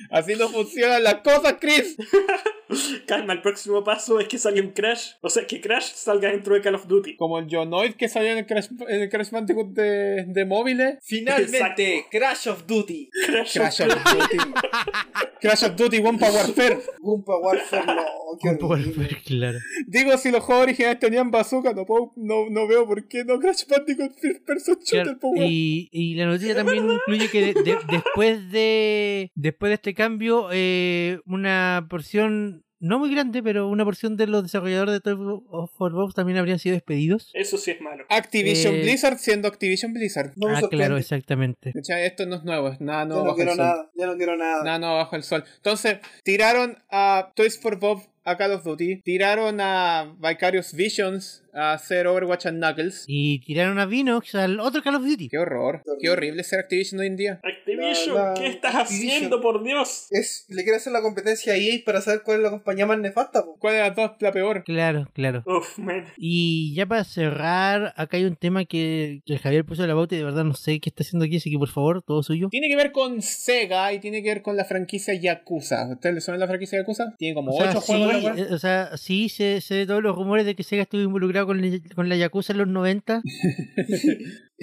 [0.10, 1.98] Así no funcionan las cosas, Chris.
[3.08, 5.12] Calma, el próximo paso es que salga un Crash.
[5.22, 7.16] O sea, que Crash salga dentro de Call of Duty.
[7.16, 10.98] Como el Jonoid que salió en el Crash, en el Crash Bandicoot de, de móviles.
[11.04, 13.10] Finalmente, Crash of Duty.
[13.26, 14.38] Crash, of, Duty.
[15.42, 16.80] Crash of Duty Wumpa Warfare.
[17.02, 18.06] Wumpa Warfare, no.
[18.44, 19.60] Wumpa Warfare, claro.
[19.88, 23.40] Digo, si los juegos originales tenían bazooka, no, puedo, no, no veo por qué no
[23.40, 25.18] Crash Bandicoot First Person Shooter.
[25.38, 27.54] y, y la noticia también incluye que
[27.92, 32.55] después de después de este cambio, eh, una porción
[32.86, 35.18] no muy grande, pero una porción de los desarrolladores de Toy
[35.49, 37.32] of Box también habrían sido despedidos.
[37.34, 38.06] Eso sí es malo.
[38.10, 40.34] Activision eh, Blizzard siendo Activision Blizzard.
[40.48, 41.74] ah, claro, exactamente.
[41.76, 44.64] Esto no es nuevo, nada no, ya no quiero nada, ya no quiero nada.
[44.64, 45.44] Nada no bajo el sol.
[45.57, 51.73] Entonces, tiraron a Toys for Bob a Call of Duty, tiraron a Vicarious Visions a
[51.73, 53.06] hacer Overwatch and Knuckles.
[53.07, 55.30] Y tiraron a Vinox al otro Call of Duty.
[55.30, 55.82] Qué horror.
[55.99, 57.40] Qué horrible ser Activision hoy en día.
[57.44, 60.07] Activision, ¿qué estás haciendo, por Dios?
[60.11, 62.99] Es, le quiere hacer la competencia a EA para saber cuál es la compañía más
[62.99, 63.44] nefasta.
[63.60, 64.64] ¿Cuál es la, la peor?
[64.64, 65.44] Claro, claro.
[65.45, 66.06] Uf, man.
[66.18, 70.19] Y ya para cerrar, acá hay un tema que, el Javier puso la bota y
[70.19, 72.49] de verdad no sé qué está haciendo aquí, así que por favor, todo suyo.
[72.49, 75.90] Tiene que ver con Sega y tiene que ver con la franquicia Yakuza.
[75.91, 77.15] ¿Ustedes le suena la franquicia Yakuza?
[77.18, 78.36] Tiene como 8 juegos.
[78.36, 81.45] Sí, o sea, sí, se, se de todos los rumores de que Sega estuvo involucrado
[81.46, 81.62] con,
[81.96, 83.22] con la Yakuza en los 90.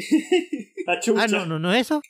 [1.17, 2.03] ah, no, no, no eso.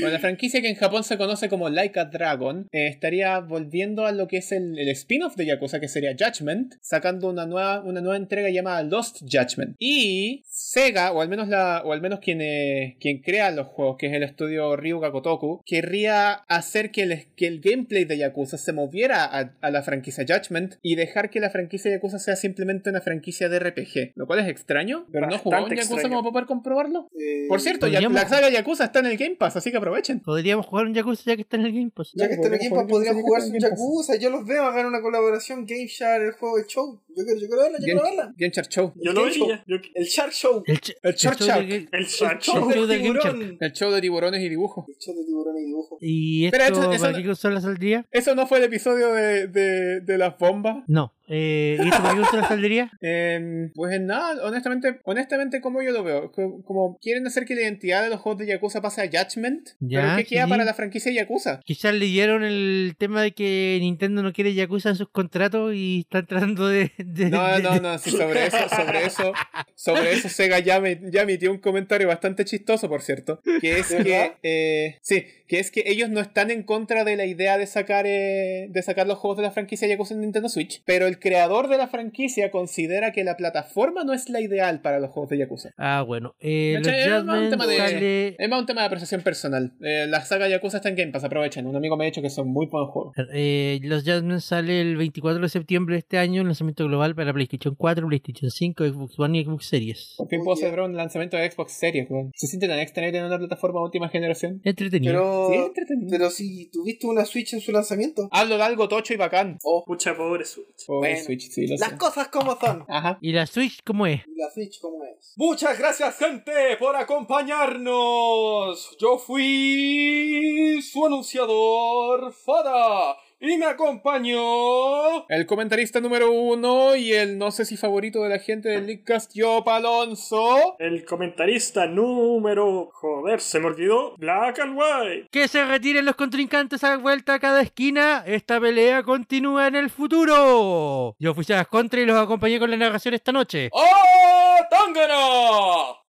[0.00, 4.06] Bueno, la franquicia que en Japón se conoce como Like a Dragon eh, estaría volviendo
[4.06, 8.00] a lo que es el, spin-off de Yakuza, que sería Judgment, sacando una nueva, una
[8.00, 9.76] nueva entrega llamada Lost Judgment.
[9.78, 13.96] Y Sega, o al menos la, o al menos quien, eh, quien crea los juegos,
[13.98, 18.58] que es el estudio Ryuga Kotoku, querría hacer que el, que el gameplay de Yakuza
[18.58, 23.00] se moviera a, la franquicia Judgment y dejar que la franquicia Yakuza sea simplemente una
[23.00, 24.12] franquicia de RPG.
[24.14, 27.08] Lo cual es extraño, pero no jugó en Yakuza como para poder comprobarlo.
[27.18, 30.20] Eh, Por cierto, la saga Yakuza está en el Game Pass, así que aprovechen.
[30.20, 32.12] Podríamos jugar un Yakuza ya que está en el Game Pass.
[32.14, 34.16] Ya que está en el Game Pass, podríamos jugar un Yakuza.
[34.16, 37.00] Yo los veo hagan una colaboración Game Shark, el juego de show.
[37.16, 38.34] Yo quiero, yo quiero verla, yo quiero verla.
[38.36, 38.92] Game Shark Show.
[38.96, 39.64] Yo lo veía.
[39.94, 40.62] El Shark Show.
[40.66, 41.68] El, el Shark Shark.
[41.68, 42.68] El Shark Show.
[42.68, 43.56] Game Shark.
[43.60, 44.84] El show de tiburones y dibujos.
[44.88, 45.98] El show de tiburones y dibujos.
[46.00, 48.06] ¿Y esto Pero eso, para qué consola saldría?
[48.12, 50.84] ¿Eso no fue el episodio de, de, de las bombas?
[50.86, 51.12] No.
[51.28, 52.90] Eh, ¿Y esto para qué consola saldría?
[53.00, 58.02] Eh, pues nada, honestamente, honestamente, como yo lo veo, como quieren hacer que la identidad
[58.02, 61.12] de los juegos de Yakuza pase a Judgment, ya, pero ¿qué queda para la franquicia
[61.12, 61.60] Yakuza?
[61.64, 66.26] Quizás leyeron el tema de que Nintendo no quiere Yakuza en sus contratos y están
[66.26, 66.92] tratando de...
[66.98, 69.32] no, no, no, sobre eso, sobre eso,
[69.74, 73.88] sobre eso Sega ya, me, ya emitió un comentario bastante chistoso, por cierto, que es
[73.88, 77.66] que, eh, sí, que es que ellos no están en contra de la idea de
[77.66, 81.17] sacar, eh, de sacar los juegos de la franquicia Yakuza en Nintendo Switch, pero el
[81.18, 85.30] creador de la franquicia considera que la plataforma no es la ideal para los juegos
[85.30, 85.70] de Yakuza.
[85.76, 86.34] Ah, bueno.
[86.40, 89.74] Eh, es, más un tema de, es más un tema de apreciación personal.
[89.80, 91.66] Eh, la saga Yakuza está en Game Pass, aprovechen.
[91.66, 93.14] Un amigo me ha dicho que son muy buenos juegos.
[93.32, 97.32] Eh, los Judgment sale el 24 de septiembre de este año, un lanzamiento global para
[97.32, 100.14] PlayStation 4, PlayStation 5, Xbox One y Xbox Series.
[100.16, 102.08] ¿Por qué puedo celebrar un lanzamiento de Xbox Series?
[102.34, 104.60] ¿Se siente tan extraño tener una plataforma de última generación?
[104.64, 105.12] Entretenido.
[105.12, 106.08] Pero, sí, entretenido.
[106.10, 108.28] pero si tuviste una Switch en su lanzamiento.
[108.30, 109.58] Hablo de algo tocho y bacán.
[109.62, 110.86] Oh, pucha, pobre Switch.
[111.10, 112.84] Pobre Switch, sí, Las cosas como son.
[112.88, 113.18] Ajá.
[113.20, 114.22] ¿Y la Switch cómo es?
[114.26, 115.34] ¿Y la Switch cómo es?
[115.36, 118.96] Muchas gracias, gente, por acompañarnos.
[118.98, 123.16] Yo fui su anunciador, Fada.
[123.40, 128.40] Y me acompañó el comentarista número uno y el no sé si favorito de la
[128.40, 130.74] gente del Leadcast, yo Alonso.
[130.80, 132.90] El comentarista número.
[132.92, 134.16] Joder, se me olvidó.
[134.16, 135.28] Black and White.
[135.30, 138.24] Que se retiren los contrincantes a vuelta a cada esquina.
[138.26, 141.14] Esta pelea continúa en el futuro.
[141.20, 143.68] Yo fui a las contra y los acompañé con la narración esta noche.
[143.72, 145.98] ¡Oh, Tangana!